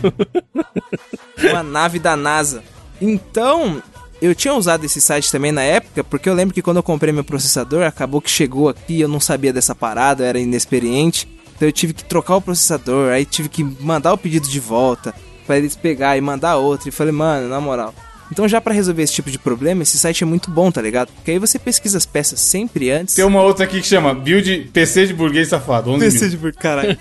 uma 1.52 1.64
nave 1.64 2.00
da 2.00 2.16
NASA. 2.16 2.64
Então, 3.02 3.82
eu 4.22 4.34
tinha 4.34 4.54
usado 4.54 4.84
esse 4.86 5.00
site 5.00 5.32
também 5.32 5.52
na 5.52 5.62
época, 5.62 6.04
porque 6.04 6.30
eu 6.30 6.34
lembro 6.34 6.54
que 6.54 6.62
quando 6.62 6.78
eu 6.78 6.84
comprei 6.84 7.14
meu 7.14 7.24
processador, 7.24 7.84
acabou 7.84 8.22
que 8.22 8.30
chegou 8.30 8.70
aqui, 8.70 9.00
eu 9.00 9.08
não 9.08 9.20
sabia 9.20 9.54
dessa 9.54 9.76
parada, 9.76 10.24
eu 10.24 10.28
era 10.28 10.40
inexperiente. 10.40 11.28
Então 11.56 11.68
eu 11.68 11.72
tive 11.72 11.94
que 11.94 12.04
trocar 12.04 12.36
o 12.36 12.42
processador, 12.42 13.12
aí 13.12 13.26
tive 13.26 13.50
que 13.50 13.64
mandar 13.64 14.14
o 14.14 14.18
pedido 14.18 14.48
de 14.48 14.60
volta 14.60 15.14
pra 15.46 15.58
eles 15.58 15.76
pegar 15.76 16.18
e 16.18 16.22
mandar 16.22 16.58
outro. 16.58 16.90
E 16.90 16.92
falei, 16.92 17.12
mano, 17.12 17.48
na 17.50 17.60
moral. 17.60 17.94
Então 18.32 18.48
já 18.48 18.60
pra 18.60 18.74
resolver 18.74 19.04
esse 19.04 19.14
tipo 19.14 19.32
de 19.32 19.40
problema, 19.40 19.84
esse 19.84 19.98
site 19.98 20.24
é 20.24 20.28
muito 20.28 20.52
bom, 20.52 20.70
tá 20.70 20.82
ligado? 20.82 21.10
Porque 21.14 21.32
aí 21.32 21.40
você 21.40 21.58
pesquisa 21.58 21.98
as 21.98 22.06
peças 22.06 22.40
sempre 22.40 22.92
antes. 22.92 23.16
Tem 23.16 23.24
uma 23.24 23.42
outra 23.42 23.64
aqui 23.64 23.80
que 23.80 23.88
chama 23.88 24.14
Build 24.14 24.70
PC 24.74 25.08
de 25.08 25.14
burguês 25.14 25.48
safado. 25.48 25.92
11 25.92 26.00
PC 26.06 26.20
mil. 26.20 26.30
de 26.30 26.38
por 26.38 26.54
caralho. 26.54 26.98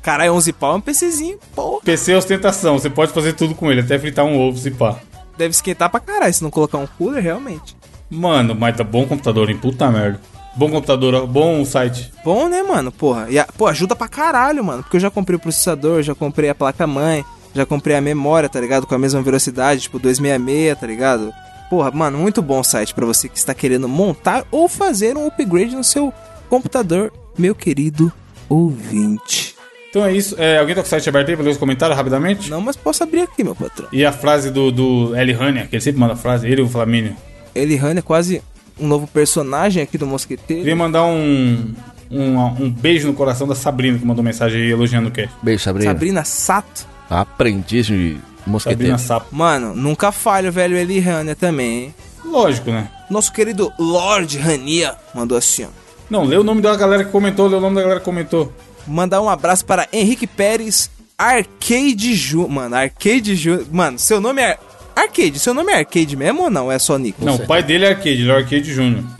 Caralho, 0.00 0.34
11 0.34 0.52
pau 0.52 0.74
é 0.74 0.76
um 0.76 0.80
PCzinho, 0.80 1.38
pô. 1.54 1.80
PC 1.84 2.12
é 2.12 2.16
ostentação, 2.16 2.78
você 2.78 2.88
pode 2.88 3.12
fazer 3.12 3.32
tudo 3.32 3.54
com 3.54 3.70
ele, 3.70 3.80
até 3.80 3.98
fritar 3.98 4.24
um 4.24 4.38
ovo 4.38 4.56
se 4.56 4.70
pá. 4.70 5.00
Deve 5.36 5.50
esquentar 5.50 5.90
pra 5.90 6.00
caralho 6.00 6.32
se 6.34 6.42
não 6.42 6.50
colocar 6.50 6.78
um 6.78 6.86
cooler, 6.86 7.22
realmente. 7.22 7.76
Mano, 8.10 8.54
mas 8.54 8.76
tá 8.76 8.84
bom 8.84 9.06
computador, 9.06 9.48
hein? 9.50 9.56
Puta 9.56 9.90
merda. 9.90 10.20
Bom 10.54 10.70
computador, 10.70 11.26
bom 11.26 11.64
site. 11.64 12.12
Bom, 12.24 12.46
né, 12.48 12.62
mano? 12.62 12.92
Porra. 12.92 13.26
E 13.30 13.38
a- 13.38 13.46
pô, 13.56 13.66
ajuda 13.66 13.96
pra 13.96 14.06
caralho, 14.08 14.62
mano. 14.62 14.82
Porque 14.82 14.98
eu 14.98 15.00
já 15.00 15.10
comprei 15.10 15.36
o 15.36 15.40
processador, 15.40 16.02
já 16.02 16.14
comprei 16.14 16.50
a 16.50 16.54
placa-mãe, 16.54 17.24
já 17.54 17.64
comprei 17.64 17.96
a 17.96 18.00
memória, 18.02 18.50
tá 18.50 18.60
ligado? 18.60 18.86
Com 18.86 18.94
a 18.94 18.98
mesma 18.98 19.22
velocidade, 19.22 19.80
tipo 19.80 19.98
266, 19.98 20.78
tá 20.78 20.86
ligado? 20.86 21.32
Porra, 21.70 21.90
mano, 21.90 22.18
muito 22.18 22.42
bom 22.42 22.62
site 22.62 22.92
pra 22.92 23.06
você 23.06 23.30
que 23.30 23.38
está 23.38 23.54
querendo 23.54 23.88
montar 23.88 24.44
ou 24.50 24.68
fazer 24.68 25.16
um 25.16 25.26
upgrade 25.26 25.74
no 25.74 25.82
seu 25.82 26.12
computador, 26.50 27.10
meu 27.38 27.54
querido 27.54 28.12
ouvinte. 28.46 29.54
Então 29.92 30.06
é 30.06 30.12
isso. 30.14 30.34
É, 30.38 30.56
alguém 30.56 30.74
tá 30.74 30.80
com 30.80 30.86
o 30.86 30.88
site 30.88 31.06
aberto 31.06 31.28
aí 31.28 31.36
pra 31.36 31.44
ler 31.44 31.50
os 31.50 31.58
comentários 31.58 31.94
rapidamente? 31.94 32.48
Não, 32.48 32.62
mas 32.62 32.76
posso 32.76 33.02
abrir 33.02 33.20
aqui, 33.20 33.44
meu 33.44 33.54
patrão. 33.54 33.86
E 33.92 34.06
a 34.06 34.10
frase 34.10 34.50
do, 34.50 34.72
do 34.72 35.14
Eli 35.14 35.34
Hania, 35.34 35.66
que 35.66 35.76
ele 35.76 35.82
sempre 35.82 36.00
manda 36.00 36.16
frase, 36.16 36.48
ele 36.48 36.62
e 36.62 36.64
o 36.64 36.68
Flamínio. 36.68 37.14
Elihane 37.54 37.98
é 37.98 38.02
quase 38.02 38.42
um 38.80 38.88
novo 38.88 39.06
personagem 39.06 39.82
aqui 39.82 39.98
do 39.98 40.06
Mosqueteiro. 40.06 40.62
Queria 40.62 40.74
mandar 40.74 41.04
um, 41.04 41.74
um, 42.10 42.38
um 42.38 42.70
beijo 42.70 43.06
no 43.06 43.12
coração 43.12 43.46
da 43.46 43.54
Sabrina, 43.54 43.98
que 43.98 44.06
mandou 44.06 44.24
mensagem 44.24 44.62
aí 44.62 44.70
elogiando 44.70 45.10
o 45.10 45.12
cast. 45.12 45.30
Beijo, 45.42 45.62
Sabrina. 45.62 45.90
Sabrina 45.90 46.24
Sato. 46.24 46.86
Aprendiz 47.10 47.84
de 47.84 48.16
mosqueteiro. 48.46 48.96
Sabrina 48.96 48.98
Sapo. 48.98 49.26
Mano, 49.30 49.76
nunca 49.76 50.10
falha 50.10 50.48
o 50.48 50.52
velho 50.52 50.74
Elihane 50.74 51.34
também, 51.34 51.84
hein? 51.84 51.94
Lógico, 52.24 52.70
né? 52.70 52.88
Nosso 53.10 53.30
querido 53.30 53.70
Lord 53.78 54.38
Rania 54.38 54.94
mandou 55.14 55.36
assim, 55.36 55.64
ó. 55.64 55.68
Não, 56.08 56.24
lê 56.24 56.38
o 56.38 56.42
nome 56.42 56.62
da 56.62 56.74
galera 56.74 57.04
que 57.04 57.10
comentou, 57.10 57.46
lê 57.46 57.56
o 57.56 57.60
nome 57.60 57.76
da 57.76 57.82
galera 57.82 58.00
que 58.00 58.06
comentou. 58.06 58.50
Mandar 58.86 59.20
um 59.20 59.28
abraço 59.28 59.64
para 59.64 59.88
Henrique 59.92 60.26
Pérez, 60.26 60.90
Arcade 61.16 62.14
Ju... 62.14 62.48
Mano, 62.48 62.74
Arcade 62.74 63.34
Ju... 63.36 63.66
Mano, 63.70 63.98
seu 63.98 64.20
nome 64.20 64.42
é... 64.42 64.58
Arcade, 64.94 65.38
seu 65.38 65.54
nome 65.54 65.72
é 65.72 65.78
Arcade 65.78 66.16
mesmo 66.16 66.42
ou 66.42 66.50
não? 66.50 66.70
É 66.70 66.78
só 66.78 66.98
Nico? 66.98 67.24
Não, 67.24 67.36
o 67.36 67.46
pai 67.46 67.62
dele 67.62 67.84
é 67.84 67.90
Arcade, 67.90 68.22
ele 68.22 68.30
é 68.30 68.34
Arcade 68.34 68.72
Júnior. 68.72 69.04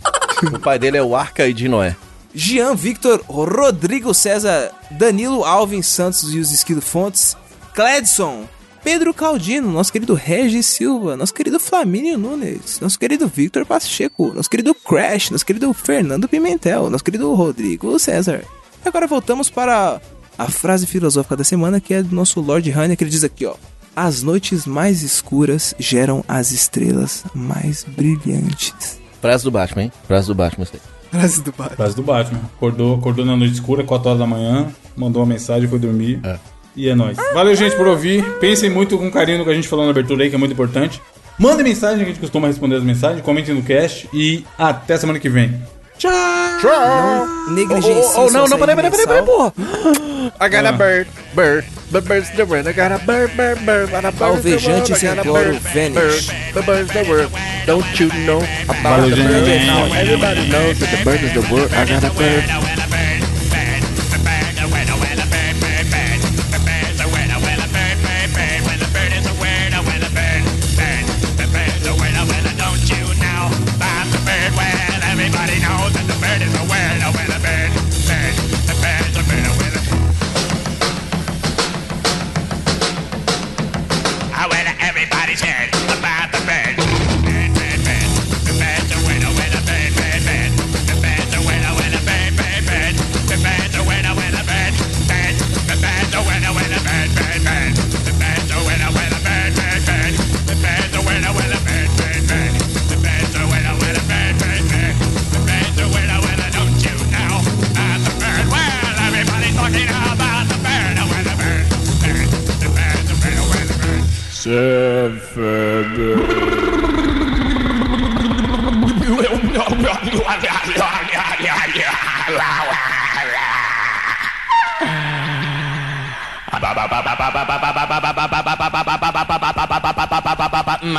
O 0.43 0.59
pai 0.59 0.77
dele 0.77 0.97
é 0.97 1.01
o 1.01 1.15
Arca 1.15 1.53
de 1.53 1.69
Noé. 1.69 1.95
Jean 2.35 2.75
Victor, 2.75 3.23
Rodrigo 3.29 4.13
César, 4.13 4.71
Danilo 4.91 5.45
Alvin 5.45 5.81
Santos 5.81 6.33
e 6.33 6.39
os 6.39 6.51
Esquilo 6.51 6.81
Fontes, 6.81 7.37
Cledson, 7.73 8.45
Pedro 8.83 9.13
Caldino, 9.13 9.71
nosso 9.71 9.91
querido 9.93 10.13
Regis 10.13 10.65
Silva, 10.65 11.15
nosso 11.15 11.33
querido 11.33 11.59
Flamínio 11.59 12.17
Nunes, 12.17 12.79
nosso 12.81 12.99
querido 12.99 13.27
Victor 13.27 13.65
Pacheco, 13.65 14.33
nosso 14.33 14.49
querido 14.49 14.75
Crash, 14.75 15.29
nosso 15.29 15.45
querido 15.45 15.73
Fernando 15.73 16.27
Pimentel, 16.27 16.89
nosso 16.89 17.03
querido 17.03 17.33
Rodrigo 17.33 17.97
César. 17.97 18.43
E 18.83 18.87
agora 18.87 19.07
voltamos 19.07 19.49
para 19.49 20.01
a 20.37 20.49
frase 20.49 20.85
filosófica 20.85 21.37
da 21.37 21.43
semana 21.43 21.79
que 21.79 21.93
é 21.93 22.03
do 22.03 22.13
nosso 22.13 22.41
Lord 22.41 22.69
Honey, 22.71 22.95
que 22.97 23.03
ele 23.03 23.11
diz 23.11 23.23
aqui, 23.23 23.45
ó. 23.45 23.55
As 23.95 24.23
noites 24.23 24.65
mais 24.65 25.03
escuras 25.03 25.75
geram 25.77 26.23
as 26.27 26.51
estrelas 26.51 27.23
mais 27.33 27.83
brilhantes. 27.83 28.99
Frase 29.21 29.43
do 29.43 29.51
Batman, 29.51 29.83
hein? 29.83 29.91
Frase 30.07 30.27
do 30.27 30.35
Batman, 30.35 30.63
isso 30.63 30.73
aí. 30.75 30.81
Frase 31.11 31.43
do 31.43 31.51
Batman. 31.51 31.75
Frase 31.75 31.95
do 31.95 32.03
Batman. 32.03 32.41
Acordou, 32.55 32.95
acordou 32.95 33.23
na 33.23 33.37
noite 33.37 33.53
escura, 33.53 33.83
4 33.83 34.09
horas 34.09 34.19
da 34.19 34.27
manhã, 34.27 34.67
mandou 34.97 35.21
uma 35.21 35.27
mensagem, 35.27 35.69
foi 35.69 35.79
dormir. 35.79 36.19
É. 36.23 36.37
E 36.75 36.89
é 36.89 36.95
nóis. 36.95 37.15
Valeu, 37.33 37.55
gente, 37.55 37.75
por 37.75 37.85
ouvir. 37.85 38.25
Pensem 38.39 38.69
muito 38.69 38.97
com 38.97 39.11
carinho 39.11 39.37
no 39.37 39.43
que 39.43 39.51
a 39.51 39.53
gente 39.53 39.67
falou 39.67 39.85
na 39.85 39.91
abertura 39.91 40.23
aí, 40.23 40.29
que 40.29 40.35
é 40.35 40.39
muito 40.39 40.53
importante. 40.53 40.99
Mandem 41.37 41.63
mensagem, 41.63 41.99
que 41.99 42.03
a 42.03 42.07
gente 42.07 42.19
costuma 42.19 42.47
responder 42.47 42.77
as 42.77 42.83
mensagens. 42.83 43.21
Comentem 43.21 43.53
no 43.53 43.61
cast. 43.61 44.09
E 44.11 44.43
até 44.57 44.97
semana 44.97 45.19
que 45.19 45.29
vem. 45.29 45.61
Negligencia. 47.49 48.19
Oh, 48.19 48.25
oh, 48.27 48.31
não, 48.31 48.47
sua 48.47 48.49
não, 48.49 48.59
peraí, 48.59 48.75
peraí, 48.75 48.91
peraí, 48.91 49.07
peraí, 49.07 49.23
porra. 49.25 49.53
I 50.39 50.49
got 50.49 50.65
a 50.65 50.71
bird, 50.71 51.07
bird, 51.35 51.65
but 51.91 52.05
bird's 52.05 52.29
the 52.31 52.45
word. 52.45 52.67
I 52.67 52.73
got 52.73 52.91
a 52.91 52.99
bird, 53.05 53.35
bird, 53.35 53.65
bird, 53.65 53.91
but 53.91 54.05
a 54.05 54.11
the 54.11 54.25
word. 54.25 54.37
Alvejante 54.37 54.83
I 54.83 54.87
got 54.87 54.89
a 54.91 54.95
Centauro 54.95 55.33
bird, 55.33 55.61
Vanish. 55.73 56.27
bird, 56.27 56.53
but 56.53 56.65
bird's 56.65 56.93
the 56.93 57.03
word. 57.09 57.29
Don't 57.65 57.99
you 57.99 58.07
know 58.25 58.37
about 58.65 58.99
Valeu, 58.99 59.09
the 59.09 59.23
bird? 59.23 59.67
Now 59.67 59.85
everybody 59.93 60.49
knows 60.49 60.79
that 60.79 60.91
the 60.95 61.03
bird 61.03 61.21
is 61.21 61.33
the 61.33 61.53
word. 61.53 61.71
I 61.73 61.85
got 61.85 62.03
a 62.03 62.11
bird. 62.15 62.43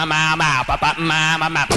ma 0.07 0.36
ma 0.36 0.36
ma 0.36 0.64
pa 0.68 0.76
pa 0.76 0.90
ma 0.98 1.36
ma 1.40 1.48
ma 1.48 1.74